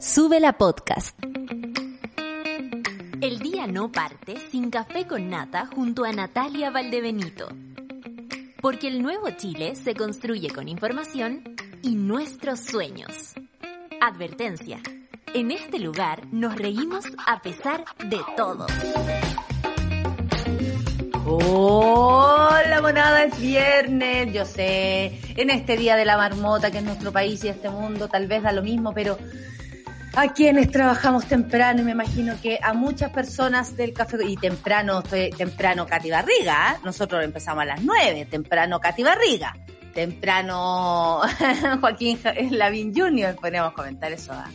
[0.00, 1.16] Sube la podcast.
[3.20, 7.48] El día no parte sin café con nata junto a Natalia Valdebenito.
[8.60, 13.34] Porque el nuevo Chile se construye con información y nuestros sueños.
[14.00, 14.80] Advertencia.
[15.32, 18.66] En este lugar nos reímos a pesar de todo.
[21.26, 27.12] Hola, monada, es viernes, yo sé, en este día de la marmota que es nuestro
[27.12, 29.16] país y este mundo tal vez da lo mismo, pero
[30.16, 35.00] a quienes trabajamos temprano y me imagino que a muchas personas del café, y temprano,
[35.00, 39.56] estoy temprano Katy Barriga, nosotros empezamos a las nueve, temprano Katy Barriga,
[39.92, 41.20] temprano
[41.80, 42.18] Joaquín
[42.50, 44.32] Lavín Jr., podríamos comentar eso.
[44.32, 44.50] ¿ah?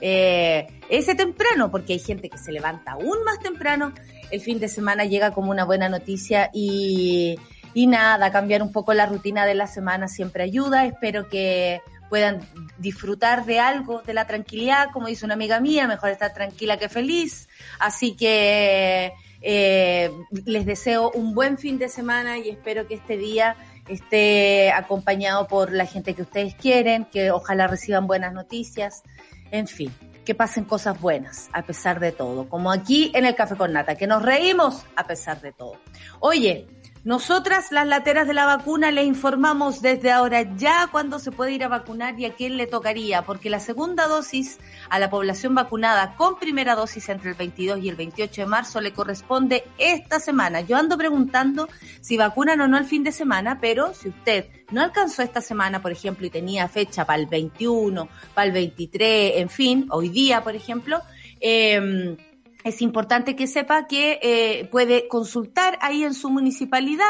[0.00, 3.92] Eh, ese temprano, porque hay gente que se levanta aún más temprano
[4.30, 7.38] el fin de semana llega como una buena noticia y,
[7.72, 10.86] y nada, cambiar un poco la rutina de la semana siempre ayuda.
[10.86, 11.80] Espero que
[12.14, 12.46] puedan
[12.78, 16.88] disfrutar de algo, de la tranquilidad, como dice una amiga mía, mejor estar tranquila que
[16.88, 17.48] feliz.
[17.80, 20.12] Así que eh,
[20.44, 23.56] les deseo un buen fin de semana y espero que este día
[23.88, 29.02] esté acompañado por la gente que ustedes quieren, que ojalá reciban buenas noticias.
[29.50, 29.92] En fin,
[30.24, 33.96] que pasen cosas buenas a pesar de todo, como aquí en el Café con Nata,
[33.96, 35.78] que nos reímos a pesar de todo.
[36.20, 36.68] Oye,
[37.04, 41.62] nosotras, las lateras de la vacuna, le informamos desde ahora ya cuándo se puede ir
[41.62, 46.14] a vacunar y a quién le tocaría, porque la segunda dosis a la población vacunada
[46.16, 50.62] con primera dosis entre el 22 y el 28 de marzo le corresponde esta semana.
[50.62, 51.68] Yo ando preguntando
[52.00, 55.82] si vacunan o no el fin de semana, pero si usted no alcanzó esta semana,
[55.82, 60.42] por ejemplo, y tenía fecha para el 21, para el 23, en fin, hoy día,
[60.42, 61.02] por ejemplo,
[61.38, 62.16] eh,
[62.64, 67.04] es importante que sepa que eh, puede consultar ahí en su municipalidad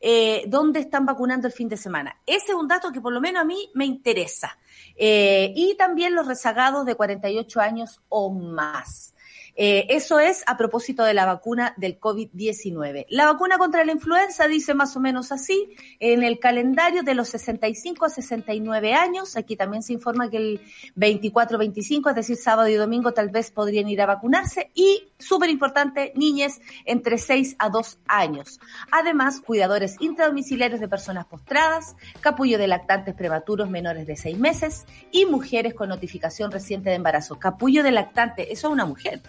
[0.00, 2.16] eh, dónde están vacunando el fin de semana.
[2.26, 4.56] Ese es un dato que por lo menos a mí me interesa.
[4.96, 9.14] Eh, y también los rezagados de 48 años o más.
[9.62, 13.04] Eh, eso es a propósito de la vacuna del COVID-19.
[13.10, 17.28] La vacuna contra la influenza dice más o menos así, en el calendario de los
[17.28, 20.60] 65 a 69 años, aquí también se informa que el
[20.96, 26.14] 24-25, es decir, sábado y domingo, tal vez podrían ir a vacunarse y, súper importante,
[26.16, 28.60] niñas entre 6 a 2 años.
[28.90, 35.26] Además, cuidadores intradomiciliarios de personas postradas, capullo de lactantes prematuros menores de 6 meses y
[35.26, 37.38] mujeres con notificación reciente de embarazo.
[37.38, 39.20] Capullo de lactante, eso es una mujer.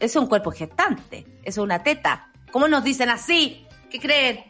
[0.00, 2.30] Es un cuerpo gestante, es una teta.
[2.50, 3.66] ¿Cómo nos dicen así?
[3.90, 4.44] ¿Qué creen?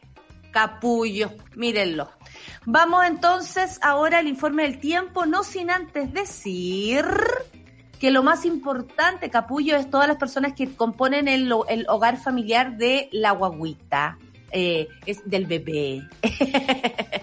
[0.53, 2.09] Capullo, mírenlo.
[2.65, 7.05] Vamos entonces ahora al informe del tiempo, no sin antes decir
[7.99, 12.78] que lo más importante, capullo, es todas las personas que componen el, el hogar familiar
[12.78, 14.19] de la guaguita,
[14.53, 16.09] eh, es del bebé,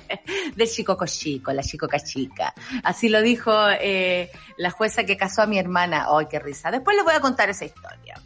[0.57, 2.53] del chico cochico, la chico cachica.
[2.83, 6.07] Así lo dijo eh, la jueza que casó a mi hermana.
[6.09, 6.71] ¡Ay, qué risa!
[6.71, 8.19] Después les voy a contar esa historia.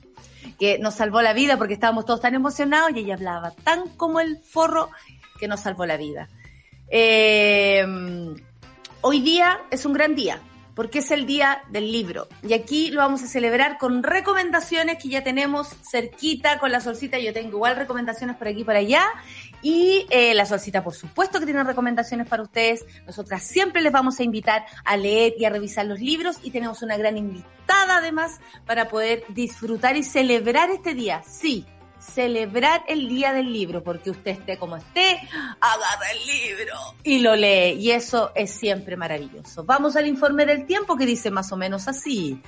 [0.57, 4.19] Que nos salvó la vida porque estábamos todos tan emocionados y ella hablaba tan como
[4.19, 4.89] el forro
[5.39, 6.29] que nos salvó la vida.
[6.89, 7.85] Eh,
[9.01, 10.41] hoy día es un gran día
[10.81, 12.27] porque es el día del libro.
[12.41, 17.19] Y aquí lo vamos a celebrar con recomendaciones que ya tenemos cerquita con la solcita.
[17.19, 19.03] Yo tengo igual recomendaciones por aquí y por allá.
[19.61, 22.83] Y eh, la solcita, por supuesto, que tiene recomendaciones para ustedes.
[23.05, 26.39] Nosotras siempre les vamos a invitar a leer y a revisar los libros.
[26.41, 31.21] Y tenemos una gran invitada además para poder disfrutar y celebrar este día.
[31.27, 31.63] Sí,
[32.01, 35.19] celebrar el día del libro, porque usted esté como esté,
[35.59, 36.73] agarra el libro
[37.03, 37.73] y lo lee.
[37.79, 39.63] Y eso es siempre maravilloso.
[39.63, 42.41] Vamos al informe del tiempo que dice más o menos así.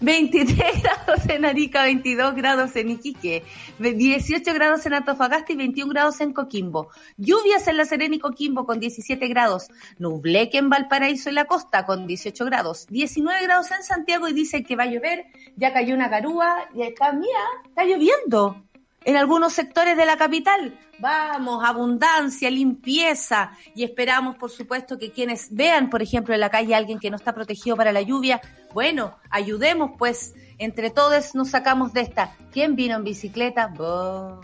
[0.00, 3.44] 23 grados en Arica, 22 grados en Iquique,
[3.78, 6.88] 18 grados en Antofagasta y 21 grados en Coquimbo.
[7.16, 9.68] Lluvias en La Serena y Coquimbo con 17 grados.
[9.98, 12.86] Nubleque en Valparaíso y la costa con 18 grados.
[12.88, 15.26] 19 grados en Santiago y dice que va a llover.
[15.56, 18.64] Ya cayó una garúa y acá, mira, está lloviendo
[19.04, 20.78] en algunos sectores de la capital.
[20.98, 26.74] Vamos, abundancia, limpieza y esperamos, por supuesto, que quienes vean, por ejemplo, en la calle
[26.74, 28.40] a alguien que no está protegido para la lluvia,
[28.72, 32.36] bueno, ayudemos, pues entre todos nos sacamos de esta.
[32.52, 33.72] ¿Quién vino en bicicleta?
[33.78, 34.40] Oh,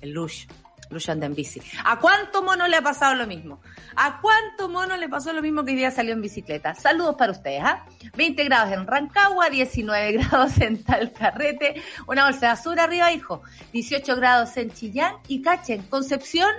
[0.00, 0.46] el Lush.
[0.92, 1.60] En bici.
[1.84, 3.60] ¿A cuánto mono le ha pasado lo mismo?
[3.96, 6.74] ¿A cuánto mono le pasó lo mismo que hoy día salió en bicicleta?
[6.74, 7.86] Saludos para ustedes, ¿ah?
[8.14, 13.42] 20 grados en Rancagua, 19 grados en Talcarrete, una bolsa de basura arriba, hijo.
[13.72, 16.50] 18 grados en Chillán y Cachen, Concepción,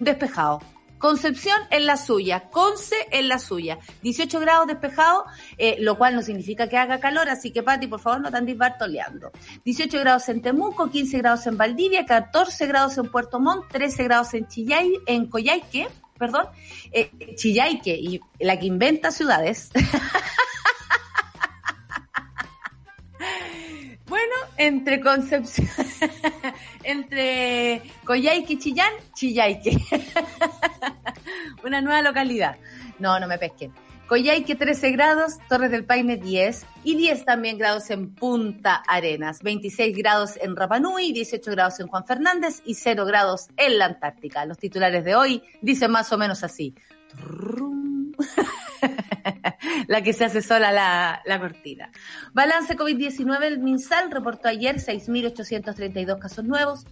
[0.00, 0.60] despejado.
[0.98, 3.78] Concepción en la suya, Conce en la suya.
[4.02, 5.24] 18 grados despejado,
[5.58, 8.36] eh, lo cual no significa que haga calor, así que Pati, por favor, no te
[8.36, 9.30] andes bartoleando.
[9.64, 14.34] 18 grados en Temuco, 15 grados en Valdivia, 14 grados en Puerto Montt, 13 grados
[14.34, 15.88] en Chillay, en Coyhaique,
[16.18, 16.46] perdón,
[16.92, 19.70] eh, Chillaique, y la que inventa ciudades.
[24.56, 25.68] entre Concepción,
[26.82, 29.78] entre Coyhaique y Chillán, Chillaique.
[31.64, 32.56] Una nueva localidad.
[32.98, 33.72] No, no me pesquen.
[34.06, 39.96] Coyhaique 13 grados, Torres del Paine 10 y 10 también grados en Punta Arenas, 26
[39.96, 44.46] grados en Rapanui, 18 grados en Juan Fernández y 0 grados en la Antártica.
[44.46, 46.72] Los titulares de hoy dicen más o menos así.
[49.88, 51.90] la que se hace sola la, la cortina.
[52.32, 56.86] Balance COVID-19, el MinSal reportó ayer 6.832 casos nuevos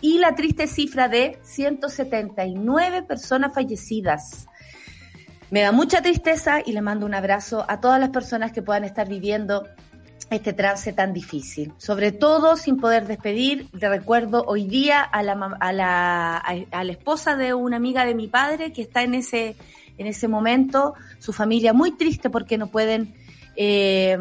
[0.00, 4.46] y la triste cifra de 179 personas fallecidas.
[5.50, 8.84] Me da mucha tristeza y le mando un abrazo a todas las personas que puedan
[8.84, 9.68] estar viviendo
[10.30, 11.72] este trance tan difícil.
[11.76, 16.92] Sobre todo sin poder despedir, de recuerdo hoy día a la, a la, a la
[16.92, 19.56] esposa de una amiga de mi padre que está en ese,
[19.98, 23.14] en ese momento, su familia muy triste porque no pueden
[23.56, 24.16] eh,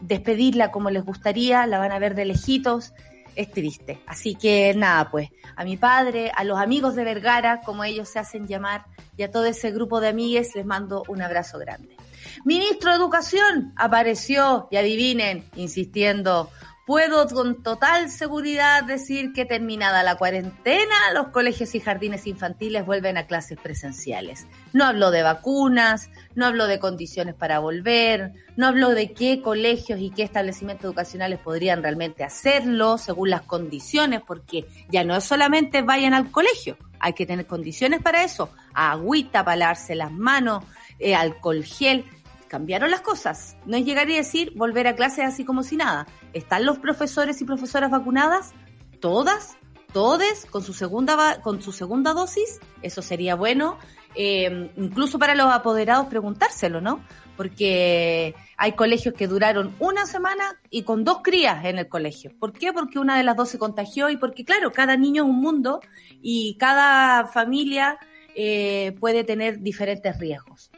[0.00, 2.92] despedirla como les gustaría, la van a ver de lejitos,
[3.34, 4.00] es triste.
[4.06, 8.18] Así que nada, pues a mi padre, a los amigos de Vergara, como ellos se
[8.18, 8.84] hacen llamar,
[9.16, 11.96] y a todo ese grupo de amigues les mando un abrazo grande.
[12.44, 16.50] Ministro de Educación apareció, y adivinen, insistiendo,
[16.86, 23.16] puedo con total seguridad decir que terminada la cuarentena, los colegios y jardines infantiles vuelven
[23.16, 24.46] a clases presenciales.
[24.72, 30.00] No habló de vacunas, no habló de condiciones para volver, no habló de qué colegios
[30.00, 35.82] y qué establecimientos educacionales podrían realmente hacerlo según las condiciones, porque ya no es solamente
[35.82, 40.64] vayan al colegio, hay que tener condiciones para eso, agüita para lavarse las manos,
[40.98, 42.04] eh, alcohol gel.
[42.52, 43.56] Cambiaron las cosas.
[43.64, 46.06] No es llegar y decir volver a clases así como si nada.
[46.34, 48.52] ¿Están los profesores y profesoras vacunadas?
[49.00, 49.56] ¿Todas?
[49.94, 50.44] ¿Todes?
[50.50, 52.60] ¿Con su segunda, con su segunda dosis?
[52.82, 53.78] Eso sería bueno.
[54.14, 57.02] Eh, incluso para los apoderados preguntárselo, ¿no?
[57.38, 62.32] Porque hay colegios que duraron una semana y con dos crías en el colegio.
[62.38, 62.74] ¿Por qué?
[62.74, 65.80] Porque una de las dos se contagió y porque, claro, cada niño es un mundo
[66.20, 67.98] y cada familia
[68.34, 70.70] eh, puede tener diferentes riesgos.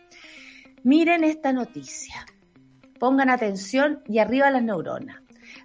[0.85, 2.27] Miren esta noticia.
[3.01, 5.17] Pongan atención y arriba las neuronas.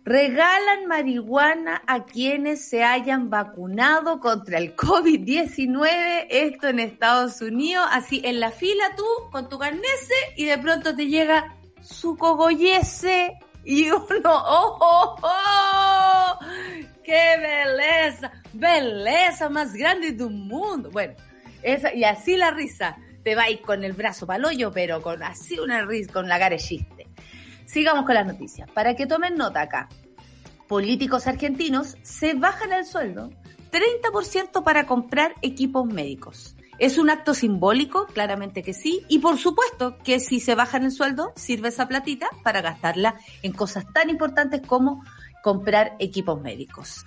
[0.06, 8.22] Regalan marihuana a quienes se hayan vacunado contra el COVID-19, esto en Estados Unidos, así
[8.24, 13.34] en la fila tú con tu carnese y de pronto te llega su cogollese
[13.66, 16.40] y uno, ¡oh, oh, oh!
[17.04, 18.32] ¡Qué belleza!
[18.54, 20.90] ¡Belleza más grande del mundo!
[20.92, 21.16] Bueno,
[21.62, 22.98] esa, y así la risa.
[23.24, 27.08] Te vais con el brazo palollo, pero con así una risa, con la cara chiste.
[27.66, 28.70] Sigamos con las noticias.
[28.72, 29.90] Para que tomen nota acá.
[30.68, 33.32] Políticos argentinos se bajan el sueldo
[33.72, 36.56] 30% para comprar equipos médicos.
[36.80, 38.06] ¿Es un acto simbólico?
[38.08, 39.04] Claramente que sí.
[39.10, 43.52] Y por supuesto que si se bajan el sueldo, sirve esa platita para gastarla en
[43.52, 45.04] cosas tan importantes como
[45.44, 47.06] comprar equipos médicos.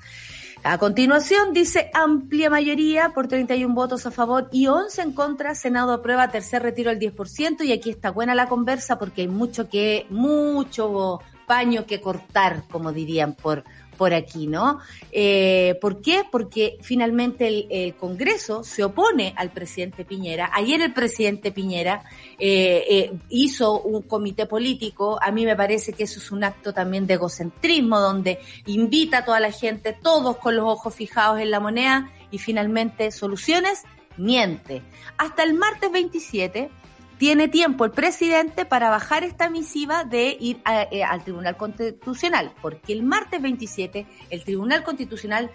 [0.64, 5.56] A continuación dice amplia mayoría por 31 votos a favor y 11 en contra.
[5.56, 9.68] Senado aprueba tercer retiro al 10% y aquí está buena la conversa porque hay mucho
[9.68, 11.18] que, mucho
[11.48, 13.64] paño que cortar, como dirían por,
[14.02, 14.80] por aquí, ¿no?
[15.12, 16.24] Eh, ¿Por qué?
[16.28, 20.50] Porque finalmente el, Congreso se opone al presidente Piñera.
[20.52, 22.02] Ayer el presidente Piñera
[22.36, 25.20] eh, eh, hizo un comité político.
[25.22, 29.24] A mí me parece que eso es un acto también de egocentrismo, donde invita a
[29.24, 33.84] toda la gente, todos con los ojos fijados en la moneda y finalmente soluciones,
[34.16, 34.82] miente.
[35.16, 36.72] Hasta el martes 27
[37.22, 40.60] tiene tiempo el presidente para bajar esta misiva de ir
[40.90, 45.52] eh, al Tribunal Constitucional, porque el martes 27 el Tribunal Constitucional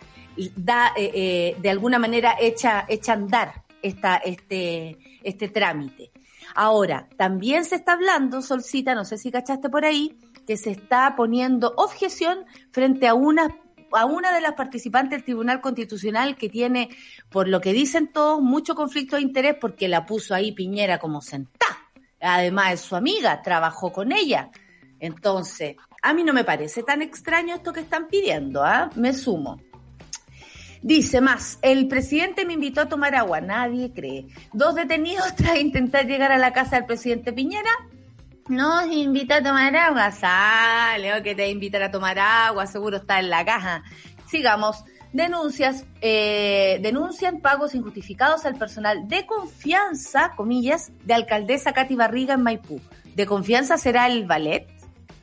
[0.56, 6.12] da, eh, eh, de alguna manera, echa, echa andar esta, este, este trámite.
[6.56, 11.18] Ahora, también se está hablando, Solcita, no sé si cachaste por ahí, que se está
[11.18, 13.54] poniendo objeción frente a una
[13.94, 16.90] a una de las participantes del Tribunal Constitucional que tiene,
[17.30, 21.22] por lo que dicen todos, mucho conflicto de interés porque la puso ahí Piñera como
[21.22, 21.78] sentada.
[22.20, 24.50] Además es su amiga, trabajó con ella.
[25.00, 28.90] Entonces, a mí no me parece tan extraño esto que están pidiendo, ¿ah?
[28.96, 29.60] Me sumo.
[30.82, 34.28] Dice más, el presidente me invitó a tomar agua, nadie cree.
[34.54, 37.72] Dos detenidos tras intentar llegar a la casa del presidente Piñera,
[38.50, 40.12] nos invita a tomar agua.
[40.12, 43.84] Sale, que te invitar a tomar agua, seguro está en la caja.
[44.28, 44.84] Sigamos.
[45.14, 52.44] Denuncias, eh, denuncian pagos injustificados al personal de confianza, comillas, de alcaldesa Katy Barriga en
[52.44, 52.82] Maipú.
[53.16, 54.68] ¿De confianza será el ballet?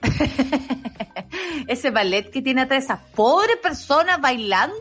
[1.69, 4.75] Ese ballet que tiene a todas esas pobres personas bailando.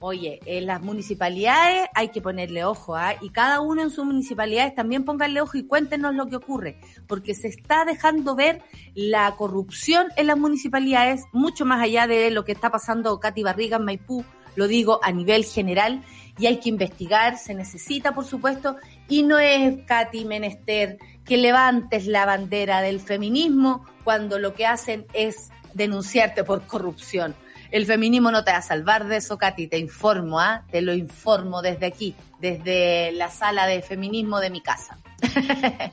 [0.00, 3.14] Oye, en las municipalidades hay que ponerle ojo, ¿ah?
[3.20, 6.78] Y cada uno en sus municipalidades también pónganle ojo y cuéntenos lo que ocurre,
[7.08, 8.62] porque se está dejando ver
[8.94, 13.78] la corrupción en las municipalidades, mucho más allá de lo que está pasando Katy Barriga
[13.78, 14.24] en Maipú,
[14.54, 16.04] lo digo a nivel general,
[16.38, 18.76] y hay que investigar, se necesita, por supuesto,
[19.08, 25.06] y no es, Katy Menester, que levantes la bandera del feminismo cuando lo que hacen
[25.12, 27.34] es denunciarte por corrupción.
[27.70, 30.64] El feminismo no te va a salvar de eso, Katy, te informo, ¿ah?
[30.70, 34.98] Te lo informo desde aquí, desde la sala de feminismo de mi casa.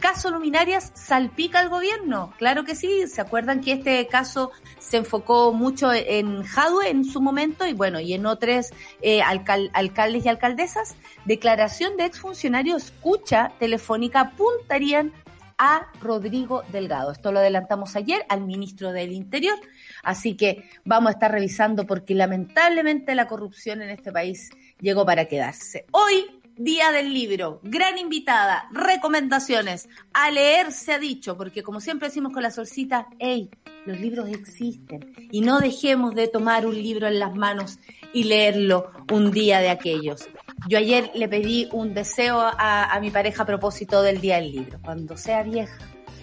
[0.00, 5.52] caso Luminarias salpica al gobierno, claro que sí, se acuerdan que este caso se enfocó
[5.52, 10.96] mucho en Jadwe en su momento y bueno, y en otros eh, alcaldes y alcaldesas,
[11.24, 15.12] declaración de exfuncionario escucha telefónica apuntarían
[15.58, 17.12] a Rodrigo Delgado.
[17.12, 19.56] Esto lo adelantamos ayer al ministro del Interior,
[20.02, 25.26] así que vamos a estar revisando porque lamentablemente la corrupción en este país llegó para
[25.26, 25.86] quedarse.
[25.92, 32.08] Hoy Día del Libro, gran invitada, recomendaciones, a leer se ha dicho, porque como siempre
[32.08, 33.48] decimos con la solcita, hey,
[33.86, 37.78] los libros existen y no dejemos de tomar un libro en las manos
[38.12, 40.28] y leerlo un día de aquellos.
[40.68, 44.52] Yo ayer le pedí un deseo a, a mi pareja a propósito del Día del
[44.52, 44.78] Libro.
[44.84, 45.78] Cuando sea vieja,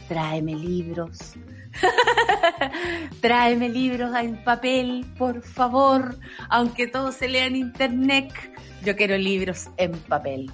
[0.10, 1.18] tráeme libros.
[3.22, 6.18] tráeme libros en papel, por favor,
[6.50, 8.34] aunque todo se lea en internet
[8.84, 10.52] yo quiero libros en papel.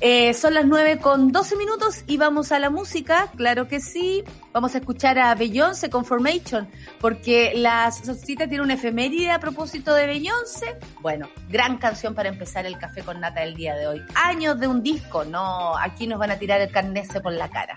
[0.00, 4.22] Eh, son las 9 con 12 minutos y vamos a la música, claro que sí.
[4.52, 6.68] Vamos a escuchar a Beyoncé con Formation,
[7.00, 10.78] porque la cita tiene una efeméride a propósito de Beyoncé.
[11.00, 14.02] Bueno, gran canción para empezar el café con nata del día de hoy.
[14.14, 17.74] Años de un disco, no, aquí nos van a tirar el carnese por la cara.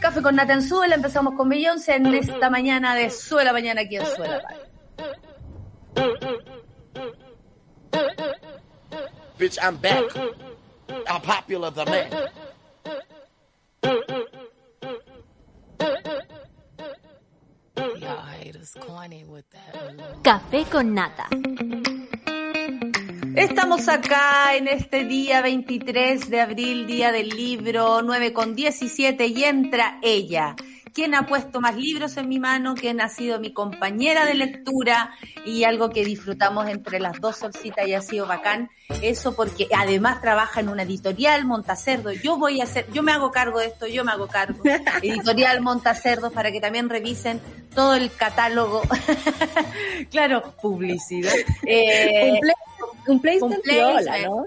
[0.00, 3.96] Café con nata en Suela, empezamos con Beyoncé en esta mañana de Suela Mañana aquí
[3.96, 4.42] en Suela.
[9.38, 10.04] Bitch, I'm back.
[11.08, 12.10] I'm popular the man.
[20.22, 21.28] Café con nata.
[23.38, 29.44] Estamos acá en este día 23 de abril, día del libro, 9 con 17 y
[29.44, 30.56] entra ella
[30.98, 35.12] quién ha puesto más libros en mi mano, quién ha sido mi compañera de lectura
[35.46, 38.68] y algo que disfrutamos entre las dos solcitas y ha sido bacán.
[39.00, 42.10] Eso porque además trabaja en una editorial Montacerdo.
[42.10, 44.60] Yo voy a hacer, yo me hago cargo de esto, yo me hago cargo.
[45.02, 47.40] Editorial Montacerdo para que también revisen
[47.76, 48.82] todo el catálogo.
[50.10, 51.32] claro, publicidad.
[51.64, 52.40] Eh,
[53.06, 54.44] un placement, ¿no?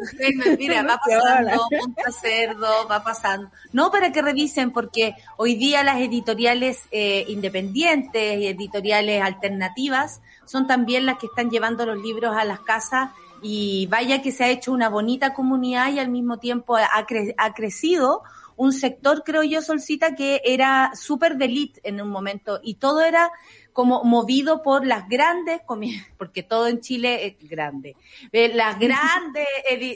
[0.58, 3.50] mira, va pasando, punta cerdo, va pasando.
[3.72, 10.68] No para que revisen, porque hoy día las editoriales eh, independientes y editoriales alternativas son
[10.68, 14.50] también las que están llevando los libros a las casas y vaya que se ha
[14.50, 18.24] hecho una bonita comunidad y al mismo tiempo ha, ha crecido
[18.62, 23.02] un sector, creo yo, Solcita, que era súper de elite en un momento y todo
[23.02, 23.32] era
[23.74, 25.62] como movido por las grandes,
[26.18, 27.96] porque todo en Chile es grande,
[28.32, 29.48] eh, las grandes,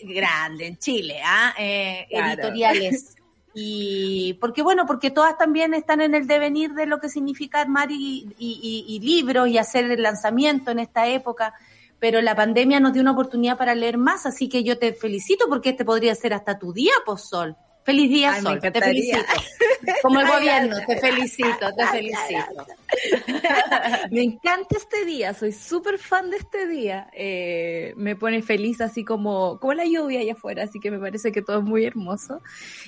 [0.03, 1.53] grandes en Chile, ¿ah?
[1.57, 3.15] Eh, editoriales.
[3.57, 7.89] Y porque bueno, porque todas también están en el devenir de lo que significa armar
[7.89, 11.53] y, y, libros y hacer el lanzamiento en esta época
[11.97, 15.45] pero la pandemia nos dio una oportunidad para leer más, así que yo te felicito
[15.47, 17.55] porque este podría ser hasta tu día, Sol.
[17.85, 18.59] Feliz día, Sol.
[18.59, 19.19] Te felicito.
[20.01, 22.65] Como el gobierno, te felicito, te felicito.
[24.11, 27.07] me encanta este día, soy súper fan de este día.
[27.13, 31.31] Eh, me pone feliz así como, como la lluvia allá afuera, así que me parece
[31.31, 32.41] que todo es muy hermoso.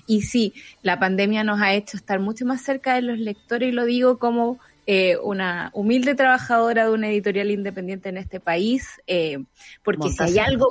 [0.07, 3.73] Y sí, la pandemia nos ha hecho estar mucho más cerca de los lectores y
[3.73, 4.57] lo digo como
[4.89, 9.43] eh, una humilde trabajadora de una editorial independiente en este país, eh,
[9.83, 10.69] porque si hay algo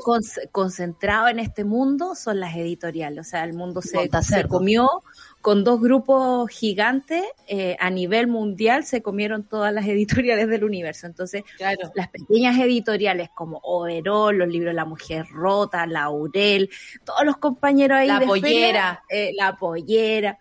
[0.52, 4.08] concentrado en este mundo son las editoriales, o sea, el mundo se,
[4.48, 4.88] comió
[5.42, 11.06] con dos grupos gigantes eh, a nivel mundial, se comieron todas las editoriales del universo.
[11.06, 11.42] Entonces,
[11.94, 16.70] las pequeñas editoriales como Overol, los libros La Mujer Rota, Laurel,
[17.04, 19.04] todos los compañeros ahí la pollera,
[19.36, 20.38] la pollera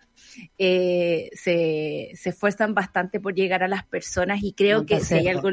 [0.58, 5.28] eh, se, se esfuerzan bastante por llegar a las personas y creo que si hay
[5.28, 5.50] algo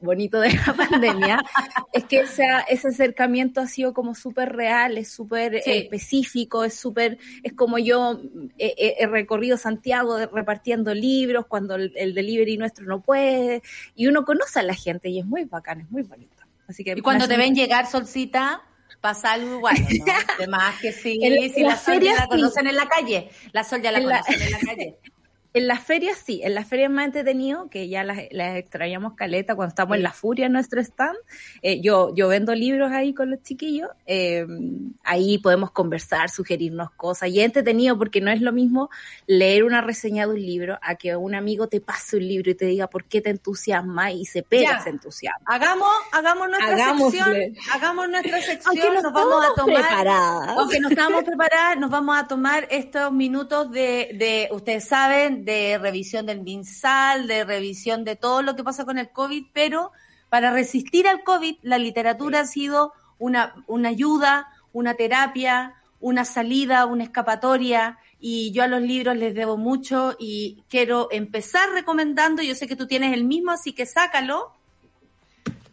[0.00, 1.44] bonito de la pandemia,
[1.92, 6.74] es que ese, ese acercamiento ha sido como súper real, es súper eh, específico, es
[6.74, 8.20] súper, es como yo
[8.58, 13.62] he recorrido Santiago repartiendo libros cuando el, delivery nuestro no puede,
[13.94, 16.34] y uno conoce a la gente y es muy bacán, es muy bonito.
[16.66, 18.62] Así que y cuando te ven llegar, Solcita,
[19.00, 20.04] pasa algo igual, ¿no?
[20.38, 21.20] Además que sí,
[21.54, 24.50] si la, Sol ya la conocen en la calle, la Sol ya la conocen en
[24.50, 24.98] la calle.
[25.58, 29.70] En las ferias sí, en las ferias más entretenido, que ya las, extrañamos caleta cuando
[29.70, 31.18] estamos en la furia en nuestro stand.
[31.62, 34.46] Eh, yo, yo vendo libros ahí con los chiquillos, eh,
[35.02, 38.88] ahí podemos conversar, sugerirnos cosas y es entretenido porque no es lo mismo
[39.26, 42.54] leer una reseña de un libro a que un amigo te pase un libro y
[42.54, 45.44] te diga por qué te entusiasma y se pega ese entusiasmo.
[45.44, 47.36] Hagamos, hagamos nuestra sección,
[47.72, 50.48] hagamos nuestra sección, nos, vamos a tomar, preparadas.
[50.56, 55.78] aunque no estamos preparadas, nos vamos a tomar estos minutos de, de ustedes saben, de
[55.78, 59.92] revisión del MinSal, de revisión de todo lo que pasa con el COVID, pero
[60.28, 66.84] para resistir al COVID, la literatura ha sido una, una ayuda, una terapia, una salida,
[66.84, 72.54] una escapatoria, y yo a los libros les debo mucho y quiero empezar recomendando, yo
[72.54, 74.52] sé que tú tienes el mismo, así que sácalo,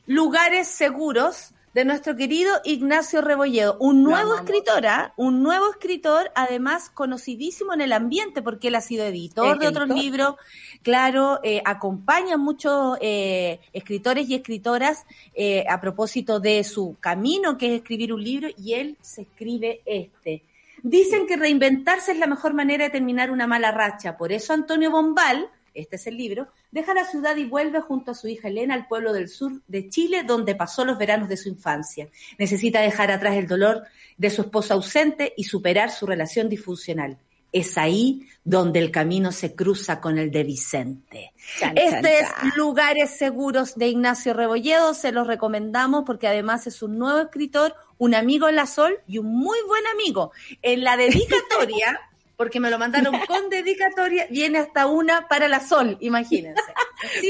[0.05, 5.13] lugares seguros de nuestro querido Ignacio Rebolledo, un nuevo escritor, ¿ah?
[5.17, 9.89] un nuevo escritor, además conocidísimo en el ambiente, porque él ha sido editor de otros
[9.89, 10.35] libros,
[10.83, 17.57] claro, eh, acompaña a muchos eh, escritores y escritoras eh, a propósito de su camino,
[17.57, 20.43] que es escribir un libro, y él se escribe este.
[20.81, 24.91] Dicen que reinventarse es la mejor manera de terminar una mala racha, por eso Antonio
[24.91, 28.73] Bombal, este es el libro, deja la ciudad y vuelve junto a su hija Elena
[28.73, 32.07] al pueblo del sur de Chile, donde pasó los veranos de su infancia.
[32.39, 33.83] Necesita dejar atrás el dolor
[34.17, 37.17] de su esposa ausente y superar su relación disfuncional.
[37.51, 41.33] Es ahí donde el camino se cruza con el de Vicente.
[41.75, 42.27] este es
[42.57, 48.13] Lugares Seguros de Ignacio Rebolledo, se los recomendamos porque además es un nuevo escritor, un
[48.13, 50.31] amigo en la Sol y un muy buen amigo.
[50.61, 51.99] En la dedicatoria
[52.37, 56.61] porque me lo mandaron con dedicatoria, viene hasta una para la Sol, imagínense.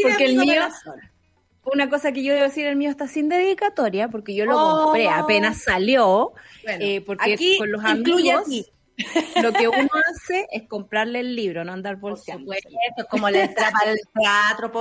[0.03, 0.61] porque el mío,
[1.65, 5.07] una cosa que yo debo decir, el mío está sin dedicatoria, porque yo lo compré,
[5.07, 5.11] oh.
[5.11, 6.33] apenas salió,
[6.63, 8.45] eh, porque aquí con los amigos...
[9.43, 12.53] Lo que uno hace es comprarle el libro, no andar bolseando.
[12.53, 14.71] Esto es como le entra para el teatro,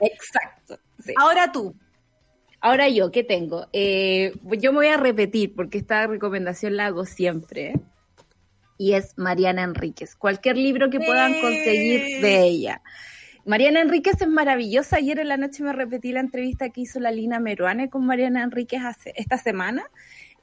[0.00, 0.80] Exacto.
[1.14, 1.76] Ahora tú.
[2.60, 3.68] Ahora yo, ¿qué tengo?
[3.72, 7.74] Eh, yo me voy a repetir porque esta recomendación la hago siempre
[8.80, 10.16] y es Mariana Enríquez.
[10.16, 12.80] Cualquier libro que puedan conseguir de ella.
[13.44, 14.96] Mariana Enríquez es maravillosa.
[14.96, 18.42] Ayer en la noche me repetí la entrevista que hizo la Lina Meruane con Mariana
[18.42, 19.82] Enríquez hace, esta semana.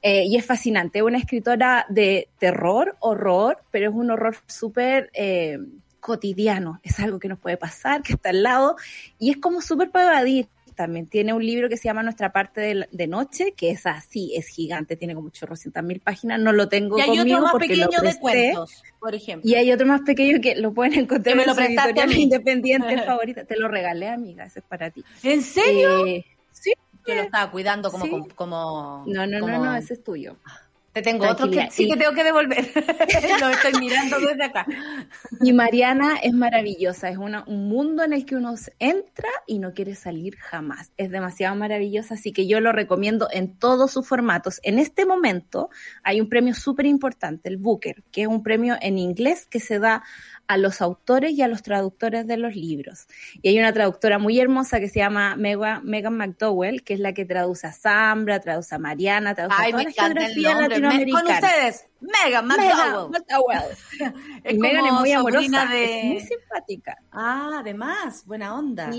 [0.02, 1.00] Eh, y es fascinante.
[1.00, 5.58] Es una escritora de terror, horror, pero es un horror súper eh,
[5.98, 6.78] cotidiano.
[6.84, 8.76] Es algo que nos puede pasar, que está al lado.
[9.18, 10.46] Y es como súper para evadir
[10.78, 14.46] también tiene un libro que se llama Nuestra parte de, noche, que es así, es
[14.46, 18.16] gigante, tiene como 800 mil páginas, no lo tengo y hay otro más pequeño de
[18.20, 19.50] cuentos, por ejemplo.
[19.50, 23.44] Y hay otro más pequeño que lo pueden encontrar en lo editorial independiente favorita.
[23.44, 25.04] Te lo regalé, amiga, ese es para ti.
[25.24, 26.06] ¿En serio?
[26.06, 26.72] Eh, sí.
[27.04, 28.28] Yo lo estaba cuidando como...
[28.36, 30.36] como, no, no, no, no, ese es tuyo.
[30.98, 32.72] Te tengo otro que sí que tengo que devolver.
[33.40, 34.66] Lo estoy mirando desde acá.
[35.40, 39.74] Y Mariana es maravillosa, es una, un mundo en el que uno entra y no
[39.74, 40.90] quiere salir jamás.
[40.96, 44.58] Es demasiado maravillosa, así que yo lo recomiendo en todos sus formatos.
[44.64, 45.70] En este momento
[46.02, 49.78] hay un premio súper importante, el Booker, que es un premio en inglés que se
[49.78, 50.02] da
[50.48, 53.06] a los autores y a los traductores de los libros.
[53.42, 57.26] Y hay una traductora muy hermosa que se llama Megan McDowell, que es la que
[57.26, 61.22] traduce a Zambra, traduce a Mariana, traduce a toda la geografía latinoamericana.
[61.22, 63.62] con ustedes, Megan McDowell.
[64.44, 66.98] es Megan es muy amorosa, es muy simpática.
[67.12, 68.90] Ah, además, buena onda.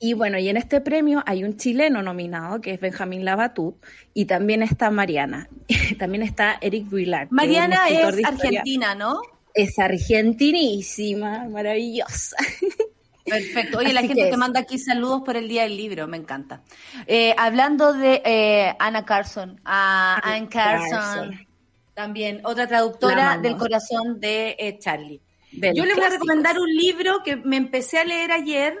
[0.00, 3.74] Y, bueno, y en este premio hay un chileno nominado, que es Benjamín Labatut,
[4.12, 5.48] y también está Mariana.
[5.98, 7.28] también está Eric Vuillard.
[7.30, 9.22] Mariana es, es argentina, ¿no?
[9.54, 12.36] Es argentinísima, maravillosa.
[13.24, 13.78] Perfecto.
[13.78, 16.60] Oye, la gente te manda aquí saludos por el Día del Libro, me encanta.
[17.06, 21.46] Eh, hablando de eh, Anna Carson, a Anne Carson,
[21.94, 25.22] también otra traductora del corazón de eh, Charlie.
[25.52, 28.74] Yo les voy a recomendar un libro que me empecé a leer ayer,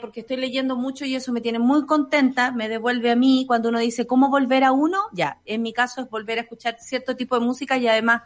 [0.00, 3.68] porque estoy leyendo mucho y eso me tiene muy contenta, me devuelve a mí cuando
[3.68, 7.16] uno dice cómo volver a uno, ya, en mi caso es volver a escuchar cierto
[7.16, 8.22] tipo de música y además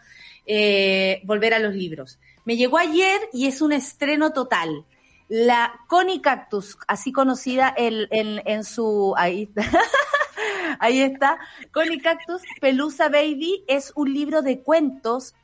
[0.46, 2.18] eh, volver a los libros.
[2.44, 4.84] Me llegó ayer y es un estreno total.
[5.28, 9.14] La Connie Cactus, así conocida en, en, su...
[9.16, 9.48] Ahí
[10.78, 11.38] ahí está.
[11.72, 15.34] Connie Cactus, Pelusa Baby, es un libro de cuentos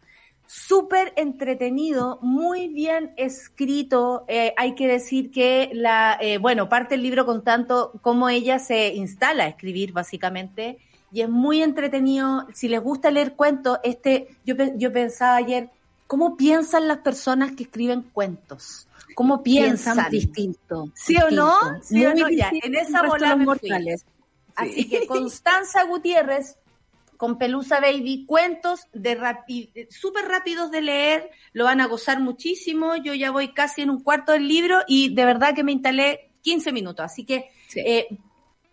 [0.47, 4.25] súper entretenido, muy bien escrito.
[4.29, 8.59] Eh, hay que decir que la, eh, bueno, parte el libro con tanto cómo ella
[8.59, 10.79] se instala a escribir, básicamente
[11.13, 12.47] y es muy entretenido.
[12.55, 15.71] Si les gusta leer cuentos, este, yo, yo pensaba ayer,
[16.07, 18.87] ¿cómo piensan las personas que escriben cuentos?
[19.15, 20.09] ¿Cómo piensan?
[20.11, 20.91] distinto.
[20.95, 21.55] ¿Sí o no?
[21.83, 22.29] ¿Sí o no?
[22.31, 24.05] Ya, en esa bola mortales.
[24.55, 26.57] Así que Constanza Gutiérrez,
[27.17, 29.19] con Pelusa Baby, cuentos de
[29.91, 32.97] súper rápidos de leer, lo van a gozar muchísimo.
[32.97, 36.31] Yo ya voy casi en un cuarto del libro y de verdad que me instalé
[36.43, 38.09] 15 minutos, así que eh,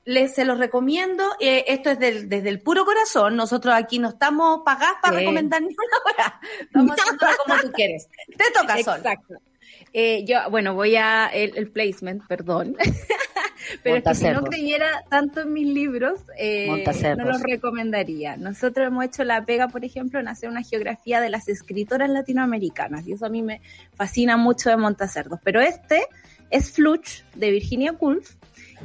[0.07, 1.23] les se los recomiendo.
[1.39, 3.35] Eh, esto es del, desde el puro corazón.
[3.35, 6.39] Nosotros aquí no estamos pagados para recomendar ninguna hora.
[6.71, 8.07] Vamos a como tú quieres.
[8.25, 8.97] Te toca, Sol.
[8.97, 9.35] Exacto.
[9.91, 12.77] Eh, yo, bueno, voy a el, placement, perdón.
[13.83, 16.85] Pero es que si no creyera tanto en mis libros, eh,
[17.17, 18.37] no los recomendaría.
[18.37, 23.05] Nosotros hemos hecho la pega, por ejemplo, en hacer una geografía de las escritoras latinoamericanas,
[23.07, 23.59] y eso a mí me
[23.93, 25.41] fascina mucho de Montacerdos.
[25.43, 26.05] Pero este
[26.49, 28.35] es Fluch, de Virginia Woolf,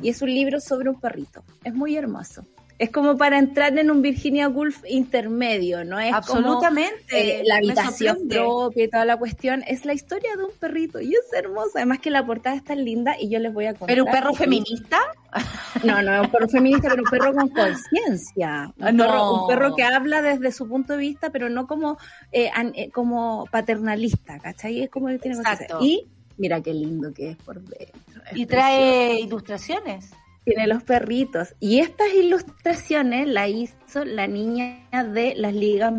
[0.00, 1.42] y es un libro sobre un perrito.
[1.64, 2.46] Es muy hermoso.
[2.82, 6.00] Es como para entrar en un Virginia Woolf intermedio, ¿no?
[6.00, 7.40] Es Absolutamente.
[7.40, 9.62] Eh, la habitación propia y toda la cuestión.
[9.68, 11.70] Es la historia de un perrito y es hermosa.
[11.76, 13.86] Además que la portada es tan linda y yo les voy a contar.
[13.86, 14.98] ¿Pero un perro feminista?
[15.82, 18.70] No, no es un perro feminista, pero un perro con conciencia.
[18.76, 21.96] Un, perro, un perro que habla desde su punto de vista, pero no como,
[22.30, 24.82] eh, eh, como paternalista, ¿cachai?
[24.82, 25.78] Es como él tiene Exacto.
[25.80, 28.22] Y mira qué lindo que es por dentro.
[28.34, 30.10] y trae ilustraciones.
[30.44, 31.54] Tiene los perritos.
[31.60, 35.92] Y estas ilustraciones la hizo la niña de las ligas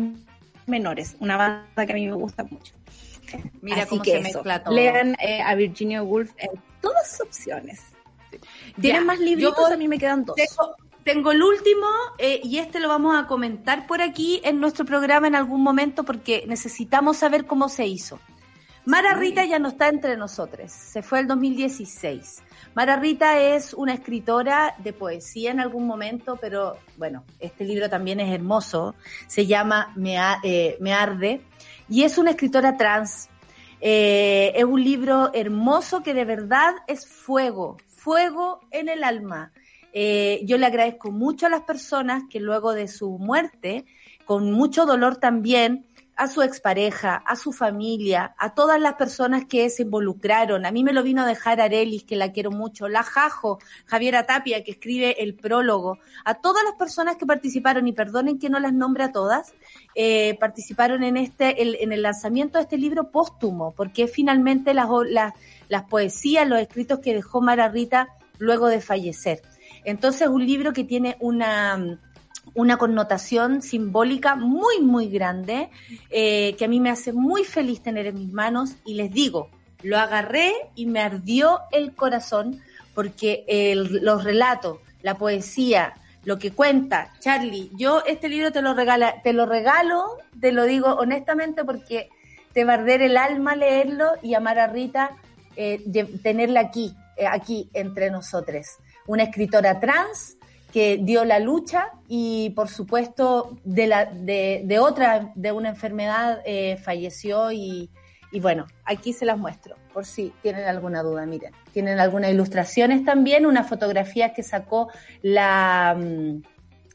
[0.66, 2.74] menores, una banda que a mí me gusta mucho.
[3.62, 4.74] Mira cómo se mezcla todo.
[4.74, 7.80] Lean eh, a Virginia Woolf en todas sus opciones.
[8.80, 10.36] Tienen más libros, a mí me quedan dos.
[11.04, 15.26] Tengo, el último eh, y este lo vamos a comentar por aquí en nuestro programa
[15.26, 18.18] en algún momento porque necesitamos saber cómo se hizo.
[18.86, 22.42] Mara Rita ya no está entre nosotros, se fue el 2016.
[22.74, 28.20] Mara Rita es una escritora de poesía en algún momento, pero bueno, este libro también
[28.20, 28.94] es hermoso,
[29.26, 31.40] se llama Me, eh, Arde,
[31.88, 33.30] y es una escritora trans.
[33.80, 39.52] Eh, es un libro hermoso que de verdad es fuego, fuego en el alma.
[39.94, 43.86] Eh, yo le agradezco mucho a las personas que luego de su muerte,
[44.26, 49.68] con mucho dolor también, a su expareja, a su familia, a todas las personas que
[49.70, 50.64] se involucraron.
[50.64, 54.24] A mí me lo vino a dejar Arelis, que la quiero mucho, la Jajo, Javiera
[54.26, 58.60] Tapia, que escribe el prólogo, a todas las personas que participaron, y perdonen que no
[58.60, 59.54] las nombre a todas,
[59.94, 65.34] eh, participaron en este, en el lanzamiento de este libro póstumo, porque finalmente las, las,
[65.68, 69.42] las poesías, los escritos que dejó Mara Rita luego de fallecer.
[69.84, 71.98] Entonces, un libro que tiene una
[72.54, 75.70] una connotación simbólica muy, muy grande,
[76.10, 79.50] eh, que a mí me hace muy feliz tener en mis manos y les digo,
[79.82, 82.60] lo agarré y me ardió el corazón
[82.94, 89.20] porque los relatos, la poesía, lo que cuenta Charlie, yo este libro te lo, regala,
[89.22, 92.08] te lo regalo, te lo digo honestamente porque
[92.52, 95.10] te va a arder el alma leerlo y amar a Rita,
[95.56, 95.82] eh,
[96.22, 98.66] tenerla aquí, eh, aquí entre nosotros.
[99.06, 100.38] Una escritora trans,
[100.74, 106.78] que dio la lucha y por supuesto de, la, de, otra, de una enfermedad eh,
[106.78, 107.88] falleció y,
[108.42, 111.52] bueno, aquí se las muestro por si tienen alguna duda, miren.
[111.72, 114.88] Tienen algunas ilustraciones también, una fotografía que sacó
[115.22, 116.42] la, mm,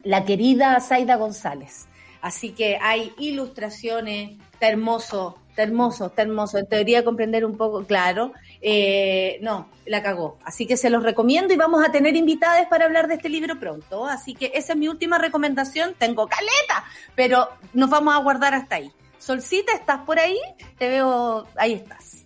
[0.03, 1.87] la querida Zaida González.
[2.21, 6.57] Así que hay ilustraciones, está hermoso, está hermoso, está hermoso.
[6.57, 8.31] En teoría comprender un poco, claro.
[8.61, 10.37] Eh, no, la cagó.
[10.45, 13.59] Así que se los recomiendo y vamos a tener invitadas para hablar de este libro
[13.59, 14.05] pronto.
[14.05, 15.95] Así que esa es mi última recomendación.
[15.97, 18.91] Tengo caleta, pero nos vamos a guardar hasta ahí.
[19.17, 20.39] Solcita, ¿estás por ahí?
[20.77, 22.23] Te veo, ahí estás.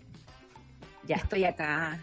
[1.07, 1.99] Ya estoy acá.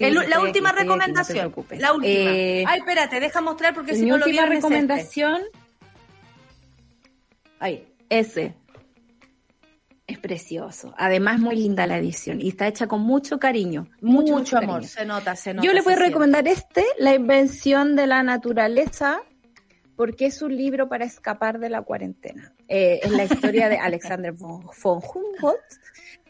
[0.00, 1.54] la última recomendación.
[1.78, 2.30] la última.
[2.32, 5.42] Eh, Ay, espérate, deja mostrar porque si no lo última recomendación.
[7.60, 7.86] Ahí.
[8.08, 8.56] Ese.
[10.06, 10.92] Es precioso.
[10.96, 13.88] Además, muy linda la edición y está hecha con mucho cariño.
[14.00, 14.84] Mucho, amor.
[14.84, 15.66] Se nota, se nota.
[15.66, 19.22] Yo le voy a recomendar este, La invención de la naturaleza,
[19.96, 22.52] porque es un libro para escapar de la cuarentena.
[22.66, 25.60] Eh, es la historia de Alexander von Humboldt,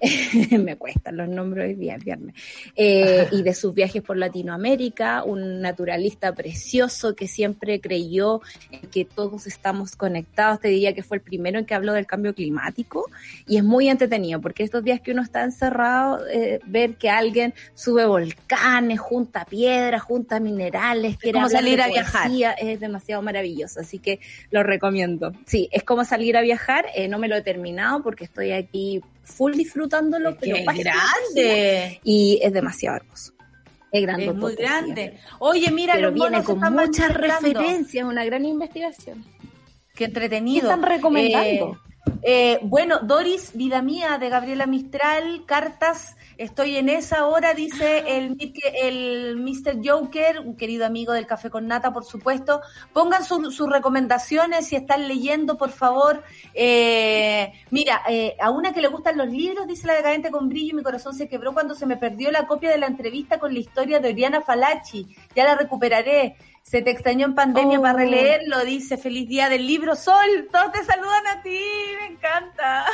[0.59, 2.35] me cuestan los nombres hoy día, viernes,
[2.75, 9.05] eh, y de sus viajes por Latinoamérica, un naturalista precioso que siempre creyó en que
[9.05, 13.09] todos estamos conectados, te diría que fue el primero en que habló del cambio climático,
[13.47, 17.55] y es muy entretenido, porque estos días que uno está encerrado, eh, ver que alguien
[17.75, 22.31] sube volcanes, junta piedras, junta minerales, quiere como salir a viajar.
[22.59, 24.19] Es demasiado maravilloso, así que
[24.51, 25.33] lo recomiendo.
[25.47, 29.01] Sí, es como salir a viajar, eh, no me lo he terminado porque estoy aquí
[29.23, 32.01] full disfrutándolo, pero es grande.
[32.05, 33.33] Y es demasiado hermoso.
[33.91, 34.27] Es grande.
[34.27, 35.19] Es muy grande.
[35.39, 39.25] Oye, mira, pero viene con muchas referencias, una gran investigación.
[39.95, 40.69] Qué entretenido.
[40.69, 41.79] ¿Qué están recomendando?
[42.23, 48.05] Eh, eh, bueno, Doris, Vida Mía, de Gabriela Mistral, cartas Estoy en esa hora, dice
[48.07, 48.37] el,
[48.83, 49.81] el Mr.
[49.85, 52.61] Joker, un querido amigo del Café con Nata, por supuesto.
[52.93, 56.23] Pongan sus recomendaciones si están leyendo, por favor.
[56.55, 60.77] Eh, mira, eh, a una que le gustan los libros, dice la decadente con brillo,
[60.77, 63.61] mi corazón se quebró cuando se me perdió la copia de la entrevista con la
[63.61, 65.07] historia de Oriana Falachi.
[65.35, 66.37] Ya la recuperaré.
[66.63, 67.99] Se te extrañó en pandemia para oh.
[67.99, 70.49] releerlo, dice Feliz Día del Libro Sol.
[70.51, 71.61] Todos te saludan a ti,
[72.01, 72.87] me encanta.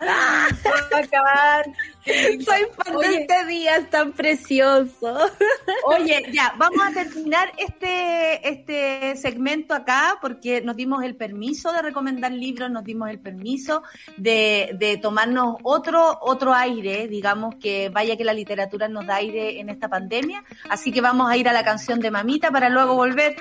[0.96, 1.66] acabar.
[2.04, 5.18] Soy fan de este día, es tan precioso.
[5.84, 11.82] Oye, ya, vamos a terminar este, este segmento acá porque nos dimos el permiso de
[11.82, 13.82] recomendar libros, nos dimos el permiso
[14.16, 19.58] de, de tomarnos otro, otro aire, digamos que vaya que la literatura nos da aire
[19.58, 20.44] en esta pandemia.
[20.68, 23.34] Así que vamos a ir a la canción de Para luego volver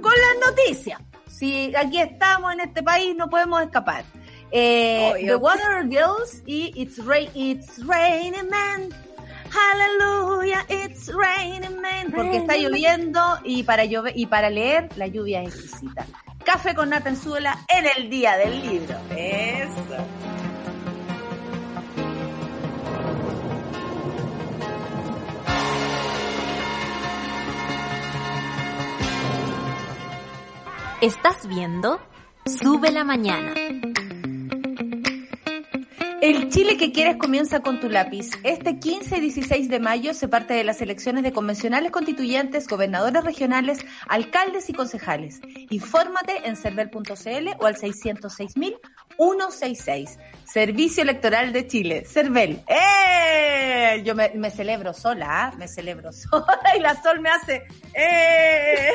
[0.00, 1.00] con las noticias.
[1.28, 4.04] Si aquí estamos en este país, no podemos escapar.
[4.52, 8.88] Eh, The Water Girls y It's, Rain, It's Raining Man.
[9.50, 12.12] Hallelujah, it's raining man.
[12.14, 16.04] Porque está lloviendo y para, llover, y para leer la lluvia es exquisita.
[16.44, 18.96] Café con en en el día del libro.
[19.16, 20.45] Eso.
[31.02, 32.00] Estás viendo
[32.46, 33.52] Sube la Mañana.
[36.22, 38.30] El Chile que quieres comienza con tu lápiz.
[38.44, 43.22] Este 15 y 16 de mayo se parte de las elecciones de convencionales constituyentes, gobernadores
[43.24, 45.42] regionales, alcaldes y concejales.
[45.68, 47.76] Infórmate en cervel.cl o al
[49.18, 50.18] 606.166.
[50.46, 52.62] Servicio Electoral de Chile, CERVEL.
[52.68, 54.02] ¡Eh!
[54.04, 55.52] Yo me, celebro sola, ¿ah?
[55.58, 58.90] me celebro sola y la Sol me hace ¡Eh!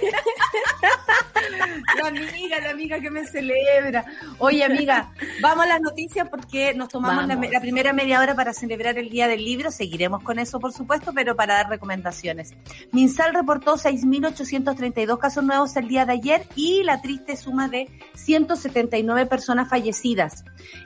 [2.02, 4.06] La amiga, la amiga que me celebra.
[4.38, 8.54] Oye, amiga, vamos a las noticias porque nos tomamos la, la, primera media hora para
[8.54, 9.72] celebrar el Día del Libro.
[9.72, 12.54] Seguiremos con eso, por supuesto, pero para dar recomendaciones.
[12.92, 19.26] Minsal reportó 6.832 casos nuevos el día de ayer y la triste suma de 179
[19.26, 20.11] personas fallecidas.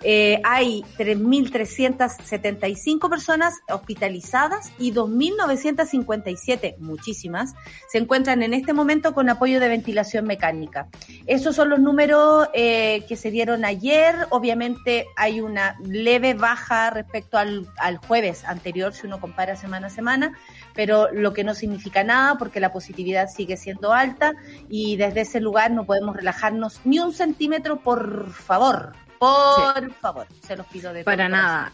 [0.04, 7.56] Eh, hay 3.375 personas hospitalizadas y 2.957, muchísimas,
[7.90, 10.88] se encuentran en este momento con apoyo de ventilación mecánica.
[11.26, 14.16] Esos son los números eh, que se dieron ayer.
[14.30, 20.38] Obviamente hay una leve baja respecto al jueves anterior, si uno compara semana a semana,
[20.74, 24.34] pero lo que no significa nada porque la positividad sigue siendo alta
[24.70, 28.94] y desde ese lugar no podemos relajarnos ni un centímetro, por favor.
[29.20, 31.72] Por favor, se los pido de Para nada.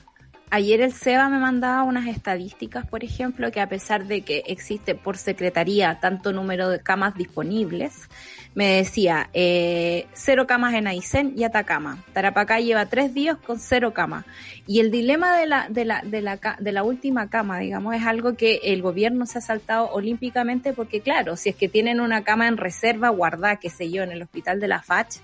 [0.53, 4.95] Ayer el SEBA me mandaba unas estadísticas, por ejemplo, que a pesar de que existe
[4.95, 8.09] por secretaría tanto número de camas disponibles,
[8.53, 12.03] me decía eh, cero camas en Aysén y Atacama.
[12.11, 14.25] Tarapacá lleva tres días con cero camas.
[14.67, 18.05] Y el dilema de la, de la, de la, de la última cama, digamos, es
[18.05, 22.25] algo que el gobierno se ha saltado olímpicamente porque, claro, si es que tienen una
[22.25, 25.15] cama en reserva guardada, qué sé yo, en el hospital de la FACH,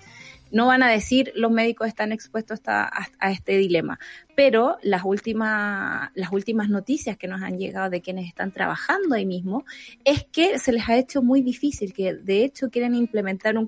[0.50, 3.98] no van a decir los médicos están expuestos a, a, este dilema,
[4.38, 9.26] pero las últimas, las últimas noticias que nos han llegado de quienes están trabajando ahí
[9.26, 9.64] mismo
[10.04, 13.66] es que se les ha hecho muy difícil, que de hecho quieren implementar un,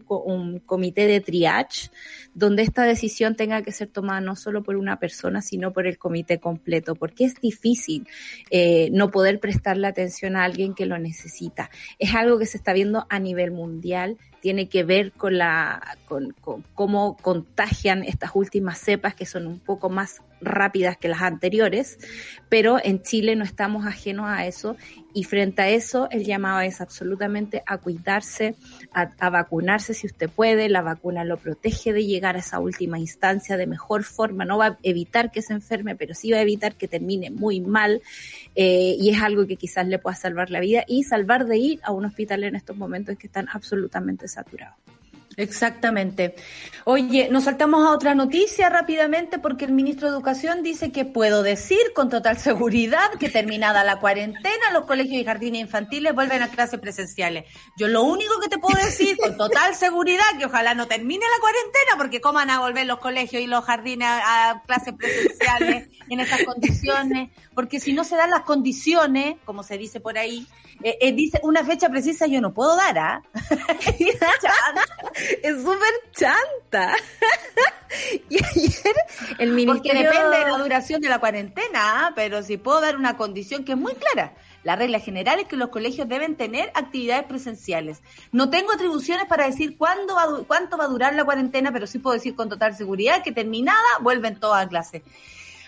[0.64, 1.90] comité de triage
[2.34, 5.98] donde esta decisión tenga que ser tomada no solo por una persona, sino por el
[5.98, 8.06] comité completo, porque es difícil
[8.50, 11.68] eh, no poder prestarle atención a alguien que lo necesita.
[11.98, 16.34] Es algo que se está viendo a nivel mundial tiene que ver con la con,
[16.74, 21.98] cómo contagian estas últimas cepas que son un poco más rápidas que las anteriores,
[22.48, 24.76] pero en Chile no estamos ajenos a eso
[25.12, 28.54] y frente a eso el llamado es absolutamente a cuidarse,
[28.92, 33.56] a, vacunarse si usted puede, la vacuna lo protege de llegar a esa última instancia
[33.56, 36.74] de mejor forma, no va a evitar que se enferme, pero sí va a evitar
[36.74, 38.02] que termine muy mal
[38.54, 41.80] eh, y es algo que quizás le pueda salvar la vida y salvar de ir
[41.82, 44.76] a un hospital en estos momentos que están absolutamente saturados.
[45.40, 46.34] Exactamente.
[46.84, 51.42] Oye, nos saltamos a otra noticia rápidamente porque el ministro de Educación dice que puedo
[51.42, 56.48] decir con total seguridad que terminada la cuarentena los colegios y jardines infantiles vuelven a
[56.48, 57.44] clases presenciales.
[57.76, 61.40] Yo lo único que te puedo decir con total seguridad que ojalá no termine la
[61.40, 66.20] cuarentena porque cómo van a volver los colegios y los jardines a, clases presenciales en
[66.20, 70.46] estas condiciones, porque si no se dan las condiciones, como se dice por ahí,
[70.82, 73.22] eh, eh, dice una fecha precisa yo no puedo dar, ¿ah?
[75.42, 76.94] es súper chanta.
[78.28, 78.94] y ayer
[79.38, 79.74] el ministerio...
[79.74, 82.12] Porque depende de la duración de la cuarentena, ¿ah?
[82.14, 84.34] pero si puedo dar una condición que es muy clara.
[84.62, 88.02] La regla general es que los colegios deben tener actividades presenciales.
[88.30, 91.98] No tengo atribuciones para decir cuándo va, cuánto va a durar la cuarentena, pero sí
[91.98, 95.02] puedo decir con total seguridad que terminada vuelven todas a clase.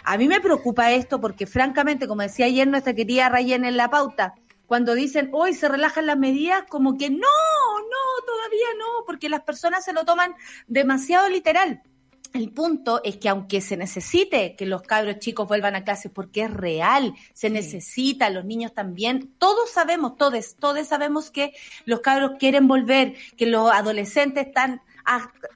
[0.05, 3.89] A mí me preocupa esto porque francamente, como decía ayer nuestra querida Rayen en la
[3.89, 4.35] pauta,
[4.73, 9.43] cuando dicen hoy se relajan las medidas, como que no, no, todavía no, porque las
[9.43, 10.35] personas se lo toman
[10.67, 11.83] demasiado literal.
[12.33, 16.45] El punto es que aunque se necesite que los cabros chicos vuelvan a clases porque
[16.45, 21.53] es real, se necesita, los niños también, todos sabemos, todos, todos sabemos que
[21.85, 24.81] los cabros quieren volver, que los adolescentes están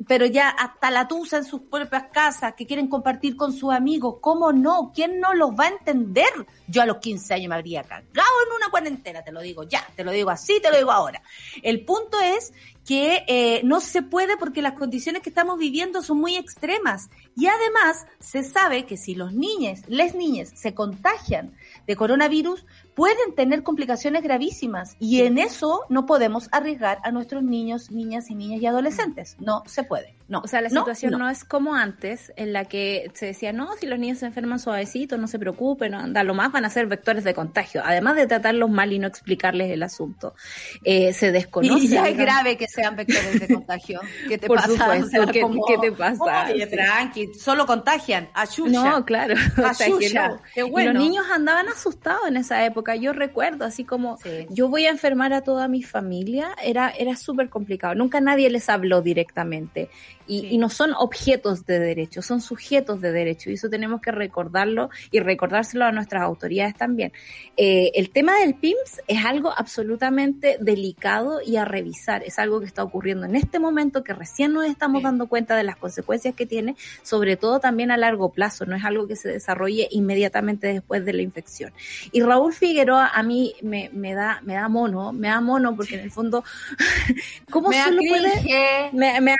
[0.06, 4.16] pero ya hasta la tusa en sus propias casas, que quieren compartir con sus amigos.
[4.20, 4.92] ¿Cómo no?
[4.94, 6.28] ¿Quién no los va a entender?
[6.68, 9.86] Yo a los 15 años me habría cagado en una cuarentena, te lo digo ya,
[9.94, 11.22] te lo digo así, te lo digo ahora.
[11.62, 12.52] El punto es
[12.86, 17.10] que eh, no se puede porque las condiciones que estamos viviendo son muy extremas.
[17.36, 21.56] Y además se sabe que si los niños, les niñas, se contagian
[21.86, 22.64] de coronavirus,
[22.96, 28.34] pueden tener complicaciones gravísimas y en eso no podemos arriesgar a nuestros niños, niñas y
[28.34, 29.36] niñas y adolescentes.
[29.38, 30.16] No se puede.
[30.28, 30.40] No.
[30.40, 33.86] O sea, la situación no, es como antes, en la que se decía, no, si
[33.86, 36.86] los niños se enferman suavecito, no se preocupen, no, anda, lo más van a ser
[36.86, 37.82] vectores de contagio.
[37.84, 40.34] Además de tratarlos mal y no explicarles el asunto.
[40.82, 41.84] Eh, se desconoce.
[41.84, 44.00] Y ya es grave que sean vectores de contagio.
[44.28, 44.68] ¿Qué te Por pasa?
[44.68, 46.46] Supuesto, ¿qué, ¿qué, te pasa?
[46.50, 48.28] Oye, tranqui, solo contagian.
[48.32, 48.82] Ayuya.
[48.82, 49.34] No, claro.
[49.66, 50.40] O sea, que no.
[50.54, 50.90] Qué bueno.
[50.90, 52.85] Y los niños andaban asustados en esa época.
[52.94, 54.46] Yo recuerdo, así como, sí.
[54.50, 57.94] yo voy a enfermar a toda mi familia, era, era súper complicado.
[57.94, 59.88] Nunca nadie les habló directamente.
[60.26, 60.48] Y, sí.
[60.52, 64.90] y, no son objetos de derecho, son sujetos de derecho y eso tenemos que recordarlo
[65.10, 67.12] y recordárselo a nuestras autoridades también.
[67.56, 72.66] Eh, el tema del PIMS es algo absolutamente delicado y a revisar, es algo que
[72.66, 75.04] está ocurriendo en este momento que recién nos estamos sí.
[75.04, 78.84] dando cuenta de las consecuencias que tiene, sobre todo también a largo plazo, no es
[78.84, 81.72] algo que se desarrolle inmediatamente después de la infección.
[82.12, 85.96] Y Raúl Figueroa a mí me, me da me da mono, me da mono porque
[85.96, 86.44] en el fondo,
[87.50, 88.90] ¿cómo me solo puede?
[88.92, 89.36] Me, me da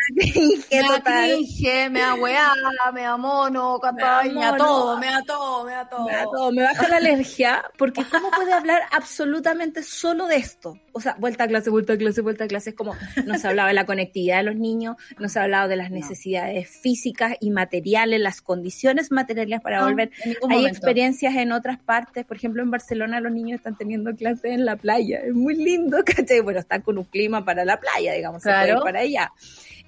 [0.83, 2.53] me cringe, me da weá,
[2.93, 6.07] me da mono, me, da todo, me da todo, me da todo.
[6.07, 10.79] Me da todo, me baja la alergia, porque ¿cómo puede hablar absolutamente solo de esto?
[10.93, 13.49] O sea, vuelta a clase, vuelta a clase, vuelta a clase, es como no se
[13.49, 16.81] hablaba de la conectividad de los niños, no se ha hablado de las necesidades no.
[16.81, 20.11] físicas y materiales, las condiciones materiales para no, volver.
[20.25, 20.69] Hay momento.
[20.69, 24.77] experiencias en otras partes, por ejemplo, en Barcelona los niños están teniendo clases en la
[24.77, 26.41] playa, es muy lindo, ¿cachai?
[26.41, 28.83] Bueno, están con un clima para la playa, digamos, claro.
[28.83, 29.33] para allá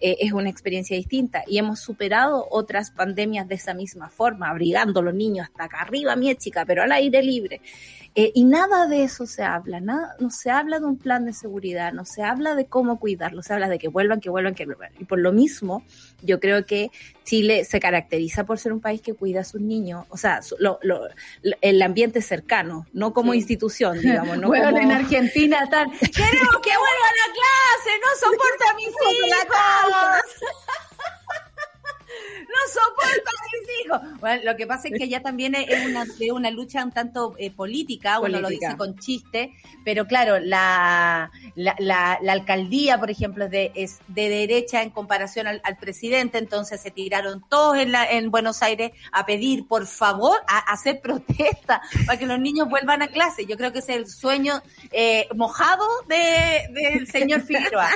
[0.00, 5.00] eh, es una experiencia distinta y hemos superado otras pandemias de esa misma forma, abrigando
[5.00, 7.60] a los niños hasta acá arriba, mi chica, pero al aire libre.
[8.20, 11.32] Eh, y nada de eso se habla, nada, no se habla de un plan de
[11.32, 14.66] seguridad, no se habla de cómo cuidarlos, se habla de que vuelvan, que vuelvan, que
[14.66, 14.90] vuelvan.
[14.98, 15.84] Y por lo mismo,
[16.20, 16.90] yo creo que
[17.22, 20.80] Chile se caracteriza por ser un país que cuida a sus niños, o sea, lo,
[20.82, 21.02] lo,
[21.60, 23.38] el ambiente cercano, no como sí.
[23.38, 24.36] institución, digamos.
[24.36, 24.78] No bueno, como...
[24.78, 29.28] en Argentina tal, queremos que vuelvan a clase, no soporto a mis hijos.
[32.48, 34.20] No soporto a mis hijos.
[34.20, 37.34] Bueno, lo que pasa es que ya también es una, es una lucha un tanto
[37.38, 39.54] eh, política, política, uno lo dice con chiste,
[39.84, 44.90] pero claro, la, la, la, la alcaldía, por ejemplo, es de, es de derecha en
[44.90, 49.66] comparación al, al, presidente, entonces se tiraron todos en, la, en Buenos Aires a pedir,
[49.66, 53.46] por favor, a, a hacer protesta para que los niños vuelvan a clase.
[53.46, 57.88] Yo creo que es el sueño eh, mojado del de, de señor Figueroa.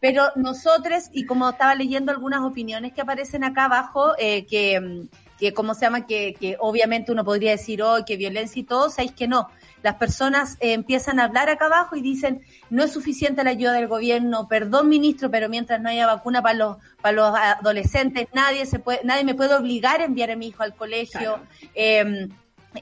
[0.00, 5.06] Pero nosotros, y como estaba leyendo algunas opiniones que aparecen acá abajo, eh, que,
[5.38, 6.06] que, ¿cómo se llama?
[6.06, 9.48] Que, que obviamente uno podría decir, oh, que violencia y todo, sabéis que no.
[9.82, 13.72] Las personas eh, empiezan a hablar acá abajo y dicen, no es suficiente la ayuda
[13.72, 18.66] del gobierno, perdón ministro, pero mientras no haya vacuna para los, para los adolescentes, nadie
[18.66, 21.18] se puede, nadie me puede obligar a enviar a mi hijo al colegio.
[21.18, 21.42] Claro.
[21.74, 22.28] Eh,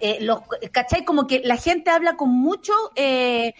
[0.01, 1.05] eh, los, ¿cachai?
[1.05, 3.55] Como que la gente habla con mucho, eh,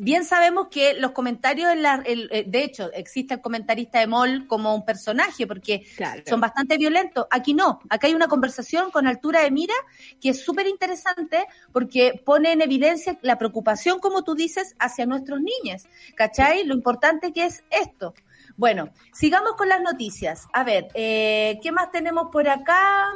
[0.00, 4.06] bien sabemos que los comentarios, en la, el, eh, de hecho, existe el comentarista de
[4.06, 6.22] MOL como un personaje, porque claro.
[6.26, 7.26] son bastante violentos.
[7.30, 9.74] Aquí no, acá hay una conversación con altura de mira
[10.20, 15.40] que es súper interesante porque pone en evidencia la preocupación, como tú dices, hacia nuestros
[15.40, 15.84] niños.
[16.16, 16.64] ¿Cachai?
[16.64, 18.14] Lo importante que es esto.
[18.56, 20.46] Bueno, sigamos con las noticias.
[20.52, 23.06] A ver, eh, ¿qué más tenemos por acá?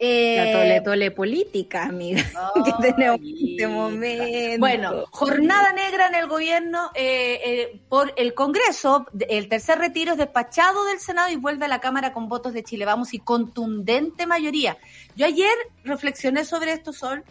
[0.00, 2.22] Eh, la tole tole política, amiga,
[2.54, 4.60] oh, que tenemos en este momento.
[4.60, 9.06] Bueno, jornada negra en el gobierno eh, eh, por el Congreso.
[9.28, 12.62] El tercer retiro es despachado del Senado y vuelve a la Cámara con votos de
[12.62, 14.78] Chile Vamos y contundente mayoría.
[15.16, 17.24] Yo ayer reflexioné sobre esto, Sol,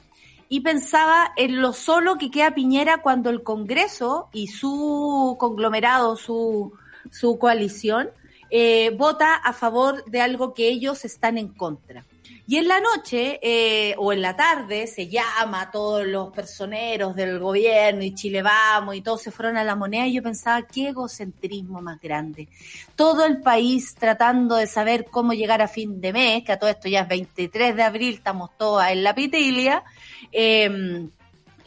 [0.49, 6.73] y pensaba en lo solo que queda Piñera cuando el Congreso y su conglomerado, su,
[7.11, 8.09] su coalición,
[8.49, 12.05] eh, vota a favor de algo que ellos están en contra.
[12.47, 17.15] Y en la noche eh, o en la tarde se llama a todos los personeros
[17.15, 20.61] del gobierno y Chile Vamos y todos se fueron a la moneda y yo pensaba,
[20.61, 22.47] qué egocentrismo más grande.
[22.95, 26.69] Todo el país tratando de saber cómo llegar a fin de mes, que a todo
[26.69, 29.83] esto ya es 23 de abril, estamos todas en la pitilia.
[30.31, 31.09] Eh,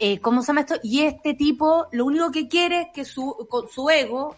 [0.03, 0.79] eh, ¿cómo se llama esto?
[0.81, 4.35] Y este tipo lo único que quiere es que su, con su ego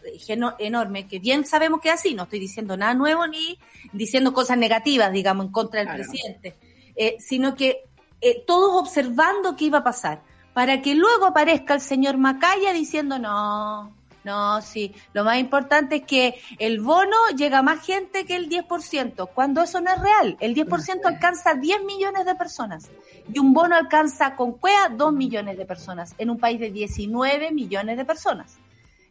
[0.60, 3.58] enorme, que bien sabemos que es así, no estoy diciendo nada nuevo ni
[3.94, 6.58] diciendo cosas negativas, digamos, en contra del presidente,
[6.98, 7.86] eh, sino que
[8.20, 13.18] eh, todos observando qué iba a pasar, para que luego aparezca el señor Macaya diciendo,
[13.18, 14.94] no, no, sí.
[15.14, 19.62] Lo más importante es que el bono llega a más gente que el 10%, cuando
[19.62, 20.38] eso no es real.
[20.40, 22.90] El 10% alcanza a 10 millones de personas
[23.32, 27.52] y un bono alcanza con cuea 2 millones de personas en un país de 19
[27.52, 28.58] millones de personas.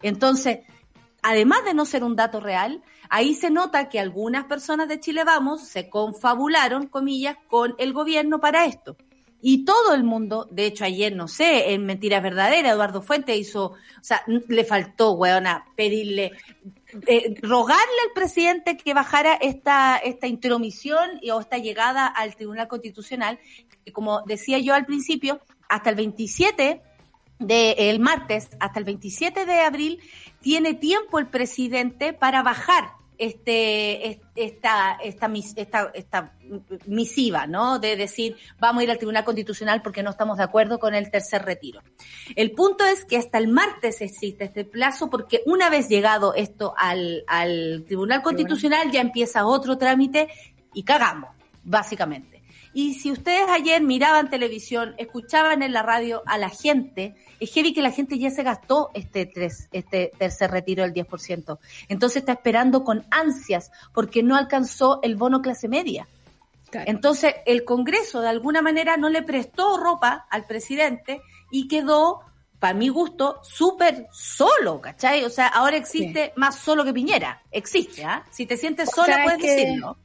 [0.00, 0.60] Entonces,
[1.22, 5.24] además de no ser un dato real, ahí se nota que algunas personas de Chile
[5.24, 8.96] Vamos se confabularon, comillas, con el gobierno para esto.
[9.44, 13.72] Y todo el mundo, de hecho ayer, no sé, en Mentiras Verdaderas, Eduardo Fuente hizo,
[13.72, 16.30] o sea, le faltó, weona, pedirle,
[17.08, 22.68] eh, rogarle al presidente que bajara esta, esta intromisión y, o esta llegada al Tribunal
[22.68, 23.40] Constitucional,
[23.84, 26.80] que como decía yo al principio, hasta el 27
[27.40, 30.00] de el martes, hasta el 27 de abril,
[30.40, 36.32] tiene tiempo el presidente para bajar este, esta, esta, esta, esta
[36.86, 37.78] misiva, ¿no?
[37.78, 41.08] De decir, vamos a ir al Tribunal Constitucional porque no estamos de acuerdo con el
[41.08, 41.82] tercer retiro.
[42.34, 46.74] El punto es que hasta el martes existe este plazo porque una vez llegado esto
[46.76, 50.26] al, al Tribunal Constitucional ya empieza otro trámite
[50.74, 51.30] y cagamos,
[51.62, 52.31] básicamente.
[52.74, 57.74] Y si ustedes ayer miraban televisión, escuchaban en la radio a la gente, es heavy
[57.74, 61.58] que la gente ya se gastó este, tres, este tercer retiro del 10%.
[61.88, 66.06] Entonces está esperando con ansias porque no alcanzó el bono clase media.
[66.72, 71.20] Entonces el Congreso de alguna manera no le prestó ropa al presidente
[71.50, 72.20] y quedó,
[72.58, 75.24] para mi gusto, súper solo, ¿cachai?
[75.24, 77.42] O sea, ahora existe más solo que Piñera.
[77.50, 78.24] Existe, ¿ah?
[78.30, 79.98] Si te sientes sola, puedes decirlo.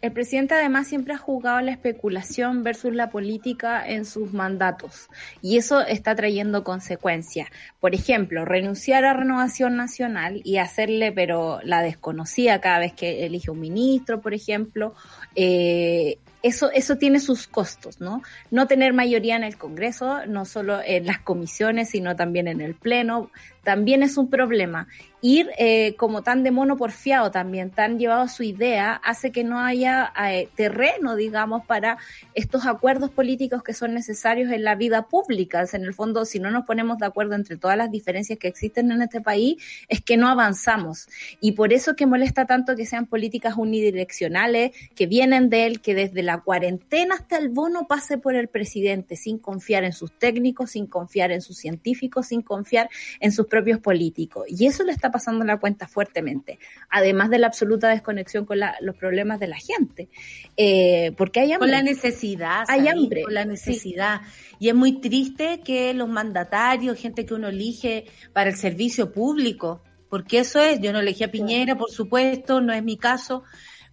[0.00, 5.08] El presidente además siempre ha jugado la especulación versus la política en sus mandatos
[5.42, 7.48] y eso está trayendo consecuencias.
[7.80, 13.50] Por ejemplo, renunciar a Renovación Nacional y hacerle, pero la desconocida cada vez que elige
[13.50, 14.94] un ministro, por ejemplo,
[15.34, 18.22] eh, eso, eso tiene sus costos, ¿no?
[18.50, 22.74] No tener mayoría en el Congreso, no solo en las comisiones, sino también en el
[22.74, 23.30] Pleno,
[23.62, 24.88] también es un problema
[25.20, 29.42] ir eh, como tan de mono porfiado también, tan llevado a su idea, hace que
[29.42, 31.98] no haya eh, terreno, digamos, para
[32.34, 35.64] estos acuerdos políticos que son necesarios en la vida pública.
[35.72, 38.92] en el fondo, si no nos ponemos de acuerdo entre todas las diferencias que existen
[38.92, 39.56] en este país,
[39.88, 41.08] es que no avanzamos.
[41.40, 45.94] Y por eso que molesta tanto que sean políticas unidireccionales, que vienen de él, que
[45.94, 50.72] desde la cuarentena hasta el bono pase por el presidente, sin confiar en sus técnicos,
[50.72, 54.44] sin confiar en sus científicos, sin confiar en sus propios políticos.
[54.46, 56.58] Y eso le está pasando la cuenta fuertemente,
[56.90, 60.10] además de la absoluta desconexión con los problemas de la gente.
[60.58, 61.70] Eh, porque hay hambre.
[61.70, 62.64] Con la necesidad.
[62.68, 63.22] Hay hambre.
[63.22, 64.20] Con la necesidad.
[64.58, 68.04] Y es muy triste que los mandatarios, gente que uno elige
[68.34, 72.72] para el servicio público, porque eso es, yo no elegí a Piñera, por supuesto, no
[72.72, 73.44] es mi caso,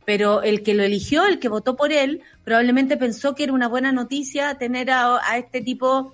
[0.05, 3.67] pero el que lo eligió, el que votó por él, probablemente pensó que era una
[3.67, 6.13] buena noticia tener a, a este tipo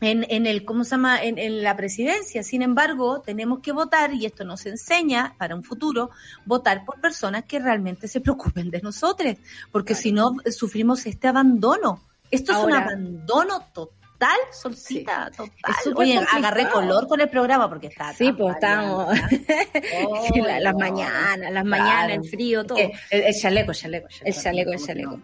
[0.00, 2.42] en, en, el, ¿cómo se llama?, en, en, la presidencia.
[2.42, 6.10] Sin embargo, tenemos que votar, y esto nos enseña para un futuro,
[6.44, 9.36] votar por personas que realmente se preocupen de nosotros,
[9.70, 12.02] porque si no, sufrimos este abandono.
[12.30, 15.94] Esto es un abandono total total, solcita, total.
[15.96, 18.12] Oye, agarré color con el programa porque está.
[18.12, 19.18] Sí, pues estábamos.
[20.60, 22.78] las mañanas, las mañanas, el frío, todo.
[22.78, 25.20] El, chaleco, chaleco, El chaleco, el chaleco.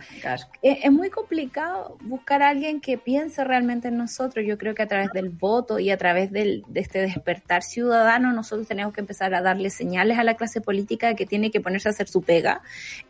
[0.62, 4.44] Es, muy complicado buscar a alguien que piense realmente en nosotros.
[4.46, 8.32] Yo creo que a través del voto y a través del, de este despertar ciudadano,
[8.32, 11.60] nosotros tenemos que empezar a darle señales a la clase política de que tiene que
[11.60, 12.62] ponerse a hacer su pega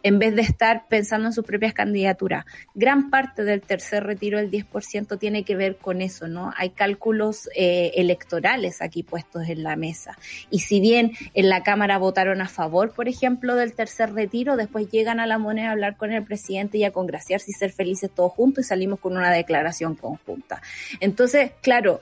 [0.03, 2.45] en vez de estar pensando en sus propias candidaturas.
[2.75, 6.53] Gran parte del tercer retiro, el 10%, tiene que ver con eso, ¿no?
[6.57, 10.19] Hay cálculos eh, electorales aquí puestos en la mesa.
[10.51, 14.91] Y si bien en la Cámara votaron a favor, por ejemplo, del tercer retiro, después
[14.91, 18.11] llegan a la moneda a hablar con el presidente y a congraciarse y ser felices
[18.15, 20.61] todos juntos y salimos con una declaración conjunta.
[21.01, 22.01] Entonces, claro,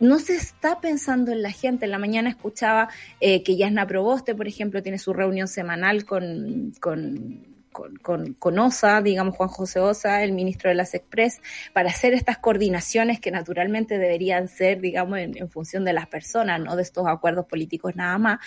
[0.00, 1.84] no se está pensando en la gente.
[1.84, 2.88] En la mañana escuchaba
[3.20, 9.02] eh, que Yasna Proboste, por ejemplo, tiene su reunión semanal con, con con, con, OSA,
[9.02, 11.40] digamos Juan José Osa, el ministro de las Express,
[11.72, 16.76] para hacer estas coordinaciones que naturalmente deberían ser, digamos, en, función de las personas, no
[16.76, 18.38] de estos acuerdos políticos nada más.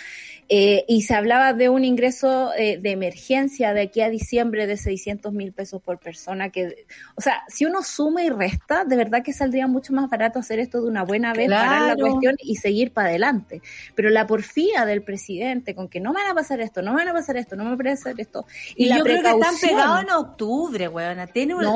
[0.48, 4.78] Eh, y se hablaba de un ingreso eh, de emergencia de aquí a diciembre de
[4.78, 9.22] 600 mil pesos por persona, que, o sea, si uno suma y resta, de verdad
[9.22, 12.56] que saldría mucho más barato hacer esto de una buena vez, para la cuestión y
[12.56, 13.60] seguir para adelante.
[13.94, 17.04] Pero la porfía del presidente con que no me van a pasar esto, no me
[17.04, 18.46] van a pasar esto, no me van a pasar esto.
[18.74, 21.26] Y, la yo creo que están pegados en octubre, weona.
[21.26, 21.66] Tiene voy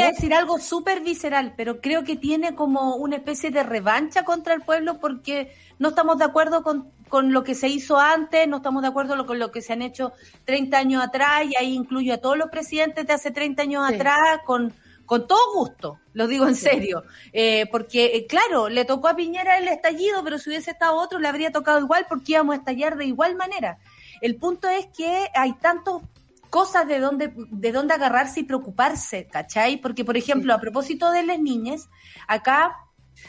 [0.00, 4.54] a decir algo súper visceral, pero creo que tiene como una especie de revancha contra
[4.54, 8.58] el pueblo porque no estamos de acuerdo con, con lo que se hizo antes, no
[8.58, 10.12] estamos de acuerdo con lo que se han hecho
[10.44, 14.40] 30 años atrás, y ahí incluyo a todos los presidentes de hace 30 años atrás,
[14.44, 14.72] con,
[15.06, 19.58] con todo gusto, lo digo en serio, eh, porque eh, claro, le tocó a Piñera
[19.58, 22.96] el estallido, pero si hubiese estado otro le habría tocado igual porque íbamos a estallar
[22.96, 23.78] de igual manera.
[24.20, 25.96] El punto es que hay tantas
[26.54, 29.78] cosas de dónde, de dónde agarrarse y preocuparse, ¿cachai?
[29.78, 31.88] Porque, por ejemplo, a propósito de las niñas,
[32.28, 32.76] acá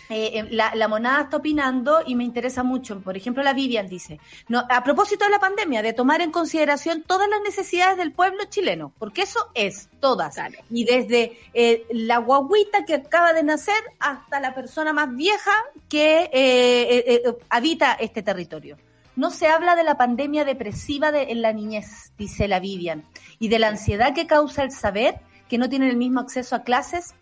[0.10, 3.02] eh, la, la, monada está opinando y me interesa mucho.
[3.02, 7.02] Por ejemplo, la Vivian dice, no, a propósito de la pandemia, de tomar en consideración
[7.02, 10.36] todas las necesidades del pueblo chileno, porque eso es, todas.
[10.70, 15.56] Y desde eh, la guaguita que acaba de nacer hasta la persona más vieja
[15.90, 18.78] que eh, habita este territorio.
[19.16, 23.06] No se habla de la pandemia depresiva de, en la niñez, dice la Vivian,
[23.40, 26.64] y de la ansiedad que causa el saber que no tienen el mismo acceso a
[26.64, 27.16] clases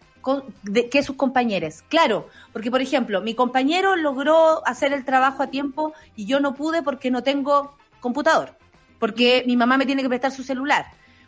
[0.89, 1.83] que sus compañeros.
[1.89, 6.55] Claro, porque por ejemplo, mi compañero logró hacer el trabajo a tiempo y yo no
[6.55, 8.57] pude porque no tengo computador,
[8.99, 10.85] porque mi mamá me tiene que prestar su celular,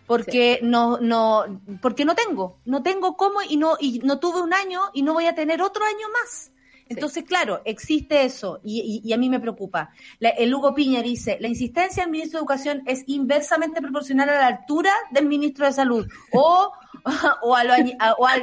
[0.08, 1.46] porque no no
[1.82, 5.14] porque no tengo, no tengo cómo y no y no tuve un año y no
[5.14, 6.52] voy a tener otro año más.
[6.88, 9.92] Entonces, claro, existe eso y, a mí me preocupa.
[10.20, 14.48] el Hugo Piña dice, la insistencia del ministro de Educación es inversamente proporcional a la
[14.48, 16.72] altura del ministro de Salud o,
[17.42, 17.74] o, a lo,
[18.18, 18.42] o al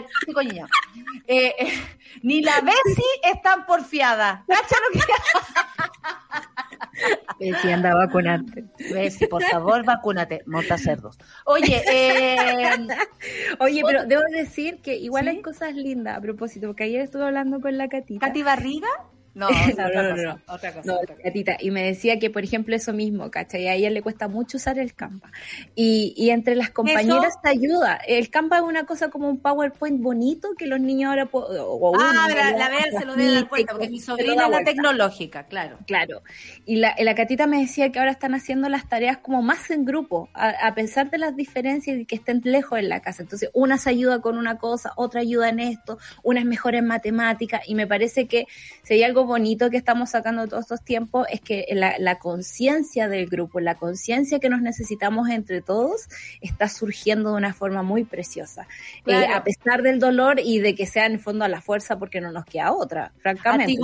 [1.26, 1.72] eh, eh,
[2.22, 4.44] ni la Bessi es tan porfiada.
[4.46, 5.04] ¿Cacha lo que...
[7.40, 8.64] Bessi, anda a vacunarte.
[8.92, 10.42] Bessi, por favor, vacúnate.
[10.46, 11.18] Monta cerdos.
[11.46, 12.76] Oye, eh...
[13.58, 17.60] Oye, pero debo decir que igual hay cosas lindas a propósito, porque ayer estuve hablando
[17.60, 18.26] con la Catita.
[18.26, 18.88] ¿Cati Barriga?
[19.42, 20.98] No, no, no, otra cosa.
[21.24, 21.56] Gatita.
[21.58, 23.66] Y me decía que, por ejemplo, eso mismo, ¿cachai?
[23.66, 25.32] A ella le cuesta mucho usar el Canva.
[25.74, 27.96] Y, y entre las compañeras te ayuda.
[28.06, 31.30] El Canva es una cosa como un PowerPoint bonito que los niños ahora...
[31.32, 35.46] Ah, la, la vea se lo debe dar cuenta, porque mi sobrina es la tecnológica,
[35.46, 35.78] claro.
[35.86, 36.22] Claro.
[36.66, 39.84] Y la, la Catita me decía que ahora están haciendo las tareas como más en
[39.84, 43.22] grupo, a, pesar de las diferencias y que estén lejos en la casa.
[43.22, 46.86] Entonces, una se ayuda con una cosa, otra ayuda en esto, una es mejor en
[46.86, 48.46] matemáticas, y me parece que
[48.82, 53.26] si hay algo bonito que estamos sacando todos estos tiempos es que la, conciencia del
[53.26, 56.08] grupo, la conciencia que nos necesitamos entre todos,
[56.40, 58.66] está surgiendo de una forma muy preciosa.
[59.06, 62.20] Eh, a pesar del dolor y de que sea en fondo a la fuerza porque
[62.20, 63.74] no nos queda otra, francamente.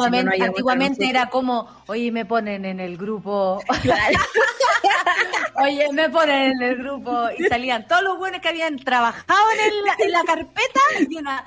[0.40, 3.60] Antiguamente, era como, oye, me ponen en el grupo.
[5.60, 9.40] Oye, me ponen en el grupo y salían todos los buenos que habían trabajado
[9.98, 11.44] en, la carpeta y una,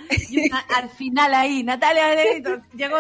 [0.76, 2.14] al final ahí, Natalia
[2.76, 2.98] llegó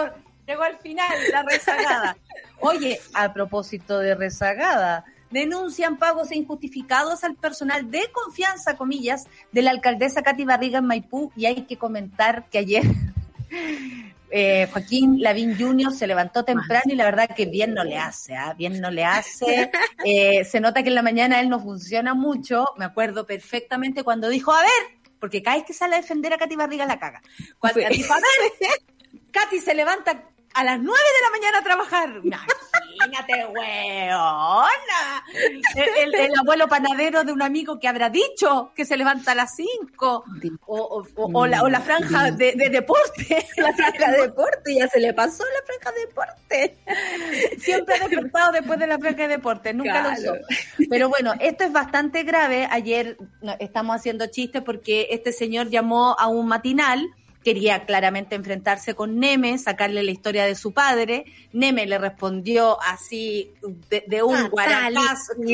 [0.47, 2.17] Llegó al final la rezagada.
[2.59, 9.71] Oye, a propósito de rezagada, denuncian pagos injustificados al personal de confianza, comillas, de la
[9.71, 12.83] alcaldesa Katy Barriga en Maipú y hay que comentar que ayer
[14.31, 15.93] eh, Joaquín Lavín Jr.
[15.93, 18.53] se levantó temprano y la verdad que bien no le hace, ¿ah?
[18.53, 19.71] bien no le hace.
[20.03, 22.65] Eh, se nota que en la mañana él no funciona mucho.
[22.75, 26.39] Me acuerdo perfectamente cuando dijo, a ver, porque cada vez que sale a defender a
[26.39, 27.21] Katy Barriga la caga.
[27.59, 28.79] Cuando dijo, a ver,
[29.31, 30.23] Katy se levanta
[30.53, 32.21] a las 9 de la mañana a trabajar.
[32.23, 35.23] Imagínate, weona.
[35.75, 39.55] El, el, abuelo panadero de un amigo que habrá dicho que se levanta a las
[39.55, 40.23] 5.
[40.65, 43.47] O, o, la, o, la, franja de, deporte.
[43.57, 46.77] La franja de deporte, ya se le pasó la franja de deporte.
[47.59, 50.33] Siempre despertado después de la franja de deporte, nunca lo usó.
[50.89, 52.67] Pero bueno, esto es bastante grave.
[52.69, 53.17] Ayer
[53.59, 57.09] estamos haciendo chistes porque este señor llamó a un matinal
[57.43, 61.25] quería claramente enfrentarse con Neme, sacarle la historia de su padre.
[61.53, 63.51] Neme le respondió así
[63.89, 65.53] de, un guaracazo, un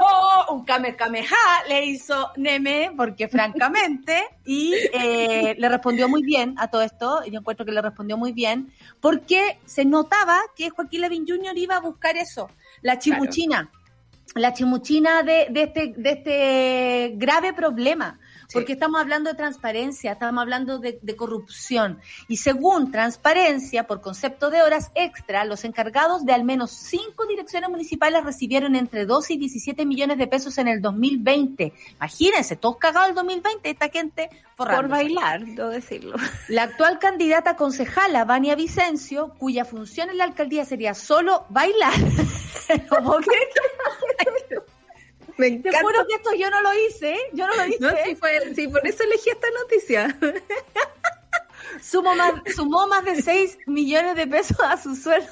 [0.00, 6.68] oh, un kamehameha le hizo Neme, porque francamente, y eh, le respondió muy bien a
[6.68, 11.02] todo esto, y yo encuentro que le respondió muy bien, porque se notaba que Joaquín
[11.02, 11.56] Levin Jr.
[11.56, 12.50] iba a buscar eso,
[12.82, 13.70] la chimuchina.
[14.34, 18.18] La chimuchina de, de, este, de este grave problema
[18.52, 22.00] porque estamos hablando de transparencia, estamos hablando de, corrupción.
[22.28, 27.70] Y según transparencia, por concepto de horas extra, los encargados de al menos cinco direcciones
[27.70, 31.72] municipales recibieron entre 12 y 17 millones de pesos en el 2020.
[31.96, 36.16] Imagínense, todos cagados el 2020, esta gente Por bailar, debo decirlo.
[36.48, 41.94] La actual candidata concejala, Vania Vicencio, cuya función en la alcaldía sería solo bailar.
[42.88, 43.30] ¿Cómo que?
[45.38, 47.20] Me Te juro que esto yo no lo hice, ¿eh?
[47.32, 47.78] yo no lo hice.
[47.80, 47.90] No,
[48.54, 50.18] sí, por eso elegí esta noticia.
[51.82, 55.28] Sumó más, sumó más de 6 millones de pesos a su sueldo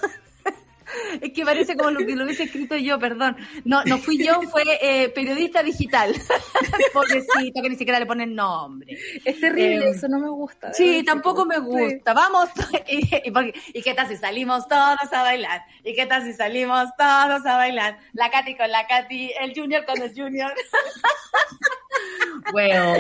[1.21, 3.37] es que parece como lo que lo hubiese escrito yo, perdón.
[3.65, 6.15] No, no fui yo, fue eh, periodista digital.
[6.93, 8.97] Pobrecito, que ni siquiera le ponen nombre.
[9.25, 10.73] Es terrible, eh, eso no me gusta.
[10.73, 12.13] Sí, tampoco me gusta.
[12.13, 12.49] Vamos,
[12.89, 15.65] y, qué tal si salimos todos a bailar?
[15.85, 17.99] ¿Y qué tal si salimos todos a bailar?
[18.13, 20.53] La Katy con la Katy, el Junior con el Junior.
[22.53, 22.93] bueno,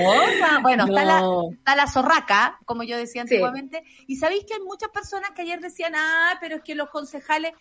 [0.62, 1.22] bueno está, la,
[1.52, 3.84] está la zorraca, como yo decía antiguamente.
[4.06, 7.52] Y sabéis que hay muchas personas que ayer decían, ah, pero es que los concejales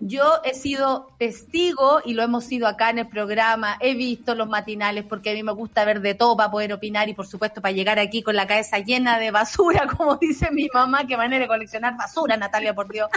[0.00, 4.48] yo he sido testigo y lo hemos sido acá en el programa, he visto los
[4.48, 7.62] matinales porque a mí me gusta ver de todo para poder opinar y por supuesto
[7.62, 11.42] para llegar aquí con la cabeza llena de basura, como dice mi mamá, que manera
[11.42, 13.08] de coleccionar basura, Natalia, por Dios,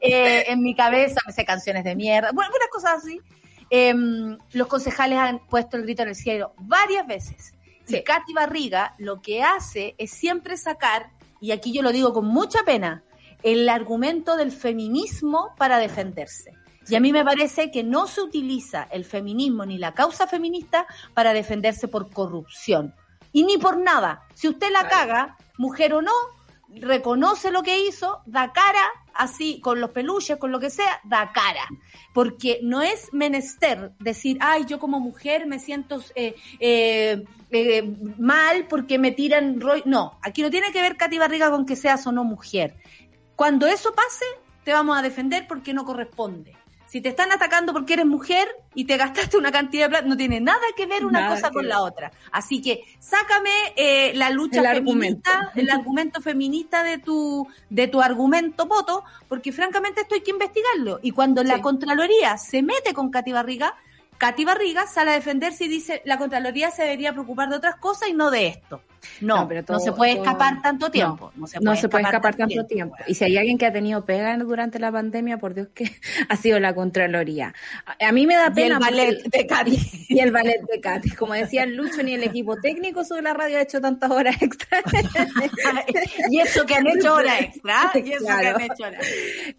[0.00, 3.20] eh, en mi cabeza, me sé canciones de mierda, bueno, algunas cosas así.
[3.68, 7.52] Em, los concejales han puesto el grito en el cielo varias veces.
[7.88, 11.10] Y Katy Barriga lo que hace es siempre sacar,
[11.40, 13.02] y aquí yo lo digo con mucha pena,
[13.42, 16.52] el argumento del feminismo para defenderse.
[16.88, 20.86] Y a mí me parece que no se utiliza el feminismo ni la causa feminista
[21.14, 22.94] para defenderse por corrupción.
[23.32, 24.22] Y ni por nada.
[24.34, 26.12] Si usted la caga, mujer o no,
[26.68, 28.82] reconoce lo que hizo, da cara,
[29.14, 31.66] así, con los peluches, con lo que sea, da cara.
[32.14, 38.66] Porque no es menester decir, ay, yo como mujer me siento eh, eh, eh, mal
[38.68, 39.60] porque me tiran...
[39.84, 42.76] No, aquí no tiene que ver Katy Barriga con que seas o no mujer.
[43.36, 44.24] Cuando eso pase,
[44.64, 46.56] te vamos a defender porque no corresponde.
[46.86, 50.16] Si te están atacando porque eres mujer y te gastaste una cantidad de plata, no
[50.16, 52.12] tiene nada que ver una cosa con la otra.
[52.30, 58.66] Así que sácame eh, la lucha feminista, el argumento feminista de tu, de tu argumento
[58.66, 61.00] voto, porque francamente esto hay que investigarlo.
[61.02, 63.74] Y cuando la Contraloría se mete con Katy Barriga,
[64.18, 68.08] Katy Barriga sale a defenderse y dice la Contraloría se debería preocupar de otras cosas
[68.08, 68.80] y no de esto.
[69.20, 71.32] No, pero no se puede escapar tanto tiempo.
[71.36, 72.96] No, se puede, escapar, tanto tiempo.
[73.06, 75.90] Y si hay alguien que ha tenido pega durante la pandemia, por Dios que
[76.28, 77.54] ha sido la Contraloría.
[78.00, 78.66] A, mí me da pena.
[78.66, 80.06] Y el ballet de Katy.
[80.08, 81.10] Y el ballet de Katy.
[81.10, 84.82] Como decía Lucho, ni el equipo técnico sobre la radio ha hecho tantas horas extra.
[86.30, 87.92] y eso que han hecho horas extra.
[87.94, 89.06] Y eso que han hecho horas.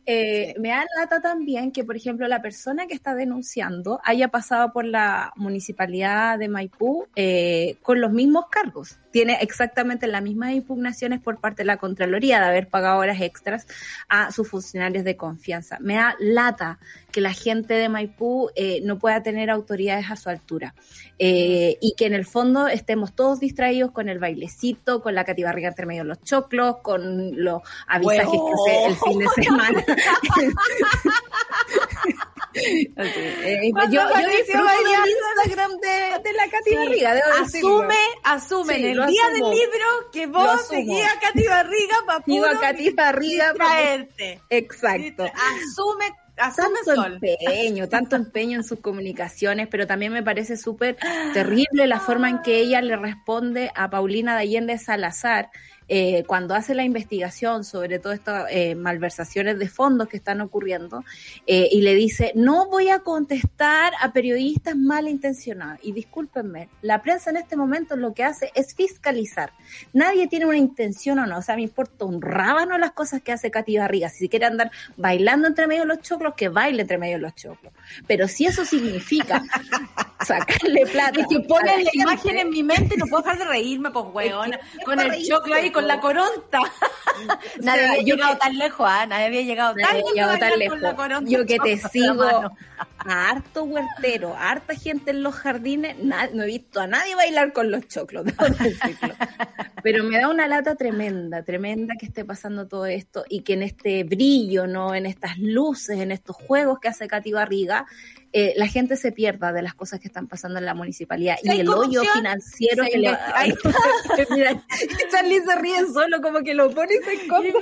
[0.06, 4.72] Eh, me da lata también que, por ejemplo, la persona que está denunciando haya pasado
[4.72, 11.22] por la municipalidad de Maipú eh, con los mismos cargos tiene exactamente las mismas impugnaciones
[11.22, 13.68] por parte de la Contraloría de haber pagado horas extras
[14.10, 15.78] a sus funcionarios de confianza.
[15.80, 16.80] Me da lata
[17.12, 20.76] que la gente de Maipú eh, no pueda tener autoridades a su altura
[21.20, 25.70] eh, y que en el fondo estemos todos distraídos con el bailecito, con la cativarriga
[25.70, 29.86] entre medio de los choclos, con los avisajes que hace el fin de semana.
[32.58, 37.22] Eh, yo, yo disfruto del Instagram de, la Katy Barriga.
[37.42, 42.46] asume, asume en el día del libro que vos seguías a Katy Barriga para Sigo
[42.46, 44.08] a Katy Barriga para
[44.50, 45.26] Exacto.
[45.26, 46.06] Asume
[46.38, 50.98] tanto empeño, tanto empeño en sus comunicaciones, pero también me parece súper
[51.34, 55.50] terrible la forma en que ella le responde a Paulina de Allende Salazar,
[55.90, 61.04] eh, cuando hace la investigación sobre todas estas eh, malversaciones de fondos que están ocurriendo
[61.46, 65.80] eh, y le dice, no voy a contestar a periodistas malintencionados.
[65.82, 69.54] Y discúlpenme, la prensa en este momento lo que hace es fiscalizar.
[69.94, 71.38] Nadie tiene una intención o no.
[71.38, 74.10] O sea, me importa un rábano las cosas que hace Katy Barriga.
[74.10, 77.36] Si quiere andar bailando entre medio de los choclos, que baile entre medio de los
[77.36, 77.74] choclos.
[78.08, 79.44] Pero si eso significa
[80.26, 81.22] sacarle plata.
[81.22, 84.06] Es que pone la imagen en mi mente y no puedo dejar de reírme, pues,
[84.14, 84.52] weón.
[84.86, 86.60] con el choclo ahí con la coronta.
[87.62, 89.06] nadie había llegado tan lejos, ¿ah?
[89.06, 90.80] Nadie había llegado tan, lejos.
[91.26, 96.48] Yo que te sigo a harto huertero, a harta gente en los jardines, no he
[96.48, 98.26] visto a nadie bailar con los choclos,
[99.84, 103.64] Pero me da una lata tremenda, tremenda que esté pasando todo esto y que en
[103.64, 104.96] este brillo, ¿no?
[104.96, 107.86] En estas luces, en estos juegos que hace Katy Barriga,
[108.34, 111.50] eh, la gente se pierda de las cosas que están pasando en la municipalidad y
[111.62, 113.50] el hoyo financiero que le Ahí
[114.18, 114.34] está.
[114.36, 114.64] mira,
[115.12, 117.54] Charlie se ríe solo como que lo pone y se Y mira,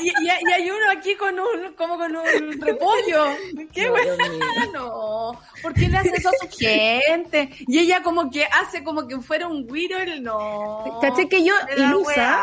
[0.00, 2.24] y, y- y hay uno aquí con un, como con un
[2.60, 3.24] repollo.
[3.72, 5.40] ¿Qué No, bueno?
[5.62, 7.50] ¿por qué le hace eso a su gente?
[7.66, 10.98] Y ella como que hace como que fuera un güiro, el no.
[11.00, 12.42] Caché que yo, ilusa,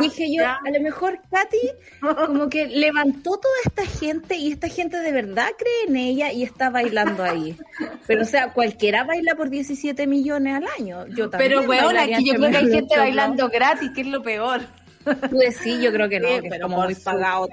[0.00, 0.58] dije yo, Ya.
[0.64, 1.70] a lo mejor Katy
[2.26, 6.42] como que levantó toda esta gente y esta gente de verdad cree en ella y
[6.42, 7.56] está bailando ahí.
[8.06, 11.06] Pero o sea, cualquiera baila por 17 millones al año.
[11.08, 11.52] Yo también.
[11.52, 14.60] Pero weón, aquí yo creo que hay gente bailando gratis, que es lo peor.
[15.30, 17.46] Pues sí, yo creo que no, Sí, que es pero como muy pagado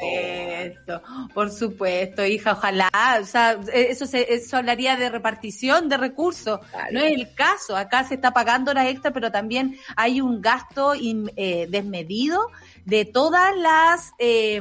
[0.88, 1.01] todo.
[1.36, 2.89] Por supuesto, hija, ojalá.
[3.22, 6.60] O sea, eso, se, eso hablaría de repartición de recursos.
[6.72, 6.88] Claro.
[6.91, 7.76] No es el caso.
[7.78, 12.47] Acá se está pagando horas extra, pero también hay un gasto in- eh, desmedido
[12.86, 14.14] de todas las.
[14.18, 14.60] eh,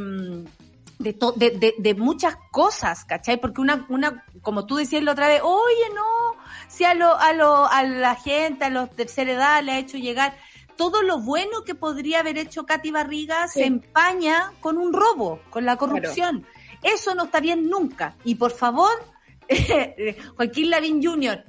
[0.99, 3.41] de, to- de, de, de muchas cosas, ¿cachai?
[3.41, 6.37] Porque una, una, como tú decías la otra vez, oye, no,
[6.69, 9.97] si a, lo, a, lo, a la gente, a los tercera edad le ha hecho
[9.97, 10.37] llegar
[10.77, 15.65] todo lo bueno que podría haber hecho Katy Barriga se empaña con un robo, con
[15.65, 16.47] la corrupción.
[16.83, 18.17] Eso no está bien nunca.
[18.25, 18.93] Y por favor,
[20.37, 21.45] Joaquín Lavín Jr.,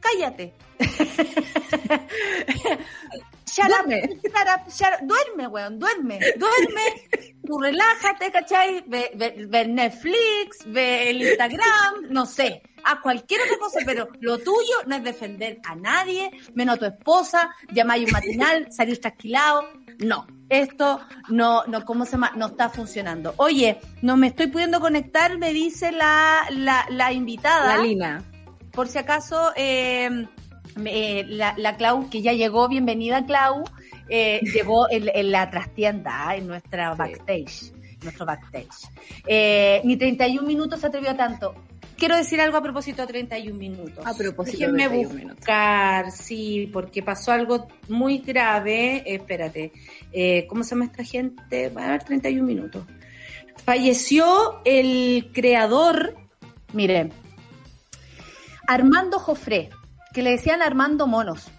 [0.00, 0.54] cállate.
[3.54, 4.00] Shut up, Duerme.
[4.22, 5.06] shut up, shut up.
[5.06, 7.32] Duerme, weón, duerme, duerme.
[7.46, 8.84] Tú relájate, ¿cachai?
[8.86, 12.62] Ve, ve- ve Netflix, ve el Instagram, no sé.
[12.84, 16.84] Haz cualquier otra cosa, pero lo tuyo no es defender a nadie, menos a tu
[16.86, 19.68] esposa, llamáis un matinal, salir trasquilado.
[19.98, 22.32] No, esto no, no, ¿cómo se llama?
[22.36, 23.34] No está funcionando.
[23.36, 28.22] Oye, no me estoy pudiendo conectar, me dice la, la, la invitada La Lina.
[28.72, 30.26] por si acaso, eh,
[30.84, 33.64] eh, la, la Clau, que ya llegó, bienvenida Clau,
[34.08, 38.90] eh, llegó en, en la trastienda, en nuestra backstage, nuestro backstage.
[39.26, 41.54] Eh, ni 31 minutos se atrevió a tanto.
[41.96, 44.06] Quiero decir algo a propósito de 31 minutos.
[44.06, 45.36] A propósito de Déjenme 31 minutos.
[45.36, 49.02] buscar, sí, porque pasó algo muy grave.
[49.04, 49.72] Eh, espérate,
[50.10, 51.68] eh, ¿cómo se llama esta gente?
[51.68, 52.84] Va a ver 31 minutos.
[53.66, 56.16] Falleció el creador,
[56.72, 57.12] miren,
[58.66, 59.68] Armando Jofré,
[60.12, 61.50] que le decían Armando Monos,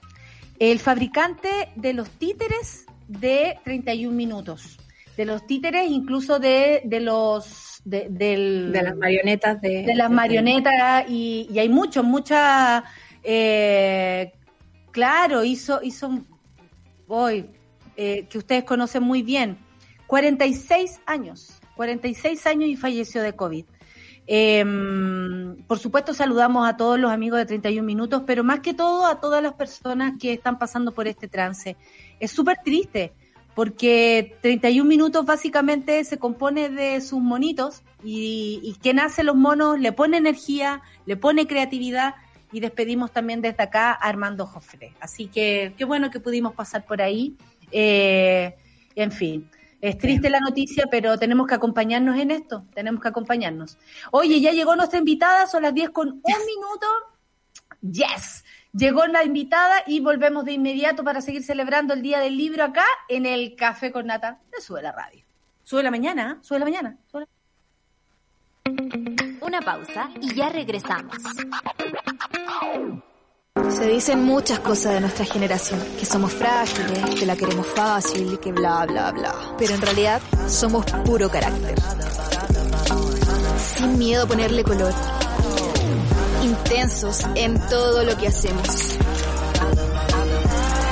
[0.59, 4.77] el fabricante de los títeres de 31 minutos,
[5.17, 9.83] de los títeres incluso de, de los de, del- De las marionetas de...
[9.83, 12.83] de las marionetas y, y hay muchos, muchas,
[13.23, 14.31] eh,
[14.91, 16.19] claro, hizo, hizo
[17.07, 17.47] hoy,
[17.97, 19.57] eh, que ustedes conocen muy bien,
[20.07, 23.65] 46 años, 46 años y falleció de COVID.
[24.33, 24.63] Eh,
[25.67, 29.19] por supuesto saludamos a todos los amigos de 31 minutos, pero más que todo a
[29.19, 31.75] todas las personas que están pasando por este trance.
[32.17, 33.11] Es súper triste
[33.55, 39.77] porque 31 minutos básicamente se compone de sus monitos y, y quien hace los monos
[39.77, 42.15] le pone energía, le pone creatividad
[42.53, 44.93] y despedimos también desde acá a Armando Jofre.
[45.01, 47.35] Así que qué bueno que pudimos pasar por ahí.
[47.69, 48.55] Eh,
[48.95, 49.49] en fin,
[49.81, 53.77] es triste la noticia, pero tenemos que acompañarnos en esto, tenemos que acompañarnos.
[54.11, 56.87] Oye, ya llegó nuestra invitada, son las 10 con un minuto.
[57.81, 58.45] Yes.
[58.73, 62.85] Llegó la invitada y volvemos de inmediato para seguir celebrando el Día del Libro acá
[63.09, 65.25] en el Café con Nata de Sube la Radio.
[65.63, 66.43] Sube la mañana, ¿eh?
[66.45, 66.97] sube la mañana.
[67.11, 67.25] Sube
[68.65, 71.15] la- Una pausa y ya regresamos.
[73.81, 78.53] Se dicen muchas cosas de nuestra generación, que somos frágiles, que la queremos fácil, que
[78.53, 79.55] bla, bla, bla.
[79.57, 81.75] Pero en realidad somos puro carácter.
[83.75, 84.93] Sin miedo a ponerle color.
[86.43, 88.97] Intensos en todo lo que hacemos.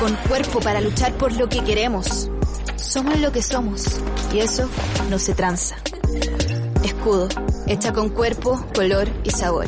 [0.01, 2.29] Con cuerpo para luchar por lo que queremos.
[2.75, 3.85] Somos lo que somos.
[4.33, 4.67] Y eso
[5.09, 5.75] no se tranza.
[6.83, 7.29] Escudo,
[7.67, 9.67] hecha con cuerpo, color y sabor.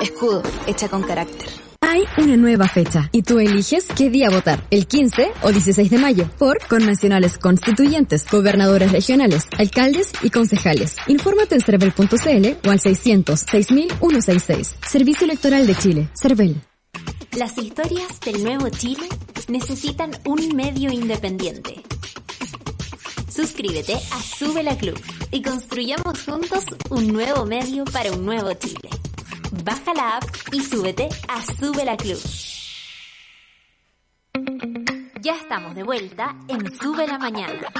[0.00, 1.67] Escudo, hecha con carácter.
[1.90, 5.96] Hay una nueva fecha y tú eliges qué día votar, el 15 o 16 de
[5.96, 10.96] mayo, por convencionales constituyentes, gobernadores regionales, alcaldes y concejales.
[11.06, 14.76] Infórmate en cervel.cl o al 600 6166.
[14.86, 16.60] Servicio Electoral de Chile, Cervel.
[17.38, 19.08] Las historias del nuevo Chile
[19.48, 21.82] necesitan un medio independiente.
[23.34, 28.90] Suscríbete a Sube la Club y construyamos juntos un nuevo medio para un nuevo Chile.
[29.50, 32.20] Baja la app y súbete a Sube la Club.
[35.20, 37.72] Ya estamos de vuelta en Sube la Mañana.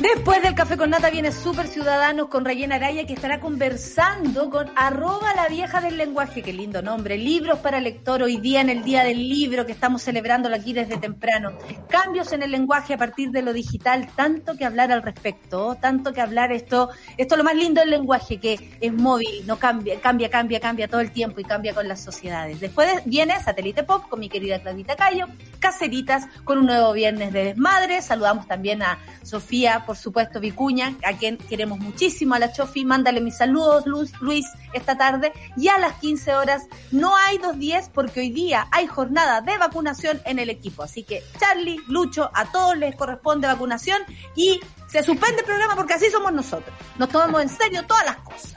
[0.00, 4.68] Después del café con nata viene Super Ciudadanos con Rayena Araya que estará conversando con
[4.74, 8.82] arroba la vieja del lenguaje, qué lindo nombre, libros para lector hoy día en el
[8.82, 11.52] día del libro que estamos celebrándolo aquí desde temprano.
[11.88, 16.12] Cambios en el lenguaje a partir de lo digital, tanto que hablar al respecto, tanto
[16.12, 20.00] que hablar esto, esto es lo más lindo del lenguaje que es móvil, no cambia,
[20.00, 22.58] cambia, cambia, cambia todo el tiempo y cambia con las sociedades.
[22.58, 25.26] Después viene Satélite Pop con mi querida Claudita Cayo,
[25.60, 31.16] Caceritas con un nuevo viernes de desmadre, saludamos también a Sofía por supuesto, Vicuña, a
[31.16, 33.84] quien queremos muchísimo, a la Chofi, mándale mis saludos,
[34.20, 35.32] Luis, esta tarde.
[35.56, 40.20] Y a las 15 horas no hay 2.10 porque hoy día hay jornada de vacunación
[40.24, 40.82] en el equipo.
[40.82, 44.02] Así que, Charlie, Lucho, a todos les corresponde vacunación
[44.34, 46.74] y se suspende el programa porque así somos nosotros.
[46.98, 48.54] Nos tomamos en serio todas las cosas.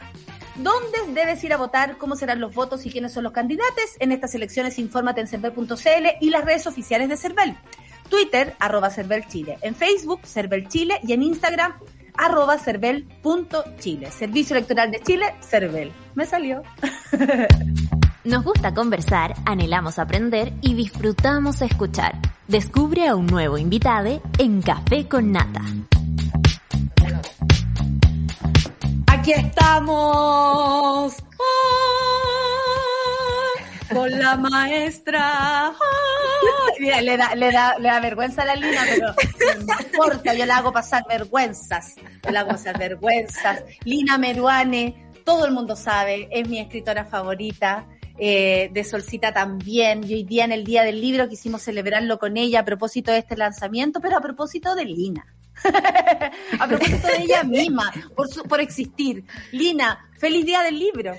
[0.57, 1.97] ¿Dónde debes ir a votar?
[1.97, 3.83] ¿Cómo serán los votos y quiénes son los candidatos?
[3.99, 7.55] En estas elecciones, infórmate en cervel.cl y las redes oficiales de Cervel.
[8.07, 8.89] Twitter, arroba
[9.27, 11.73] Chile, en Facebook, Cervel Chile y en Instagram,
[12.15, 14.11] arroba cervel.chile.
[14.11, 15.91] Servicio Electoral de Chile, Cervel.
[16.15, 16.63] Me salió.
[18.23, 22.13] Nos gusta conversar, anhelamos aprender y disfrutamos escuchar.
[22.47, 25.61] Descubre a un nuevo invitado en Café con Nata.
[29.07, 31.15] Aquí estamos.
[33.93, 35.73] Con la maestra.
[36.79, 39.07] Le da, le, da, le da vergüenza a la Lina, pero
[39.65, 41.95] no importa, yo la hago pasar vergüenzas.
[42.31, 43.63] La hago pasar vergüenzas.
[43.83, 47.87] Lina Meruane, todo el mundo sabe, es mi escritora favorita.
[48.19, 50.03] Eh, de Solcita también.
[50.03, 53.19] Y hoy día en el Día del Libro quisimos celebrarlo con ella a propósito de
[53.19, 55.25] este lanzamiento, pero a propósito de Lina.
[56.59, 59.23] a propósito de ella misma, por, por existir.
[59.51, 61.13] Lina, feliz Día del Libro.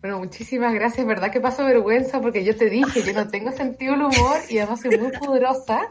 [0.00, 1.06] Bueno, muchísimas gracias.
[1.06, 2.20] ¿Verdad que paso vergüenza?
[2.20, 5.90] Porque yo te dije, yo no tengo sentido del humor y además soy muy poderosa.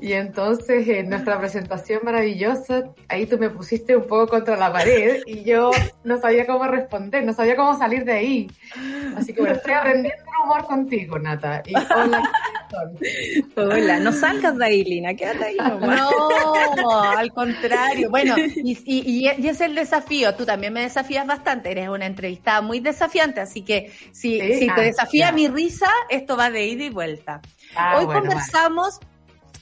[0.00, 5.22] Y entonces en nuestra presentación maravillosa, ahí tú me pusiste un poco contra la pared
[5.26, 5.70] y yo
[6.04, 8.50] no sabía cómo responder, no sabía cómo salir de ahí.
[9.16, 11.62] Así que bueno, estoy aprendiendo el humor contigo, Nata.
[11.66, 12.22] Y hola,
[13.56, 18.10] Hola, no salgas de ahí, Lina, quédate ahí No, al contrario.
[18.10, 20.34] Bueno, y, y, y, es el desafío.
[20.34, 21.70] Tú también me desafías bastante.
[21.70, 26.36] Eres una entrevistada muy desafiante, así que si, si te ah, desafía mi risa, esto
[26.36, 27.40] va de ida y vuelta.
[27.74, 29.00] Ah, Hoy conversamos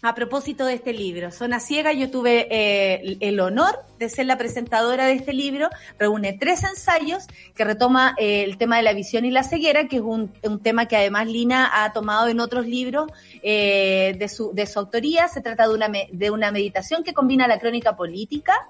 [0.03, 4.38] a propósito de este libro, Zona Ciega, yo tuve eh, el honor de ser la
[4.38, 5.68] presentadora de este libro.
[5.99, 9.96] Reúne tres ensayos que retoma eh, el tema de la visión y la ceguera, que
[9.96, 10.30] es un,
[10.62, 13.11] tema que además Lina ha tomado en otros libros
[13.42, 15.26] eh, de, su, de su autoría.
[15.26, 18.68] Se trata de una, de una meditación que combina la crónica política,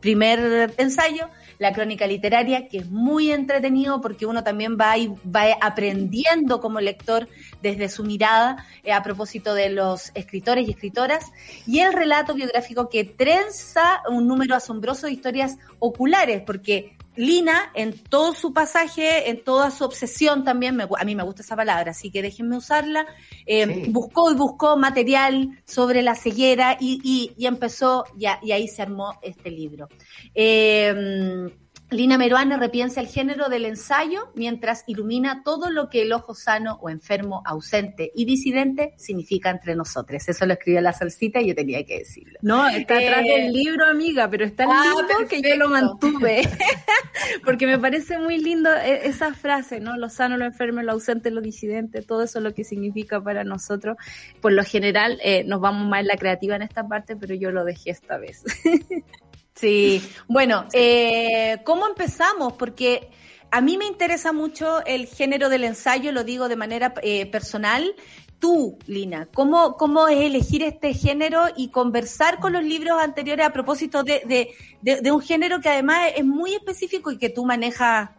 [0.00, 5.46] primer ensayo, la crónica literaria, que es muy entretenido porque uno también va, y va
[5.62, 7.28] aprendiendo como lector
[7.64, 11.32] desde su mirada eh, a propósito de los escritores y escritoras,
[11.66, 17.96] y el relato biográfico que trenza un número asombroso de historias oculares, porque Lina, en
[17.96, 22.10] todo su pasaje, en toda su obsesión también, a mí me gusta esa palabra, así
[22.10, 23.06] que déjenme usarla,
[23.46, 29.14] eh, buscó y buscó material sobre la ceguera y, y, empezó, y ahí se armó
[29.22, 29.88] este libro.
[30.34, 31.48] Eh,
[31.94, 36.78] Lina Meruane repiensa el género del ensayo mientras ilumina todo lo que el ojo sano
[36.82, 40.28] o enfermo, ausente y disidente significa entre nosotros.
[40.28, 42.38] Eso lo escribió la salsita y yo tenía que decirlo.
[42.42, 45.68] No, está atrás del eh, libro, amiga, pero está el ah, libro que yo lo
[45.68, 46.42] mantuve.
[47.44, 49.96] Porque me parece muy lindo e, esa frase, ¿no?
[49.96, 53.44] Lo sano, lo enfermo, lo ausente, lo disidente, todo eso es lo que significa para
[53.44, 53.96] nosotros.
[54.40, 57.50] Por lo general, eh, nos vamos más en la creativa en esta parte, pero yo
[57.50, 58.44] lo dejé esta vez.
[59.54, 62.54] Sí, bueno, eh, ¿cómo empezamos?
[62.54, 63.08] Porque
[63.50, 67.94] a mí me interesa mucho el género del ensayo, lo digo de manera eh, personal.
[68.40, 73.52] Tú, Lina, ¿cómo, ¿cómo es elegir este género y conversar con los libros anteriores a
[73.52, 74.52] propósito de,
[74.82, 78.10] de, de un género que además es muy específico y que tú manejas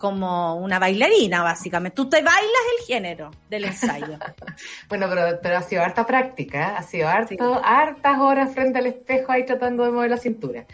[0.00, 1.94] como una bailarina, básicamente.
[1.94, 4.18] Tú te bailas el género del ensayo.
[4.88, 6.74] bueno, pero, pero ha sido harta práctica, ¿eh?
[6.78, 10.64] ha sido harto, hartas horas frente al espejo ahí tratando de mover la cintura.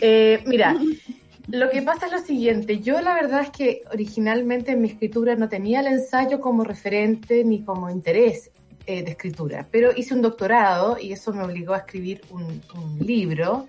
[0.00, 0.74] Eh, mira,
[1.48, 5.36] lo que pasa es lo siguiente, yo la verdad es que originalmente en mi escritura
[5.36, 8.50] no tenía el ensayo como referente ni como interés
[8.86, 12.98] eh, de escritura, pero hice un doctorado y eso me obligó a escribir un, un
[12.98, 13.68] libro.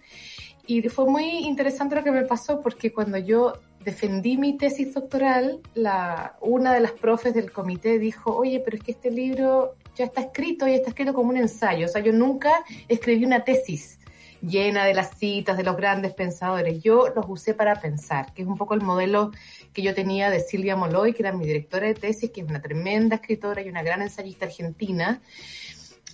[0.68, 3.54] Y fue muy interesante lo que me pasó porque cuando yo
[3.86, 8.84] defendí mi tesis doctoral, la, una de las profes del comité dijo, oye, pero es
[8.84, 11.86] que este libro ya está escrito y está escrito como un ensayo.
[11.86, 14.00] O sea, yo nunca escribí una tesis
[14.42, 16.82] llena de las citas de los grandes pensadores.
[16.84, 19.32] Yo los usé para pensar, que es un poco el modelo
[19.72, 22.62] que yo tenía de Silvia Moloy, que era mi directora de tesis, que es una
[22.62, 25.22] tremenda escritora y una gran ensayista argentina.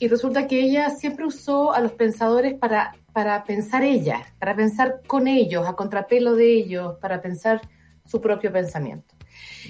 [0.02, 5.04] Y resulta que ella siempre usó a los pensadores para, para pensar ella, para pensar
[5.06, 7.62] con ellos, a contrapelo de ellos, para pensar
[8.04, 9.14] su propio pensamiento.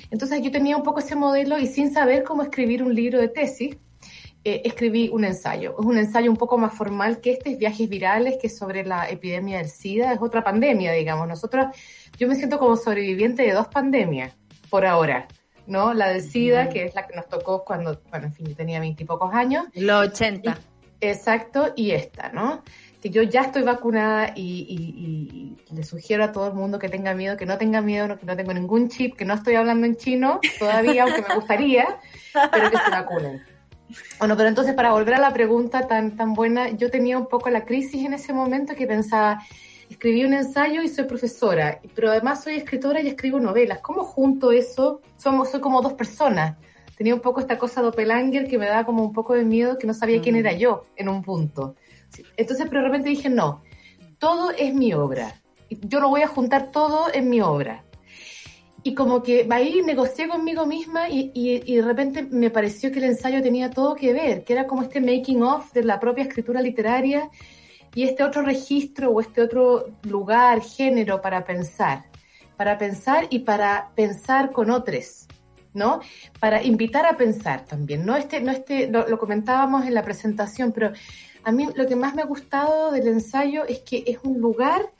[0.09, 3.27] Entonces yo tenía un poco ese modelo y sin saber cómo escribir un libro de
[3.27, 3.75] tesis,
[4.45, 5.75] eh, escribí un ensayo.
[5.77, 8.86] Es un ensayo un poco más formal que este, es Viajes Virales, que es sobre
[8.86, 11.27] la epidemia del SIDA, es otra pandemia, digamos.
[11.27, 11.75] Nosotros,
[12.17, 14.34] yo me siento como sobreviviente de dos pandemias,
[14.69, 15.27] por ahora.
[15.68, 15.93] ¿No?
[15.93, 18.80] La del SIDA, que es la que nos tocó cuando, bueno, en fin, yo tenía
[18.80, 19.66] veintipocos años.
[19.74, 20.57] Los 80.
[21.01, 22.64] exacto, y esta, ¿no?
[23.01, 27.38] Que yo ya estoy vacunada y, le sugiero a todo el mundo que tenga miedo,
[27.38, 30.39] que no tenga miedo, que no tengo ningún chip, que no estoy hablando en chino
[30.59, 31.99] todavía, aunque me gustaría,
[32.51, 33.41] pero que se vacunen.
[34.20, 37.49] Bueno, pero entonces para volver a la pregunta tan, tan buena, yo tenía un poco
[37.49, 39.41] la crisis en ese momento que pensaba,
[39.91, 43.79] escribí un ensayo y soy profesora, pero además soy escritora y escribo novelas.
[43.79, 45.01] ¿Cómo junto eso?
[45.17, 46.57] Somos, soy como dos personas.
[46.95, 49.87] Tenía un poco esta cosa doppelanger que me daba como un poco de miedo, que
[49.87, 50.57] no sabía quién era mm.
[50.57, 51.75] yo en un punto.
[52.37, 53.63] Entonces, pero de repente dije, no,
[54.17, 55.41] todo es mi obra.
[55.69, 57.83] Yo lo voy a juntar todo en mi obra.
[58.83, 62.99] Y como que ahí negocié conmigo misma y, y, y, de repente me pareció que
[62.99, 66.23] el ensayo tenía todo que ver, que era como este making of de la propia
[66.23, 67.29] escritura literaria
[67.93, 72.05] y este otro registro o este otro lugar, género para pensar,
[72.57, 75.27] para pensar y para pensar con otros,
[75.73, 75.99] ¿no?
[76.39, 80.91] Para invitar a pensar también, no este, no este, lo, comentábamos en la presentación, pero
[81.43, 84.91] a mí lo que más me ha gustado del ensayo es que es un lugar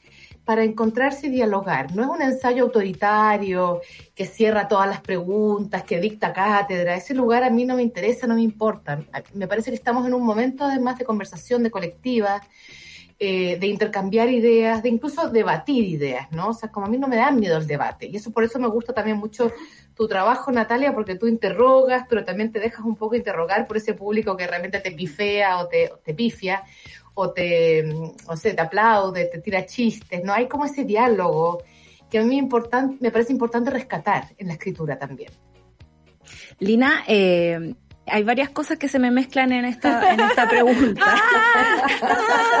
[0.44, 1.94] para encontrarse y dialogar.
[1.94, 3.80] No es un ensayo autoritario
[4.14, 6.96] que cierra todas las preguntas, que dicta cátedra.
[6.96, 9.04] Ese lugar a mí no me interesa, no me importa.
[9.34, 12.42] Me parece que estamos en un momento además de conversación, de colectiva,
[13.24, 16.48] eh, de intercambiar ideas, de incluso debatir ideas, ¿no?
[16.48, 18.06] O sea, como a mí no me da miedo el debate.
[18.06, 19.52] Y eso por eso me gusta también mucho
[19.94, 23.94] tu trabajo, Natalia, porque tú interrogas, pero también te dejas un poco interrogar por ese
[23.94, 26.64] público que realmente te pifea o te, te pifia
[27.14, 27.88] o te,
[28.26, 30.32] o sea, te aplaude, te tira chistes, ¿no?
[30.32, 31.62] Hay como ese diálogo
[32.10, 32.42] que a mí
[32.98, 35.30] me parece importante rescatar en la escritura también.
[36.58, 37.74] Lina, eh,
[38.06, 41.04] hay varias cosas que se me mezclan en esta, en esta pregunta.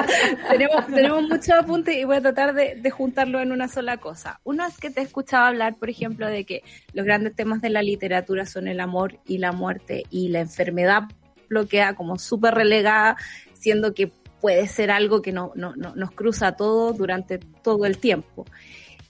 [0.50, 4.40] tenemos, tenemos muchos apuntes y voy a tratar de, de, juntarlo en una sola cosa.
[4.44, 6.62] Uno es que te he escuchado hablar, por ejemplo, de que
[6.92, 11.04] los grandes temas de la literatura son el amor y la muerte y la enfermedad
[11.48, 13.16] bloquea como súper relegada,
[13.52, 17.86] siendo que puede ser algo que no, no, no, nos cruza a todos durante todo
[17.86, 18.44] el tiempo.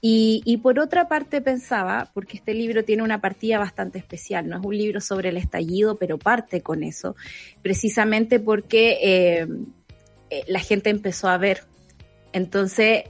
[0.04, 4.66] Y, por otra parte pensaba, porque este libro tiene una partida bastante especial, no es
[4.66, 7.14] un libro sobre el estallido, pero parte con eso,
[7.62, 9.46] precisamente porque eh,
[10.28, 11.62] eh, la gente empezó a ver.
[12.32, 13.04] Entonces,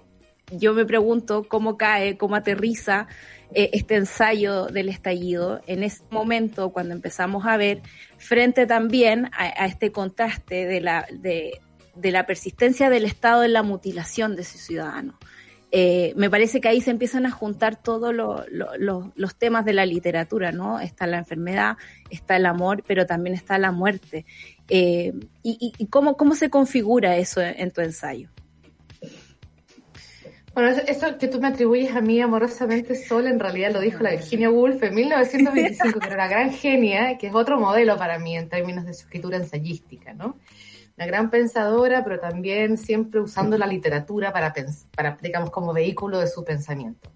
[0.51, 3.07] yo me pregunto cómo cae, cómo aterriza
[3.55, 7.81] eh, este ensayo del estallido en ese momento cuando empezamos a ver,
[8.19, 11.59] frente también a, este contraste de la, de,
[11.97, 15.17] de la persistencia del Estado en la mutilación de sus ciudadanos.
[15.75, 20.53] Eh, me parece que ahí se empiezan a juntar todos los temas de la literatura,
[20.53, 20.79] ¿no?
[20.79, 21.79] Está la enfermedad,
[22.11, 24.27] está el amor, pero también está la muerte.
[24.69, 28.29] Eh, y, cómo, cómo se configura eso en, tu ensayo?
[30.53, 34.11] Bueno, eso, que tú me atribuyes a mí amorosamente sola, en realidad lo dijo la
[34.11, 38.51] Virginia Woolf en 1925, que era gran genia, que es otro modelo para mí en
[38.51, 40.37] términos de su escritura ensayística, ¿no?
[41.03, 44.55] Una gran pensadora, pero también siempre usando la literatura para,
[44.95, 47.11] para, digamos, como vehículo de su pensamiento.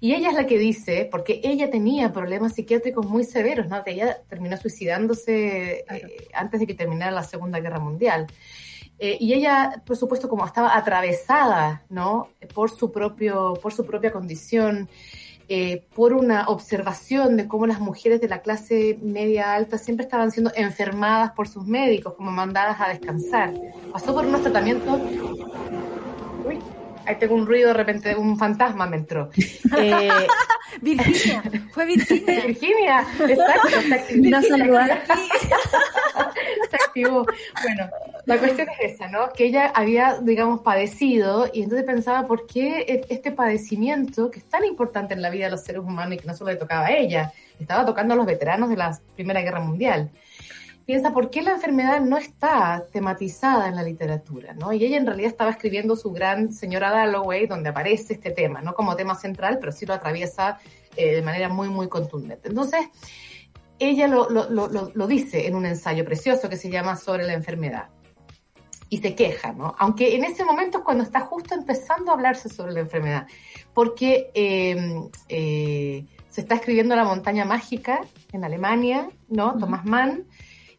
[0.00, 3.82] Y ella es la que dice, porque ella tenía problemas psiquiátricos muy severos, ¿no?
[3.84, 8.26] Que ella terminó suicidándose eh, antes de que terminara la Segunda Guerra Mundial.
[8.98, 12.28] Eh, y ella, por supuesto, como estaba atravesada, ¿no?
[12.52, 14.90] Por su propio, por su propia condición,
[15.54, 20.30] eh, por una observación de cómo las mujeres de la clase media alta siempre estaban
[20.30, 23.52] siendo enfermadas por sus médicos, como mandadas a descansar.
[23.92, 24.98] Pasó por unos tratamientos...
[26.46, 26.58] Uy,
[27.04, 29.28] ahí tengo un ruido de repente, un fantasma me entró.
[29.76, 30.08] Eh,
[30.80, 31.42] Virginia,
[31.72, 32.46] fue Virginia.
[32.46, 34.40] Virginia, exacto, activó.
[34.40, 34.56] se
[36.92, 37.24] activó.
[37.62, 37.90] Bueno,
[38.26, 39.30] la cuestión es esa, ¿no?
[39.32, 44.44] Que ella había, digamos, padecido y entonces pensaba por qué e-, este padecimiento, que es
[44.44, 46.86] tan importante en la vida de los seres humanos y que no solo le tocaba
[46.86, 50.10] a ella, estaba tocando a los veteranos de la Primera Guerra Mundial.
[50.84, 54.52] Piensa, ¿por qué la enfermedad no está tematizada en la literatura?
[54.52, 54.72] ¿no?
[54.72, 58.74] Y ella en realidad estaba escribiendo su gran Señora Dalloway, donde aparece este tema, no
[58.74, 60.58] como tema central, pero sí lo atraviesa
[60.96, 62.48] eh, de manera muy, muy contundente.
[62.48, 62.80] Entonces,
[63.88, 67.34] ella lo, lo, lo, lo, dice en un ensayo precioso que se llama Sobre la
[67.34, 67.88] enfermedad.
[68.88, 69.74] Y se queja, ¿no?
[69.78, 73.26] Aunque en ese momento es cuando está justo empezando a hablarse sobre la enfermedad,
[73.72, 78.00] porque eh, eh, se está escribiendo La montaña mágica
[78.32, 79.56] en Alemania, ¿no?
[79.58, 80.26] Thomas Mann,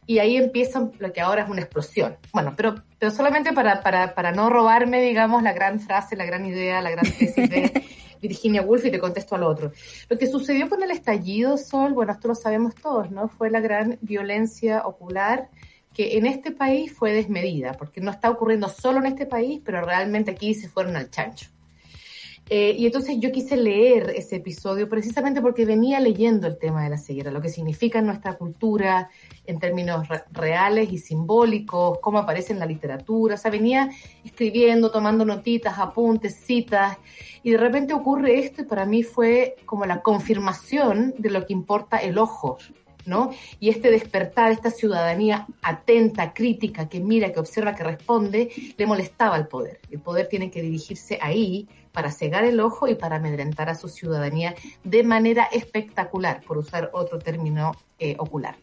[0.05, 2.17] y ahí empieza lo que ahora es una explosión.
[2.33, 6.45] Bueno, pero, pero solamente para, para, para no robarme, digamos, la gran frase, la gran
[6.45, 7.83] idea, la gran tesis de
[8.27, 9.71] Virginia Woolf y te contesto al otro.
[10.09, 13.27] Lo que sucedió con el estallido, Sol, bueno, esto lo sabemos todos, ¿no?
[13.27, 15.49] Fue la gran violencia ocular
[15.93, 19.85] que en este país fue desmedida, porque no está ocurriendo solo en este país, pero
[19.85, 21.52] realmente aquí se fueron al chancho.
[22.49, 26.89] Eh, y entonces yo quise leer ese episodio precisamente porque venía leyendo el tema de
[26.89, 29.09] la ceguera, lo que significa en nuestra cultura
[29.45, 33.35] en términos reales y simbólicos, cómo aparece en la literatura.
[33.35, 33.89] O sea, venía
[34.25, 36.97] escribiendo, tomando notitas, apuntes, citas,
[37.43, 41.53] y de repente ocurre esto y para mí fue como la confirmación de lo que
[41.53, 42.57] importa el ojo
[43.05, 43.31] ¿no?
[43.59, 49.35] Y este despertar, esta ciudadanía atenta, crítica, que mira, que observa, que responde, le molestaba
[49.35, 49.79] al poder.
[49.91, 53.87] El poder tiene que dirigirse ahí para cegar el ojo y para amedrentar a su
[53.87, 58.55] ciudadanía de manera espectacular, por usar otro término eh, ocular.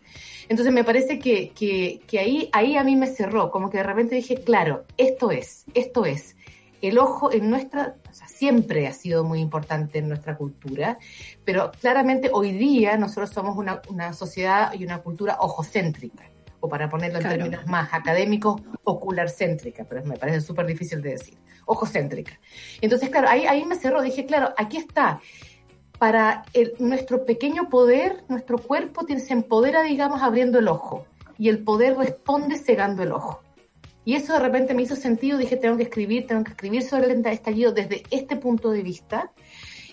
[0.49, 4.17] Entonces me parece que, que, ahí, ahí a mí me cerró, como que de repente
[4.17, 6.37] dije, claro, esto es, esto es.
[6.83, 10.99] El ojo en nuestra siempre ha sido muy importante en nuestra cultura,
[11.45, 16.25] pero claramente hoy día nosotros somos una, una sociedad y una cultura ojocéntrica,
[16.61, 21.39] o para ponerlo en términos más académicos, ocularcéntrica, pero me parece súper difícil de decir,
[21.67, 22.39] ojocéntrica.
[22.81, 25.21] Entonces, claro, ahí, ahí me cerró, dije, claro, aquí está,
[25.99, 31.07] para el, nuestro pequeño poder, nuestro cuerpo se empodera, digamos, abriendo el ojo,
[31.39, 33.43] y el poder responde cegando el ojo.
[34.05, 37.13] Y eso de repente me hizo sentido, dije, tengo que escribir, tengo que escribir sobre
[37.13, 39.33] el estallido desde este punto de vista.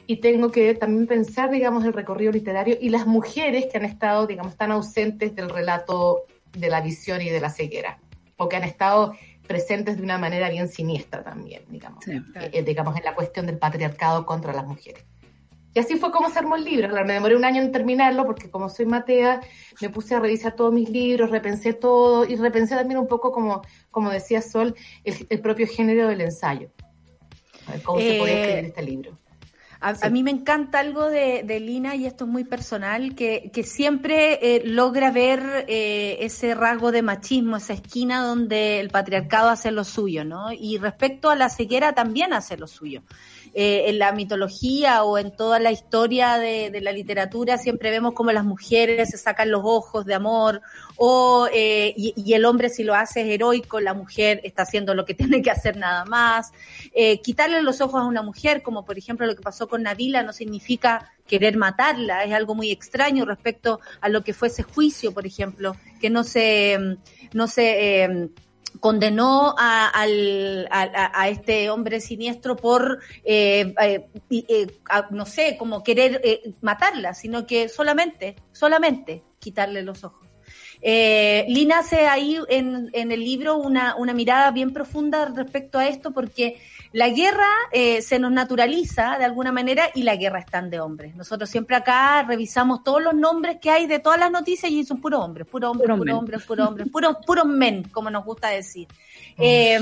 [0.08, 4.26] Y tengo que también pensar, digamos, el recorrido literario y las mujeres que han estado,
[4.26, 6.24] digamos, tan ausentes del relato
[6.60, 8.00] de la visión y de la ceguera,
[8.38, 9.14] o que han estado
[9.48, 14.26] presentes de una manera bien siniestra también, digamos, eh, digamos, en la cuestión del patriarcado
[14.26, 15.06] contra las mujeres.
[15.74, 16.90] Y así fue como se armó el libro.
[17.06, 19.42] me demoré un año en terminarlo porque como soy matea,
[19.80, 23.62] me puse a revisar todos mis libros, repensé todo y repensé también un poco, como,
[23.92, 26.72] como decía Sol, el, propio género del ensayo.
[27.84, 29.20] cómo se puede escribir eh, este libro.
[29.80, 34.62] A, mí me encanta algo de, Lina, y esto es muy personal, que, siempre eh,
[34.66, 40.26] logra ver eh, ese rasgo de machismo, esa esquina donde el patriarcado hace lo suyo,
[40.26, 40.52] ¿no?
[40.52, 43.04] Y respecto a la ceguera también hace lo suyo.
[43.60, 48.32] Eh, en la mitología o en toda la historia de, la literatura siempre vemos como
[48.32, 50.62] las mujeres se sacan los ojos de amor
[50.96, 55.06] o eh, y, el hombre si lo hace es heroico, la mujer está haciendo lo
[55.06, 56.52] que tiene que hacer nada más.
[56.94, 60.22] Eh, quitarle los ojos a una mujer, como por ejemplo lo que pasó con Navila,
[60.22, 65.16] no significa querer matarla, es algo muy extraño respecto a lo que fue ese juicio,
[65.16, 66.78] por ejemplo, que no se,
[67.34, 68.30] no se
[68.80, 74.68] condenó a, al, a, este hombre siniestro por, eh, eh, eh
[75.12, 80.28] no sé, como querer eh, matarla, sino que solamente, solamente quitarle los ojos.
[80.82, 86.12] Lina hace ahí en, en el libro una, una, mirada bien profunda respecto a esto
[86.12, 86.60] porque
[86.98, 90.80] la guerra eh, se nos naturaliza de alguna manera y la guerra es tan de
[90.80, 91.16] hombres.
[91.16, 95.00] Nosotros siempre acá revisamos todos los nombres que hay de todas las noticias y son
[95.00, 98.88] puros hombres, puros hombres, puros hombres, puros hombres, puros puro men, como nos gusta decir.
[99.40, 99.80] Eh,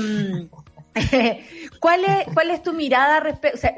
[1.80, 3.58] ¿Cuál es, ¿Cuál es tu mirada respecto?
[3.58, 3.74] O sea,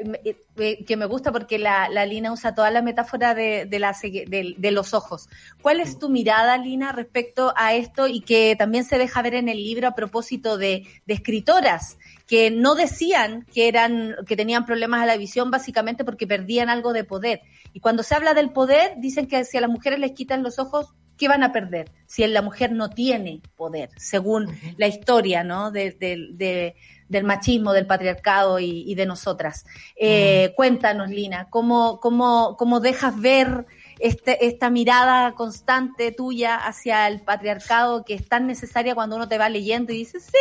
[0.57, 3.95] eh, que me gusta porque la, la, Lina usa toda la metáfora de, de, la,
[4.01, 5.27] de, de, los ojos.
[5.61, 9.49] ¿Cuál es tu mirada, Lina, respecto a esto y que también se deja ver en
[9.49, 15.01] el libro a propósito de, de escritoras que no decían que eran, que tenían problemas
[15.01, 17.41] a la visión básicamente porque perdían algo de poder?
[17.73, 20.57] Y cuando se habla del poder, dicen que si a las mujeres les quitan los
[20.57, 21.91] ojos, ¿qué van a perder?
[22.07, 24.47] Si la mujer no tiene poder, según
[24.77, 25.69] la historia, ¿no?
[25.69, 26.75] de, de
[27.09, 29.65] del machismo, del patriarcado y, de nosotras.
[29.95, 33.65] Eh, cuéntanos, Lina, ¿cómo, cómo, cómo dejas ver
[33.99, 39.37] este, esta mirada constante tuya hacia el patriarcado que es tan necesaria cuando uno te
[39.37, 40.37] va leyendo y dice, sí,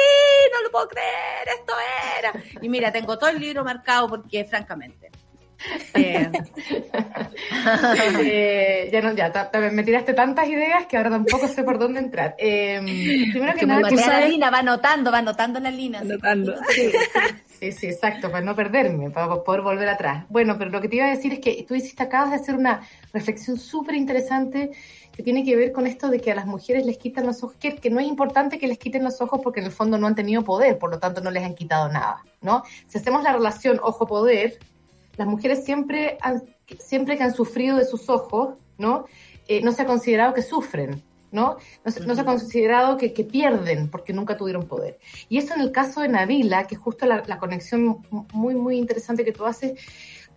[0.53, 1.73] no lo puedo creer, esto
[2.19, 2.33] era.
[2.61, 5.11] Y mira, tengo todo el libro marcado porque, francamente,
[5.95, 6.31] eh,
[8.23, 12.35] eh, ya no, ya me tiraste tantas ideas que ahora tampoco sé por dónde entrar.
[12.39, 12.81] Eh,
[13.33, 16.03] primero que, nada, la lina, va anotando, va anotando la línea.
[17.59, 20.27] Sí, sí, exacto, para no perderme, para poder volver atrás.
[20.29, 22.55] Bueno, pero lo que te iba a decir es que tú hiciste, acabas de hacer
[22.55, 22.83] una
[23.13, 24.71] reflexión súper interesante
[25.13, 27.57] que tiene que ver con esto de que a las mujeres les quitan los ojos,
[27.59, 30.07] que, que, no es importante que les quiten los ojos porque en el fondo no
[30.07, 32.63] han tenido poder, por lo tanto no les han quitado nada, ¿no?
[32.87, 34.61] Si hacemos la relación ojo-poder,
[35.19, 36.17] las mujeres siempre,
[36.79, 39.05] siempre que han sufrido de sus ojos, ¿no?
[39.49, 41.03] Eh, no se ha considerado que sufren,
[41.33, 41.59] ¿no?
[41.85, 44.99] No se, ha considerado que, pierden porque nunca tuvieron poder.
[45.29, 49.25] Y eso en el caso de Navila, que es justo la, conexión muy, muy interesante
[49.25, 49.79] que tú haces,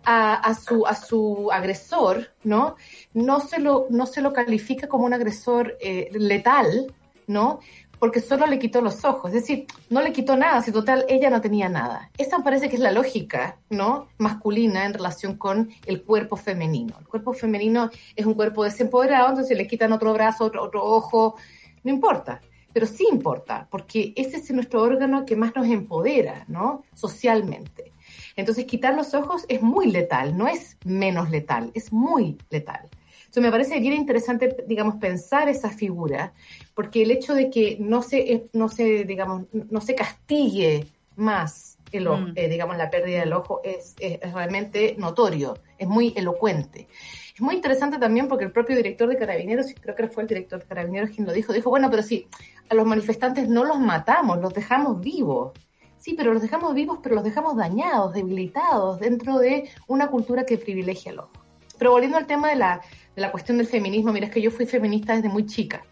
[0.04, 2.74] a, su, a su agresor, ¿no?
[3.14, 6.92] No se lo, no se lo califica como un agresor eh, letal,
[7.28, 7.60] ¿no?
[8.02, 11.30] Porque solo le quitó los ojos, es decir, no le quitó nada, si total ella
[11.30, 12.10] no tenía nada.
[12.18, 14.08] Esa parece que es la lógica, ¿no?
[14.18, 16.96] Masculina en relación con el cuerpo femenino.
[16.98, 21.36] El cuerpo femenino es un cuerpo desempoderado, entonces le quitan otro brazo, otro, otro ojo,
[21.84, 22.40] no importa
[22.72, 26.84] pero sí importa, porque ese es nuestro órgano que más nos empodera, ¿no?
[26.94, 27.92] Socialmente.
[28.34, 32.88] Entonces, quitar los ojos es muy letal, no es menos letal, es muy letal.
[33.32, 36.34] Entonces, me parece bien interesante, digamos, pensar esa figura,
[36.74, 40.86] porque el hecho de que no se, eh, no se digamos, no se castigue
[41.16, 42.32] más el mm.
[42.36, 46.88] eh, digamos, la pérdida del ojo es, es, realmente notorio, es muy elocuente.
[47.34, 50.60] Es muy interesante también porque el propio director de Carabineros, creo que fue el director
[50.60, 52.26] de Carabineros quien lo dijo, dijo, bueno, pero sí,
[52.68, 55.52] a los manifestantes no los matamos, los dejamos vivos.
[55.96, 60.58] Sí, pero los dejamos vivos, pero los dejamos dañados, debilitados dentro de una cultura que
[60.58, 61.30] privilegia al ojo.
[61.78, 62.80] Pero volviendo al tema de la,
[63.16, 65.84] la cuestión del feminismo, mira, es que yo fui feminista desde muy chica.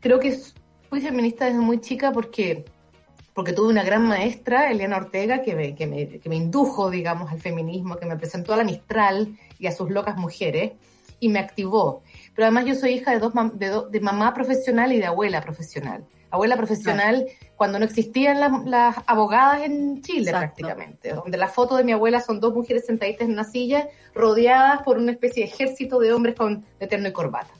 [0.00, 0.36] Creo que
[0.88, 2.64] fui feminista desde muy chica porque,
[3.34, 7.30] porque tuve una gran maestra, Eliana Ortega, que me, que, me, que me indujo, digamos,
[7.30, 10.72] al feminismo, que me presentó a la Mistral y a sus locas mujeres
[11.20, 12.02] y me activó.
[12.34, 16.04] Pero además yo soy hija de, dos de, de mamá profesional y de abuela profesional
[16.32, 17.26] abuela profesional
[17.56, 22.40] cuando no existían las, abogadas en Chile prácticamente, donde la foto de mi abuela son
[22.40, 26.64] dos mujeres sentaditas en una silla rodeadas por una especie de ejército de hombres con
[26.80, 27.52] eterno y corbata.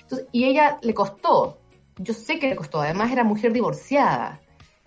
[0.00, 1.58] Entonces, y ella le costó,
[1.98, 4.40] yo sé que le costó, además era mujer divorciada,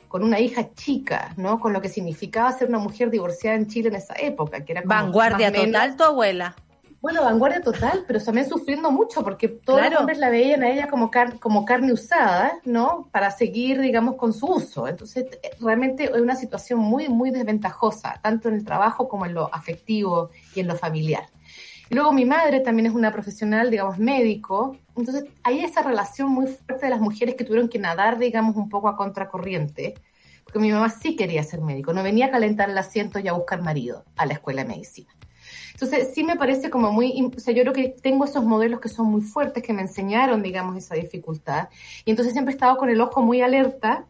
[0.07, 1.59] con una hija chica, ¿no?
[1.59, 4.81] Con lo que significaba ser una mujer divorciada en Chile en esa época, que era
[4.85, 6.55] vanguardia total tu abuela.
[6.99, 10.87] Bueno, vanguardia total, pero también sufriendo mucho porque todos los hombres la veían a ella
[10.87, 13.07] como, como carne usada, ¿no?
[13.11, 14.87] Para seguir, digamos, con su uso.
[14.87, 15.25] Entonces,
[15.59, 20.31] realmente es una situación muy, muy desventajosa, tanto en el trabajo como en lo afectivo
[20.55, 21.29] y en lo familiar.
[21.89, 24.75] Y luego mi madre también es una profesional, digamos, médico.
[24.95, 28.69] Entonces, hay esa relación muy fuerte de las mujeres que tuvieron que nadar, digamos, un
[28.69, 29.93] poco a contracorriente.
[30.43, 33.33] Porque mi mamá sí quería ser médico, no venía a calentar el asiento y a
[33.33, 35.16] buscar marido a la escuela de medicina.
[35.79, 38.89] Entonces, sí me parece como muy, o sea, yo creo que tengo esos modelos que
[38.89, 41.69] son muy fuertes, que me enseñaron, digamos, esa dificultad.
[42.03, 44.07] Y entonces siempre he estado con el ojo muy alerta,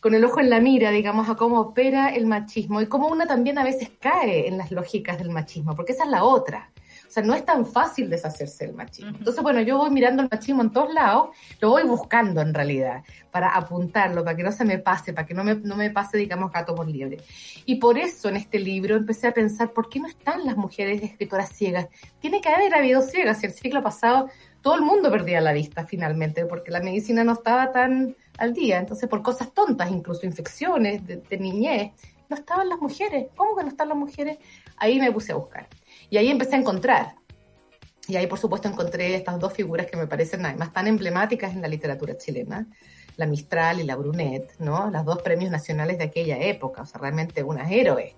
[0.00, 3.26] con el ojo en la mira, digamos, a cómo opera el machismo y cómo una
[3.26, 6.70] también a veces cae en las lógicas del machismo, porque esa es la otra.
[7.10, 9.10] O sea, no es tan fácil deshacerse del machismo.
[9.18, 11.30] Entonces, bueno, yo voy mirando el machismo en todos lados,
[11.60, 15.34] lo voy buscando en realidad, para apuntarlo, para que no se me pase, para que
[15.34, 17.18] no me, no me pase, digamos, gato por liebre.
[17.66, 21.02] Y por eso en este libro empecé a pensar, ¿por qué no están las mujeres
[21.02, 21.88] escritoras ciegas?
[22.20, 23.42] Tiene que haber habido ciegas.
[23.42, 24.30] Y el siglo pasado
[24.62, 28.78] todo el mundo perdía la vista finalmente, porque la medicina no estaba tan al día.
[28.78, 31.90] Entonces, por cosas tontas, incluso infecciones de, de niñez,
[32.28, 33.26] no estaban las mujeres.
[33.34, 34.38] ¿Cómo que no están las mujeres?
[34.76, 35.66] Ahí me puse a buscar.
[36.10, 37.14] Y ahí empecé a encontrar.
[38.08, 41.62] Y ahí, por supuesto, encontré estas dos figuras que me parecen además tan emblemáticas en
[41.62, 42.66] la literatura chilena,
[43.16, 44.90] la Mistral y la Brunet, ¿no?
[44.90, 48.14] Las dos premios nacionales de aquella época, o sea, realmente unas héroes.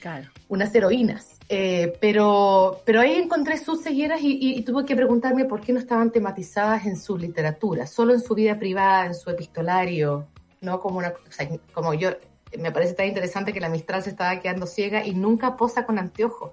[0.00, 0.28] Claro.
[0.48, 1.38] Unas heroínas.
[1.48, 6.10] Eh, pero, pero ahí encontré sus cegueras y, tuve que preguntarme por qué no estaban
[6.10, 10.26] tematizadas en su literatura, solo en su vida privada, en su epistolario,
[10.60, 10.80] ¿no?
[10.80, 11.14] Como, una,
[11.72, 12.10] como yo,
[12.58, 16.00] me parece tan interesante que la Mistral se estaba quedando ciega y nunca posa con
[16.00, 16.50] anteojos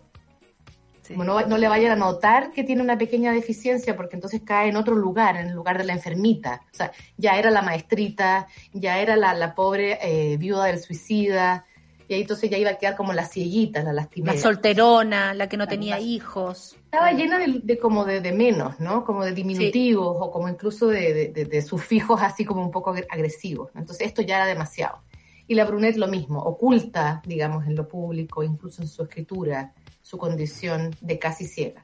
[1.09, 4.95] no, le vayan a notar que tiene una pequeña deficiencia porque entonces cae en otro
[4.95, 6.61] lugar, en el lugar de la enfermita.
[6.71, 11.65] O sea, ya era la maestrita, ya era la, pobre eh, viuda del suicida,
[12.07, 14.34] y ahí entonces ya iba a quedar como la cieguita, la lastimera.
[14.34, 16.75] La solterona, la que no tenía hijos.
[16.85, 19.05] Estaba llena de, como de, menos, ¿no?
[19.05, 23.71] Como de diminutivos o como incluso de, de, sufijos así como un poco agresivos.
[23.75, 24.99] Entonces esto ya era demasiado.
[25.47, 29.73] Y la Brunet lo mismo, oculta, digamos, en lo público, incluso en su escritura
[30.14, 31.84] su condición de casi ciega.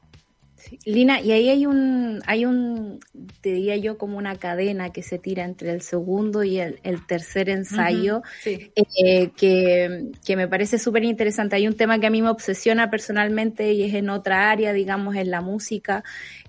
[0.86, 3.00] Lina, y ahí hay un, hay un,
[3.42, 6.78] te diría yo, como una cadena que se tira entre el segundo y el,
[7.08, 11.56] tercer ensayo, eh, que, que, me parece súper interesante.
[11.56, 15.16] Hay un tema que a mí me obsesiona personalmente y es en otra área, digamos,
[15.16, 16.04] en la música,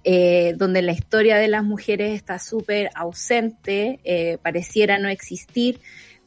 [0.04, 5.80] eh, donde la historia de las mujeres está súper ausente, eh, pareciera no existir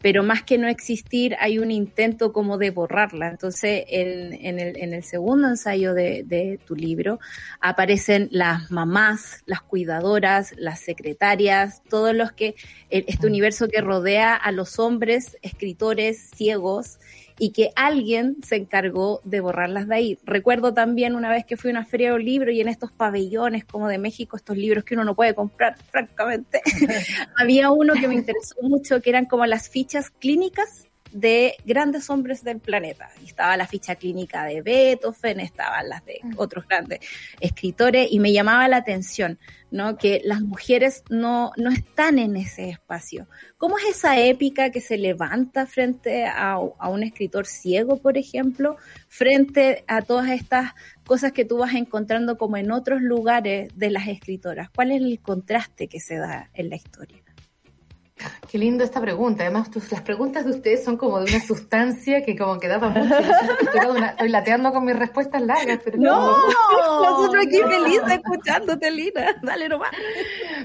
[0.03, 3.29] pero más que no existir hay un intento como de borrarla.
[3.29, 7.21] Entonces, en, el, segundo ensayo de, tu libro
[7.61, 12.55] aparecen las mamás, las cuidadoras, las secretarias, todos los que,
[12.89, 16.99] este universo que rodea a los hombres, escritores ciegos,
[17.39, 20.19] y que alguien se encargó de borrarlas de ahí.
[20.23, 23.65] Recuerdo también una vez que fui a una feria de libros y en estos pabellones
[23.65, 26.61] como de México, estos libros que uno no puede comprar, francamente,
[27.37, 32.43] había uno que me interesó mucho, que eran como las fichas clínicas de grandes hombres
[32.43, 33.09] del planeta.
[33.21, 36.99] Y estaba la ficha clínica de Beethoven, estaban las de otros grandes
[37.39, 39.39] escritores, y me llamaba la atención,
[39.71, 39.97] ¿no?
[39.97, 43.27] Que las mujeres no, no están en ese espacio.
[43.57, 48.77] ¿Cómo es esa épica que se levanta frente a, a un escritor ciego, por ejemplo,
[49.07, 50.73] frente a todas estas
[51.05, 54.69] cosas que tú vas encontrando como en otros lugares de las escritoras?
[54.69, 57.23] ¿Cuál es el contraste que se da en la historia?
[58.49, 59.43] Qué lindo esta pregunta.
[59.43, 63.03] Además, las preguntas de ustedes son como de una sustancia que como que da para
[63.03, 63.15] mucho.
[63.17, 66.37] Estoy, lateando con mis respuestas largas, pero no,
[67.01, 69.35] nosotros aquí felices escuchándote, Lina.
[69.41, 69.91] Dale nomás.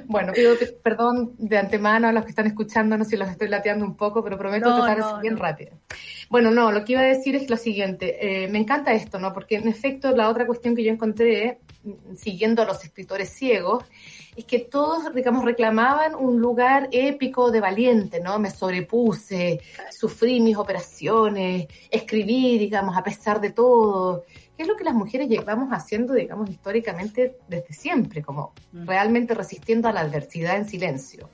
[0.05, 3.97] Bueno, pido perdón de antemano a los que están escuchándonos si los estoy lateando un
[3.97, 5.73] poco, pero prometo tratar eso bien rápido.
[6.29, 8.45] Bueno, no, lo que iba a decir es lo siguiente.
[8.45, 9.33] Eh, me encanta esto, ¿no?
[9.33, 11.61] Porque en efecto la otra cuestión que yo encontré,
[12.17, 13.85] siguiendo a los escritores ciegos,
[14.37, 18.39] es que todos, digamos, reclamaban un lugar épico de valiente, ¿no?
[18.39, 19.61] Me sobrepuse,
[19.91, 24.25] sufrí mis operaciones, escribí, digamos, a pesar de todo,
[24.57, 28.87] que es lo que las mujeres llevamos haciendo, digamos, históricamente desde siempre, como mm.
[28.87, 31.29] realmente resistiendo a la adversidad en silencio.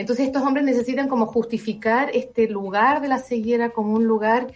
[0.00, 4.50] Entonces estos hombres necesitan como justificar este lugar de la ceguera como un lugar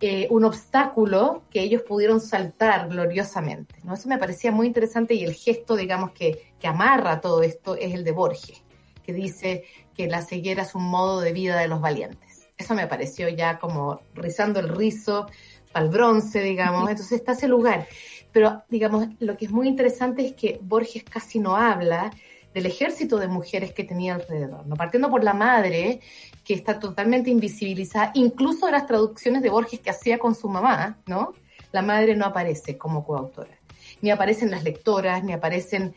[0.00, 3.74] eh, un obstáculo que ellos pudieron saltar gloriosamente.
[3.84, 3.94] ¿no?
[3.94, 7.92] Eso me parecía muy interesante y el gesto, digamos, que, que amarra todo esto es
[7.92, 8.62] el de Borges,
[9.04, 9.64] que dice
[9.94, 12.48] que la ceguera es un modo de vida de los valientes.
[12.56, 15.26] Eso me pareció ya como rizando el rizo
[15.72, 16.88] para el bronce, digamos.
[16.88, 17.86] Entonces está ese lugar.
[18.32, 22.10] Pero, digamos, lo que es muy interesante es que Borges casi no habla
[22.54, 24.76] del ejército de mujeres que tenía alrededor, ¿no?
[24.76, 26.00] Partiendo por la madre,
[26.44, 30.98] que está totalmente invisibilizada, incluso en las traducciones de Borges que hacía con su mamá,
[31.06, 31.32] ¿no?
[31.72, 33.58] La madre no aparece como coautora,
[34.00, 35.94] ni aparecen las lectoras, ni aparecen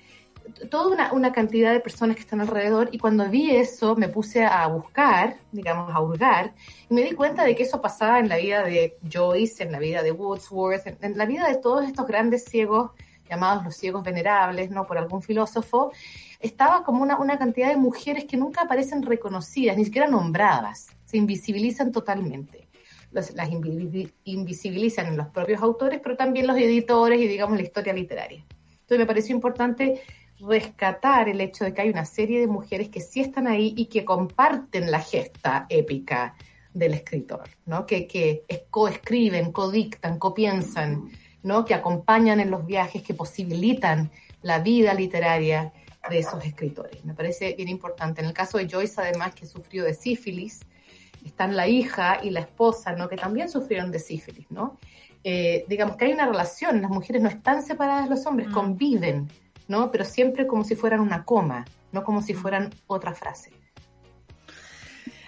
[0.69, 4.67] toda una, cantidad de personas que están alrededor y cuando vi eso me puse a
[4.67, 6.53] buscar, digamos, a hurgar
[6.89, 9.79] y me di cuenta de que eso pasaba en la vida de Joyce, en la
[9.79, 12.91] vida de Wordsworth, en la vida de todos estos grandes ciegos
[13.33, 14.85] llamados los ciegos venerables, ¿no?
[14.85, 15.91] Por algún filósofo,
[16.39, 21.17] estaba como una, una cantidad de mujeres que nunca aparecen reconocidas, ni siquiera nombradas, se
[21.17, 22.67] invisibilizan totalmente.
[23.11, 23.49] las
[24.23, 28.43] invisibilizan en los propios autores, pero también los editores y, digamos, la historia literaria.
[28.71, 30.01] Entonces me pareció importante
[30.39, 33.85] rescatar el hecho de que hay una serie de mujeres que sí están ahí y
[33.85, 36.35] que comparten la gesta épica
[36.73, 37.85] del escritor, ¿no?
[37.85, 41.09] que, que coescriben, codictan, copiensan,
[41.43, 41.65] ¿no?
[41.65, 44.09] que acompañan en los viajes, que posibilitan
[44.41, 45.71] la vida literaria
[46.09, 47.03] de esos escritores.
[47.05, 48.21] Me parece bien importante.
[48.21, 50.61] En el caso de Joyce, además, que sufrió de sífilis,
[51.23, 53.07] están la hija y la esposa, ¿no?
[53.07, 54.49] que también sufrieron de sífilis.
[54.49, 54.77] ¿no?
[55.23, 58.53] Eh, digamos que hay una relación, las mujeres no están separadas de los hombres, mm.
[58.53, 59.29] conviven,
[59.67, 59.91] ¿no?
[59.91, 63.51] pero siempre como si fueran una coma, no como si fueran otra frase.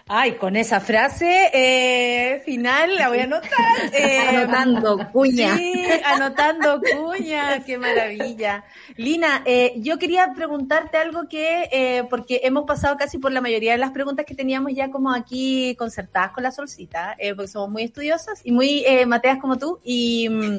[0.08, 3.52] Ay, con esa frase eh, final la voy a anotar.
[3.92, 5.58] Eh, anotando cuña.
[5.58, 8.64] Sí, anotando cuña, qué maravilla.
[8.98, 13.72] Lina, eh, yo quería preguntarte algo que, eh, porque hemos pasado casi por la mayoría
[13.72, 17.70] de las preguntas que teníamos ya como aquí concertadas con la solcita, eh, porque somos
[17.70, 20.30] muy estudiosas y muy eh, mateas como tú y...
[20.30, 20.58] Mm,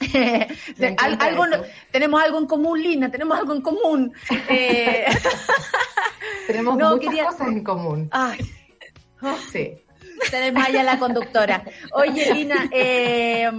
[1.18, 1.44] algo,
[1.90, 4.12] tenemos algo en común, Lina, tenemos algo en común.
[4.48, 5.06] Eh,
[6.46, 8.08] tenemos muchas cosas en común.
[8.12, 8.38] Ay,
[9.52, 9.74] Sí.
[10.30, 11.64] Se desmaya la conductora.
[11.92, 13.50] Oye, Lina, eh,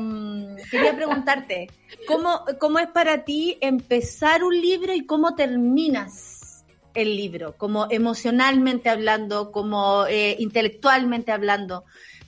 [0.70, 1.68] quería preguntarte,
[2.08, 7.56] ¿cómo, ¿cómo es para ti empezar un libro y cómo terminas el libro?
[7.58, 11.86] Como emocionalmente hablando, como eh, intelectualmente hablando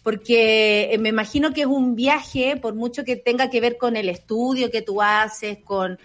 [0.07, 3.97] porque eh, me imagino que es un viaje, por mucho que tenga que ver con
[3.97, 5.99] el estudio que tú haces, con,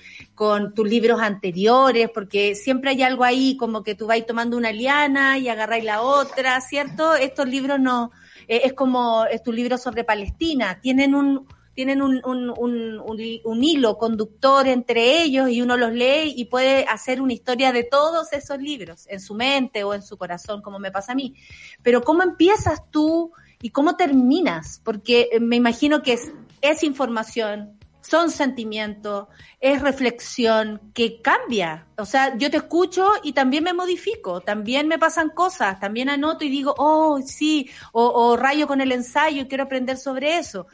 [0.75, 5.39] tus libros anteriores, porque siempre hay algo ahí, como que tú vais tomando una liana
[5.39, 7.15] y agarráis la otra, ¿cierto?
[7.15, 8.11] Estos libros no,
[8.49, 13.97] eh, es como es tu libro sobre Palestina, tienen un tienen un, un, un, hilo
[13.97, 18.59] conductor entre ellos y uno los lee y puede hacer una historia de todos esos
[18.59, 21.35] libros, en su mente o en su corazón, como me pasa a mí.
[21.83, 23.33] Pero ¿cómo empiezas tú
[23.63, 26.19] y cómo terminas, porque eh, me imagino que
[26.61, 29.29] es, información, son sentimientos,
[29.61, 31.87] es reflexión que cambia.
[31.97, 36.45] O sea, yo te escucho y también me modifico, también me pasan cosas, también anoto
[36.45, 40.67] y digo, oh, sí, o, rayo con el ensayo y quiero aprender sobre eso.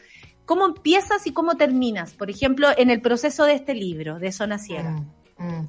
[0.47, 2.15] ¿Cómo empiezas y cómo terminas?
[2.15, 4.93] Por ejemplo, en el proceso de este libro, de Zona Ciega.
[5.36, 5.69] Mm, mm.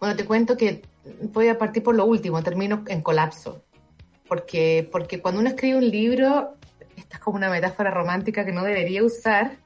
[0.00, 0.82] Bueno, te cuento que
[1.30, 3.63] voy a partir por lo último, termino en colapso
[4.28, 6.54] porque, porque cuando uno escribe un libro,
[6.96, 9.58] esta es como una metáfora romántica que no debería usar,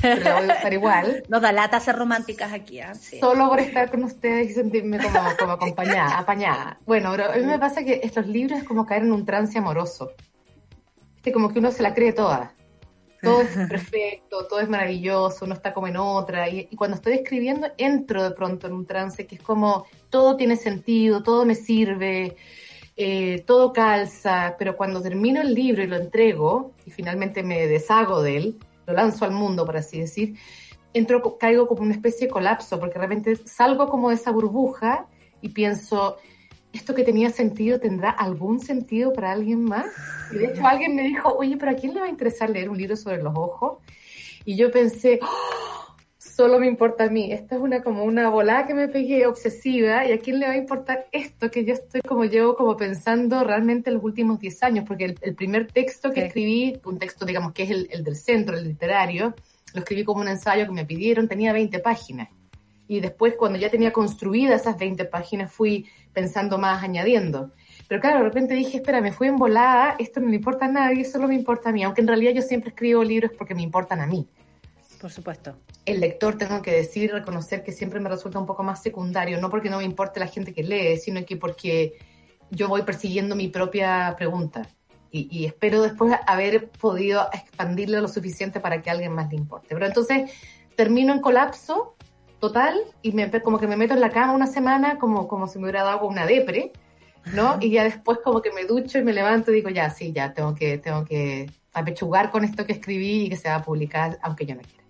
[0.00, 1.22] pero la voy a usar igual.
[1.28, 2.94] No da lata ser románticas aquí, ¿eh?
[3.20, 6.78] Solo por estar con ustedes y sentirme como, como acompañada, apañada.
[6.86, 9.58] Bueno, pero a mí me pasa que estos libros es como caer en un trance
[9.58, 10.12] amoroso.
[11.22, 12.54] que como que uno se la cree toda.
[13.22, 16.48] Todo es perfecto, todo es maravilloso, uno está como en otra.
[16.48, 20.36] Y, y, cuando estoy escribiendo, entro de pronto en un trance que es como todo
[20.36, 22.36] tiene sentido, todo me sirve,
[22.96, 24.56] eh, todo calza.
[24.58, 28.94] Pero cuando termino el libro y lo entrego, y finalmente me deshago de él, lo
[28.94, 30.36] lanzo al mundo, por así decir,
[30.92, 35.06] entro, caigo como una especie de colapso, porque realmente salgo como de esa burbuja
[35.40, 36.16] y pienso,
[36.72, 39.86] ¿esto que tenía sentido tendrá algún sentido para alguien más?
[40.32, 42.68] Y de hecho alguien me dijo, oye, pero ¿a quién le va a interesar leer
[42.68, 43.78] un libro sobre los ojos?
[44.44, 45.81] Y yo pensé, ¡Oh!
[46.34, 47.32] Solo me importa a mí.
[47.32, 50.52] Esto es una como una volada que me pegué obsesiva y a quién le va
[50.52, 54.62] a importar esto que yo estoy como llevo como pensando realmente en los últimos 10
[54.62, 56.26] años, porque el, el primer texto que sí.
[56.28, 59.34] escribí, un texto digamos que es el, el del centro, el literario,
[59.74, 62.28] lo escribí como un ensayo que me pidieron, tenía 20 páginas.
[62.88, 67.50] Y después, cuando ya tenía construidas esas 20 páginas, fui pensando más, añadiendo.
[67.88, 70.68] Pero claro, de repente dije, espera, me fui en volada, esto no le importa a
[70.68, 71.82] nadie, solo me importa a mí.
[71.84, 74.26] Aunque en realidad yo siempre escribo libros porque me importan a mí.
[75.02, 75.56] Por supuesto.
[75.84, 79.50] El lector, tengo que decir, reconocer que siempre me resulta un poco más secundario, no
[79.50, 81.98] porque no me importe la gente que lee, sino que porque
[82.50, 84.68] yo voy persiguiendo mi propia pregunta.
[85.10, 89.38] Y, y, espero después haber podido expandirle lo suficiente para que a alguien más le
[89.38, 89.74] importe.
[89.74, 90.30] Pero entonces
[90.76, 91.96] termino en colapso
[92.38, 95.58] total y me, como que me meto en la cama una semana como, como si
[95.58, 96.70] me hubiera dado una depre,
[97.34, 97.58] ¿no?
[97.60, 100.32] Y ya después como que me ducho y me levanto y digo, ya, sí, ya,
[100.32, 104.18] tengo que, tengo que apechugar con esto que escribí y que se va a publicar,
[104.22, 104.81] aunque yo no quiera.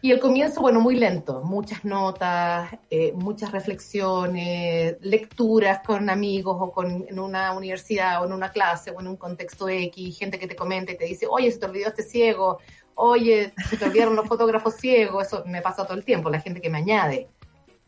[0.00, 6.70] Y el comienzo, bueno, muy lento, muchas notas, eh, muchas reflexiones, lecturas con amigos o
[6.70, 10.46] con, en una universidad o en una clase o en un contexto X, gente que
[10.46, 12.58] te comenta y te dice, oye, se te olvidó este ciego,
[12.94, 16.60] oye, se te olvidaron los fotógrafos ciegos, eso me pasa todo el tiempo, la gente
[16.60, 17.28] que me añade,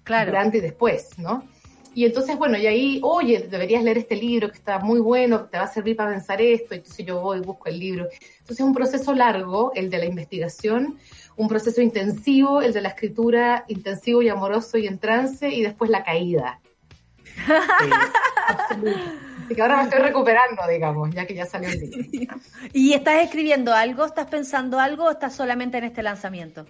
[0.03, 0.31] claro.
[0.31, 1.45] durante y después, ¿no?
[1.93, 5.59] Y entonces, bueno, y ahí, oye, deberías leer este libro que está muy bueno, te
[5.59, 8.09] va a servir para pensar esto, entonces yo voy y busco el libro.
[8.39, 10.99] Entonces es un proceso largo, el de la investigación,
[11.41, 15.91] un proceso intensivo, el de la escritura intensivo y amoroso y en trance, y después
[15.91, 16.61] la caída.
[18.73, 18.85] Eh,
[19.45, 22.37] Así que ahora me estoy recuperando, digamos, ya que ya salió el libro.
[22.73, 24.05] ¿Y estás escribiendo algo?
[24.05, 26.67] ¿Estás pensando algo o estás solamente en este lanzamiento?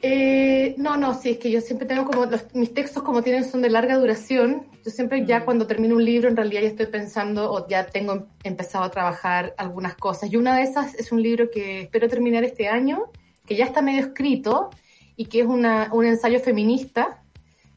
[0.00, 3.44] Eh, no, no, sí, es que yo siempre tengo como, los, mis textos como tienen
[3.44, 6.86] son de larga duración, yo siempre ya cuando termino un libro en realidad ya estoy
[6.86, 10.32] pensando o ya tengo empezado a trabajar algunas cosas.
[10.32, 13.10] Y una de esas es un libro que espero terminar este año,
[13.46, 14.70] que ya está medio escrito
[15.16, 17.22] y que es una, un ensayo feminista.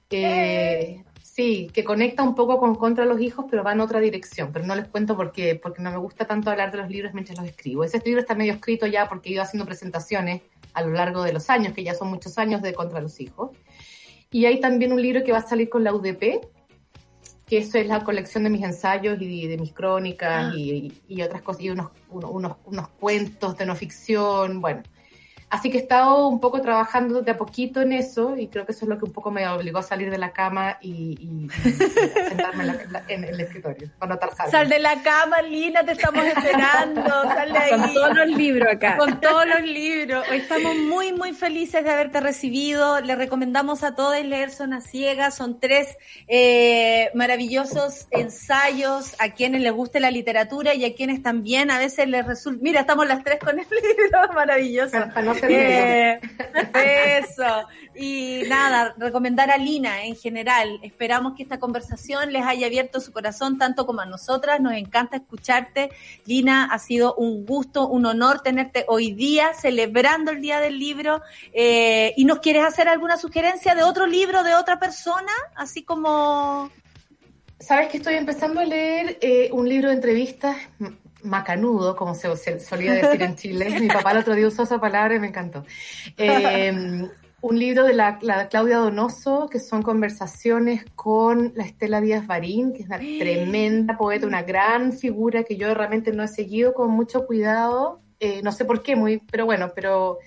[0.10, 1.04] Eh,
[1.36, 4.54] Sí, que conecta un poco con Contra los Hijos, pero va en otra dirección.
[4.54, 7.14] Pero no les cuento por qué, porque no me gusta tanto hablar de los libros
[7.14, 7.84] mientras los escribo.
[7.84, 10.44] Ese libro está medio escrito ya porque he ido haciendo presentaciones
[10.74, 13.52] a lo largo de los años, que ya son muchos años de Contra los Hijos.
[14.32, 16.40] Y hay también un libro que va a salir con la UDP,
[17.46, 20.56] que eso es la colección de mis ensayos y de mis crónicas ah.
[20.56, 24.84] y, y, otras cosas, y unos, unos, unos cuentos de no ficción, bueno.
[25.56, 28.73] Así que he estado un poco trabajando de a poquito en eso y creo que
[28.73, 31.45] eso es lo que un poco me obligó a salir de la cama y, y,
[31.45, 34.52] y sentarme en, la, en, el escritorio, para notar salvo.
[34.52, 37.72] Sal de la cama, Lina, te estamos esperando, sal de ahí.
[37.72, 38.98] Con todos los libros acá.
[38.98, 40.26] Con todos los libros.
[40.30, 42.99] Hoy estamos muy, muy felices de haberte recibido.
[42.99, 45.32] Le recomendamos a todos leer Zona Ciega.
[45.32, 51.72] Son tres eh, maravillosos ensayos a quienes les guste la literatura y a quienes también
[51.72, 52.60] a veces les resulta...
[52.61, 54.98] Mira, estamos las tres con el libro, maravilloso.
[55.14, 56.19] Para no eh,
[57.19, 57.67] eso.
[57.95, 60.80] Y nada, recomendar a Lina en general.
[60.84, 64.59] Esperamos que esta conversación les haya abierto su corazón tanto como a nosotras.
[64.59, 65.91] Nos encanta escucharte.
[66.26, 71.22] Lina, ha sido un gusto, un honor tenerte hoy día celebrando el Día del Libro.
[71.53, 75.31] Eh, ¿Y nos quieres hacer alguna sugerencia de otro libro, de otra persona?
[75.55, 76.69] Así como...
[77.59, 80.57] Sabes que estoy empezando a leer eh, un libro de entrevistas
[81.26, 83.80] macanudo, como se, solía decir en Chile.
[83.80, 85.65] Mi papá el otro día usó esa palabra y me encantó.
[86.18, 87.07] Eh,
[87.41, 92.73] un libro de la, la, Claudia Donoso, que son conversaciones con la Estela Díaz Barín,
[92.73, 96.89] que es una tremenda poeta, una gran figura que yo realmente no he seguido con
[96.89, 98.02] mucho cuidado.
[98.19, 100.18] Eh, no sé por qué, muy, pero bueno, pero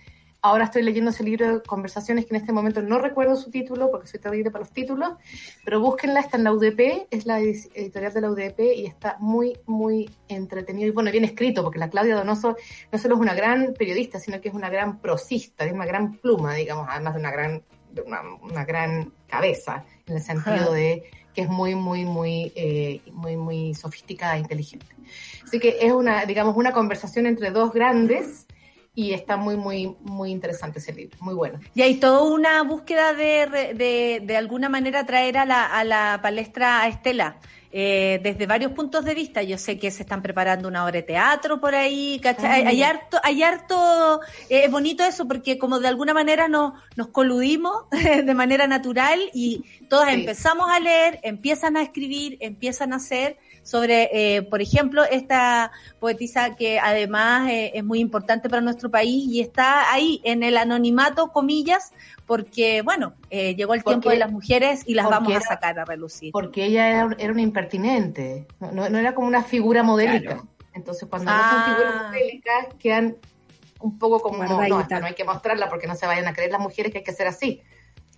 [0.40, 3.90] Ahora estoy leyendo ese libro de conversaciones que en este momento no recuerdo su título
[3.90, 5.14] porque soy terrible para los títulos,
[5.64, 9.58] pero búsquenla, está en la UDP, es la editorial de la UDP y está muy,
[9.66, 12.56] muy entretenido y bueno, bien escrito porque la Claudia Donoso
[12.92, 16.18] no solo es una gran periodista, sino que es una gran prosista, es una gran
[16.18, 17.62] pluma, digamos, además de una gran,
[18.42, 23.74] una, gran cabeza, en el sentido de que es muy, muy, muy, eh, muy, muy
[23.74, 24.86] sofisticada e inteligente.
[25.44, 28.47] Así que es una, digamos, una conversación entre dos grandes
[28.98, 31.60] y está muy, muy, muy interesante ese libro, muy bueno.
[31.72, 36.18] Y hay toda una búsqueda de, de, de alguna manera traer a la, a la
[36.20, 37.38] palestra a Estela.
[37.70, 39.42] eh, desde varios puntos de vista.
[39.42, 42.66] Yo sé que se están preparando una obra de teatro por ahí, ¿cachai?
[42.66, 47.08] Hay, harto, hay harto, eh, es bonito eso porque como de alguna manera nos, nos
[47.08, 53.38] coludimos de manera natural y todas empezamos a leer, empiezan a escribir, empiezan a hacer
[53.68, 59.26] sobre, eh, por ejemplo, esta poetisa que además eh, es muy importante para nuestro país
[59.28, 61.92] y está ahí en el anonimato, comillas,
[62.24, 65.84] porque, bueno, eh, llegó el tiempo de las mujeres y las vamos a sacar a
[65.84, 66.32] relucir.
[66.32, 70.42] Porque ella era, era una impertinente, no, era como una figura modélica.
[70.72, 72.06] Entonces, cuando no son figuras ah.
[72.06, 73.16] modélicas, quedan
[73.80, 76.52] un poco como, no, no, no hay que mostrarla porque no se vayan a creer
[76.52, 77.60] las mujeres que hay que ser así.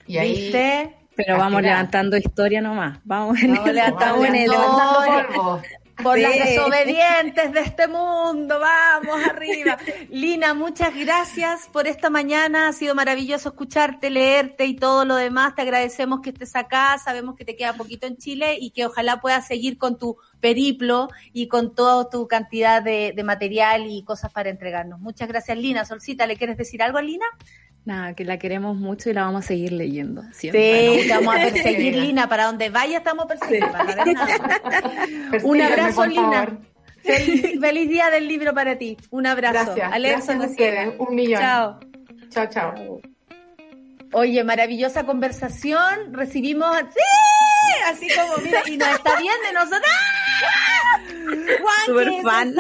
[0.07, 0.95] Y ahí...
[1.25, 2.99] Pero vamos levantando historia nomás.
[3.05, 5.63] Vamos, en el, levantando
[6.03, 9.77] por las desobedientes de este mundo, vamos arriba.
[10.09, 15.55] Lina, muchas gracias por esta mañana, ha sido maravilloso escucharte, leerte y todo lo demás.
[15.55, 19.21] Te agradecemos que estés acá, sabemos que te queda poquito en Chile y que ojalá
[19.21, 24.33] puedas seguir con tu periplo y con toda tu cantidad de, de material y cosas
[24.33, 25.01] para entregarnos.
[25.01, 25.85] Muchas gracias, Lina.
[25.85, 27.27] Solcita, ¿le quieres decir algo a Lina?
[27.85, 30.23] Nada, que la queremos mucho y la vamos a seguir leyendo.
[30.33, 31.03] Siempre.
[31.03, 33.69] Sí, vamos a perseguir Lina, para donde vaya estamos persiguiendo.
[35.45, 36.59] Un abrazo, Lina.
[37.03, 38.97] Feliz, día del libro para ti.
[39.11, 39.75] Un abrazo.
[39.75, 40.27] Gracias.
[40.27, 41.41] Gracias Un millón.
[41.41, 41.81] Chao.
[42.29, 43.01] Chao, chao.
[44.13, 46.13] Oye, maravillosa conversación.
[46.13, 46.77] Recibimos.
[46.93, 47.40] ¡Sí!
[47.91, 49.91] Así como, mira, y nos está viendo nosotros.
[51.87, 52.55] Super fan.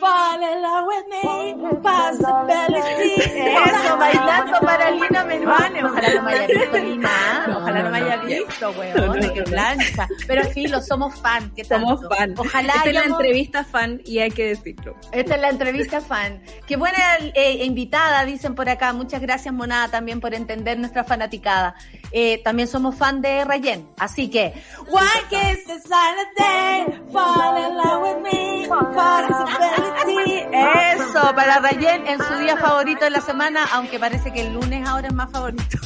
[0.00, 3.22] fall in love with me, possibility.
[3.22, 5.84] Eso, bailando para Lina Menuane.
[5.84, 7.46] Ojalá no me haya visto Lina.
[7.56, 9.34] Ojalá no me haya visto, weón.
[9.34, 10.08] qué plancha.
[10.26, 11.52] Pero sí, lo somos fan.
[11.54, 12.34] ¿qué somos fan.
[12.36, 12.74] Ojalá.
[12.74, 14.96] Esta es la entrevista fan y hay que decirlo.
[15.12, 16.42] Esta es la entrevista fan.
[16.66, 16.98] Qué buena
[17.34, 18.92] eh, invitada, dicen por acá.
[18.92, 21.74] Muchas gracias, Monada, también por entender nuestra fanaticada.
[22.12, 23.88] Eh, también somos fan de Rayen.
[23.98, 24.52] Así que,
[24.88, 25.80] Why kiss the
[26.36, 30.44] day, fall in love with me, possibility.
[30.52, 34.86] Eso, para Rayen en su día favorito de la semana, aunque parece que el lunes
[34.86, 35.78] ahora es más favorito.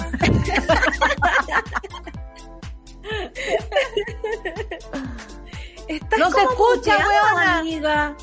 [6.18, 7.58] no se escucha, weona.
[7.58, 8.16] Amiga.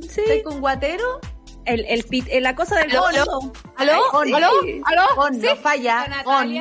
[0.00, 0.20] ¿Sí?
[0.20, 1.20] ¿Estoy con guatero?
[1.64, 3.06] El, el, pit, eh, la cosa del ¿Aló?
[3.06, 3.52] ¿Aló?
[3.76, 4.36] ¿Aló?
[4.36, 4.50] ¿Aló?
[4.84, 5.06] ¿Aló?
[5.16, 6.22] On, no falla.
[6.24, 6.56] On,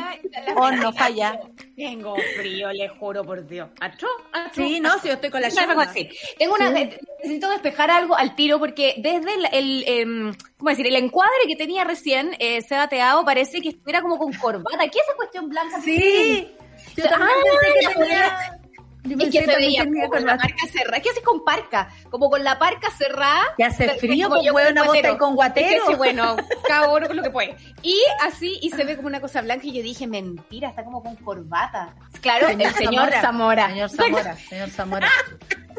[0.56, 1.40] on, no falla.
[1.76, 3.70] Tengo frío, le juro por Dios.
[3.80, 4.08] ¿Acho?
[4.54, 5.92] Sí, no, si yo estoy con la llama.
[6.38, 10.86] Tengo una, necesito despejar algo al tiro porque desde el, el eh, ¿cómo decir?
[10.88, 14.78] El encuadre que tenía recién, eh, Seba Teao, parece que estuviera como con corbata.
[14.78, 15.82] ¿Qué es esa cuestión blanca?
[15.82, 16.56] Sí.
[16.96, 18.61] Yo también pensé que tenía
[19.04, 21.02] y que se veía con la parca cerrada.
[21.02, 21.90] ¿Qué haces con parca?
[22.10, 23.42] Como con la parca cerrada.
[23.58, 25.84] Que hace frío, pues una bota con guatero.
[25.88, 26.36] sí, bueno,
[26.68, 27.56] cada uno con lo que puede.
[27.82, 31.02] Y así, y se ve como una cosa blanca y yo dije, mentira, está como
[31.02, 31.96] con corbata.
[32.22, 33.70] Claro, el señor Zamora.
[33.70, 35.10] Señor Zamora, señor Zamora.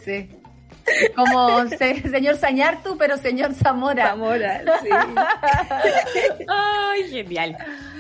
[0.05, 0.29] Sí.
[1.15, 4.09] Como señor Sañartu, pero señor Zamora.
[4.09, 4.89] Zamora, sí.
[6.49, 7.57] Ay, genial.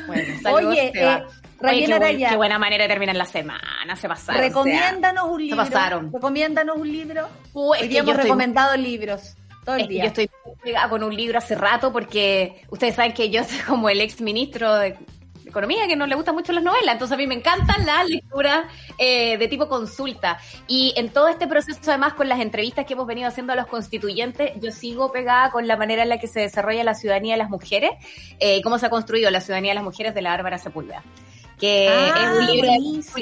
[0.08, 1.22] Bueno, saludos, Oye, eh,
[1.62, 4.42] qué, buena manera de terminar la semana, se pasaron.
[4.42, 5.64] Recomiéndanos un libro.
[5.64, 6.12] Se pasaron.
[6.12, 7.28] Recomiéndanos un libro.
[7.52, 9.36] Hoy hemos recomendado libros.
[9.64, 10.02] Todo el día.
[10.02, 10.28] yo estoy
[10.62, 14.20] pegada con un libro hace rato porque ustedes saben que yo soy como el ex
[14.20, 14.98] ministro de
[15.52, 18.64] economía que no le gustan mucho las novelas, entonces a mí me encantan las lecturas
[18.98, 20.38] eh, de tipo consulta.
[20.66, 23.66] Y en todo este proceso, además, con las entrevistas que hemos venido haciendo a los
[23.66, 27.38] constituyentes, yo sigo pegada con la manera en la que se desarrolla la ciudadanía de
[27.38, 27.90] las mujeres,
[28.40, 31.02] eh, cómo se ha construido la ciudadanía de las mujeres de la Bárbara Sepúlveda
[31.62, 32.68] que es un ah, libro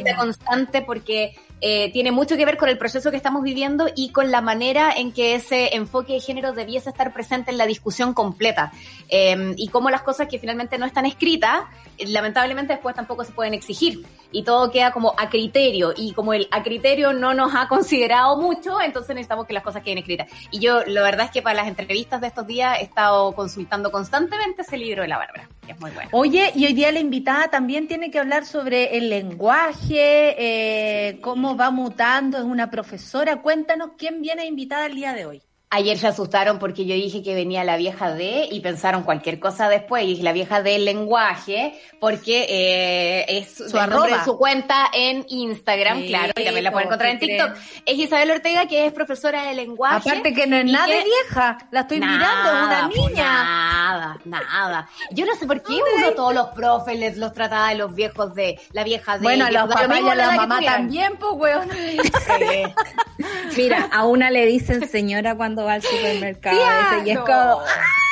[0.02, 4.10] de constante porque eh, tiene mucho que ver con el proceso que estamos viviendo y
[4.12, 8.14] con la manera en que ese enfoque de género debiese estar presente en la discusión
[8.14, 8.72] completa.
[9.08, 11.62] Eh, y cómo las cosas que finalmente no están escritas,
[11.98, 14.06] lamentablemente después tampoco se pueden exigir.
[14.32, 15.92] Y todo queda como a criterio.
[15.96, 19.82] Y como el a criterio no nos ha considerado mucho, entonces necesitamos que las cosas
[19.82, 20.28] queden escritas.
[20.50, 23.90] Y yo, la verdad es que para las entrevistas de estos días he estado consultando
[23.90, 26.08] constantemente ese libro de la Bárbara, que es muy bueno.
[26.12, 31.49] Oye, y hoy día la invitada también tiene que hablar sobre el lenguaje, eh, cómo
[31.56, 33.42] va mutando, es una profesora.
[33.42, 35.42] Cuéntanos quién viene invitada el día de hoy.
[35.72, 39.68] Ayer se asustaron porque yo dije que venía la vieja de y pensaron cualquier cosa
[39.68, 40.02] después.
[40.02, 46.06] Y dije la vieja del lenguaje porque eh, es su, de su cuenta en Instagram,
[46.06, 47.52] claro, y también la pueden encontrar en TikTok.
[47.86, 50.10] Es Isabel Ortega, que es profesora de lenguaje.
[50.10, 53.44] Aparte que no es nada de vieja, la estoy mirando, es una niña.
[53.44, 54.88] nada, nada.
[55.12, 58.34] Yo no sé por qué uno todos los profes les los trataba de los viejos
[58.34, 59.22] de la vieja de.
[59.22, 61.68] Bueno, los papás y a la, mamá también, pues, weón.
[63.56, 67.62] Mira, a una le dicen señora cuando va al supermercado tía, y es como,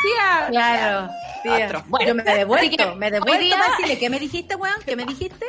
[0.03, 1.11] tía, claro,
[1.43, 1.85] tía.
[1.87, 3.57] Bueno, yo me devuelto, me devuelto día...
[3.99, 4.81] ¿qué me dijiste, weón?
[4.85, 5.47] ¿Qué me dijiste?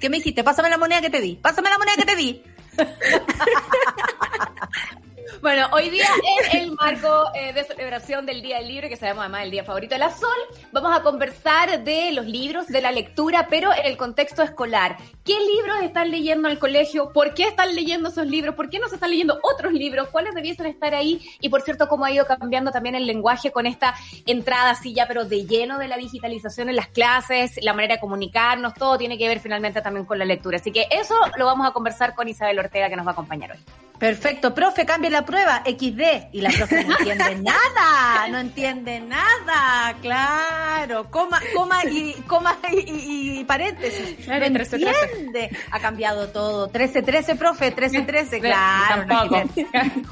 [0.00, 0.44] ¿Qué me dijiste?
[0.44, 2.42] Pásame la moneda que te di, pásame la moneda que te di.
[5.40, 6.06] Bueno, hoy día
[6.50, 9.62] en el marco eh, de celebración del Día del Libro, que sabemos además el día
[9.62, 10.28] favorito de la Sol,
[10.72, 14.96] vamos a conversar de los libros, de la lectura, pero en el contexto escolar.
[15.24, 17.12] ¿Qué libros están leyendo en el colegio?
[17.12, 18.56] ¿Por qué están leyendo esos libros?
[18.56, 20.08] ¿Por qué no se están leyendo otros libros?
[20.08, 21.20] ¿Cuáles debiesen estar ahí?
[21.40, 23.94] Y por cierto, cómo ha ido cambiando también el lenguaje con esta
[24.26, 28.00] entrada así ya, pero de lleno de la digitalización en las clases, la manera de
[28.00, 30.56] comunicarnos, todo tiene que ver finalmente también con la lectura.
[30.56, 33.52] Así que eso lo vamos a conversar con Isabel Ortega, que nos va a acompañar
[33.52, 33.87] hoy.
[33.98, 36.28] Perfecto, profe, cambie la prueba, XD.
[36.32, 41.10] Y la profe no entiende nada, no entiende nada, claro.
[41.10, 44.26] Coma, coma y, coma y, y, paréntesis.
[44.28, 45.50] no entiende.
[45.70, 46.70] Ha cambiado todo.
[46.70, 49.04] 13-13, profe, 13-13, claro.
[49.06, 49.42] Tampoco.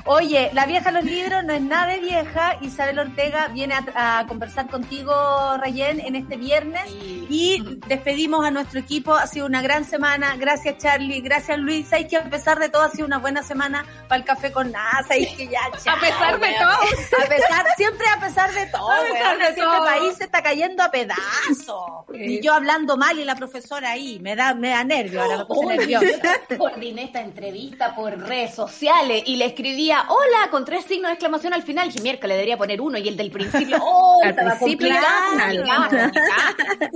[0.06, 2.58] Oye, la vieja los libros no es nada de vieja.
[2.62, 5.12] Isabel Ortega viene a, a conversar contigo,
[5.58, 6.82] Rayen, en este viernes.
[7.28, 9.14] Y despedimos a nuestro equipo.
[9.14, 10.36] Ha sido una gran semana.
[10.36, 11.20] Gracias, Charlie.
[11.20, 11.92] Gracias, Luis.
[11.92, 13.75] Hay que a pesar de todo ha sido una buena semana
[14.08, 17.22] para el café con NASA y que ya, a pesar de todo.
[17.24, 18.90] A pesar, siempre a pesar de todo.
[18.90, 22.04] A pesar de este país se está cayendo a pedazos.
[22.14, 25.46] Y yo hablando mal y la profesora ahí, me da, me da nervio, ahora me
[25.46, 26.06] puse Uy, nerviosa.
[26.58, 31.54] Coordiné esta entrevista por redes sociales y le escribía hola con tres signos de exclamación
[31.54, 31.90] al final.
[31.94, 33.78] Y miércoles debería poner uno y el del principio.
[33.82, 34.20] ¡Oh!
[34.24, 35.64] Al principio al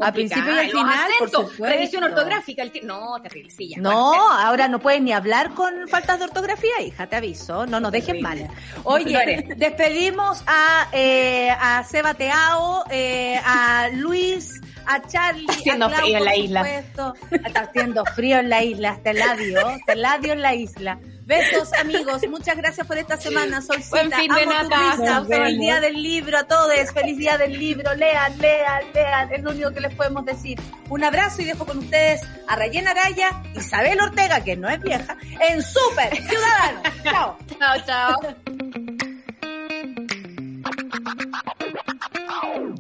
[0.01, 1.65] Al principio y al final, por supuesto.
[1.65, 2.63] Revisión ortográfica.
[2.63, 3.51] el No, terrible.
[3.51, 7.67] Sí, ya, No, ahora no puedes ni hablar con faltas de ortografía, hija, te aviso.
[7.67, 8.49] No nos dejen mal.
[8.85, 14.61] Oye, despedimos a, eh, a Seba Teao, eh, a Luis,
[14.95, 15.47] a Charlie.
[15.49, 16.61] Haciendo a Clau, frío en la isla.
[16.61, 17.15] supuesto.
[17.47, 20.99] Está haciendo frío en la isla, hasta el ladio, hasta el ladio en la isla.
[21.23, 22.23] Besos, amigos.
[22.29, 23.91] Muchas gracias por esta semana, Solcita.
[23.91, 25.59] Buen fin de Amo tu vemos.
[25.61, 26.75] día del libro a todos.
[26.93, 27.95] Feliz día del libro.
[27.95, 29.33] Lean, lean, lean.
[29.33, 30.59] Es lo único que les podemos decir.
[30.89, 35.17] Un abrazo y dejo con ustedes a Rayen Araya, Isabel Ortega, que no es vieja,
[35.49, 36.83] en Super Ciudadano.
[37.05, 37.39] Chao.
[37.59, 38.80] Chao, chao.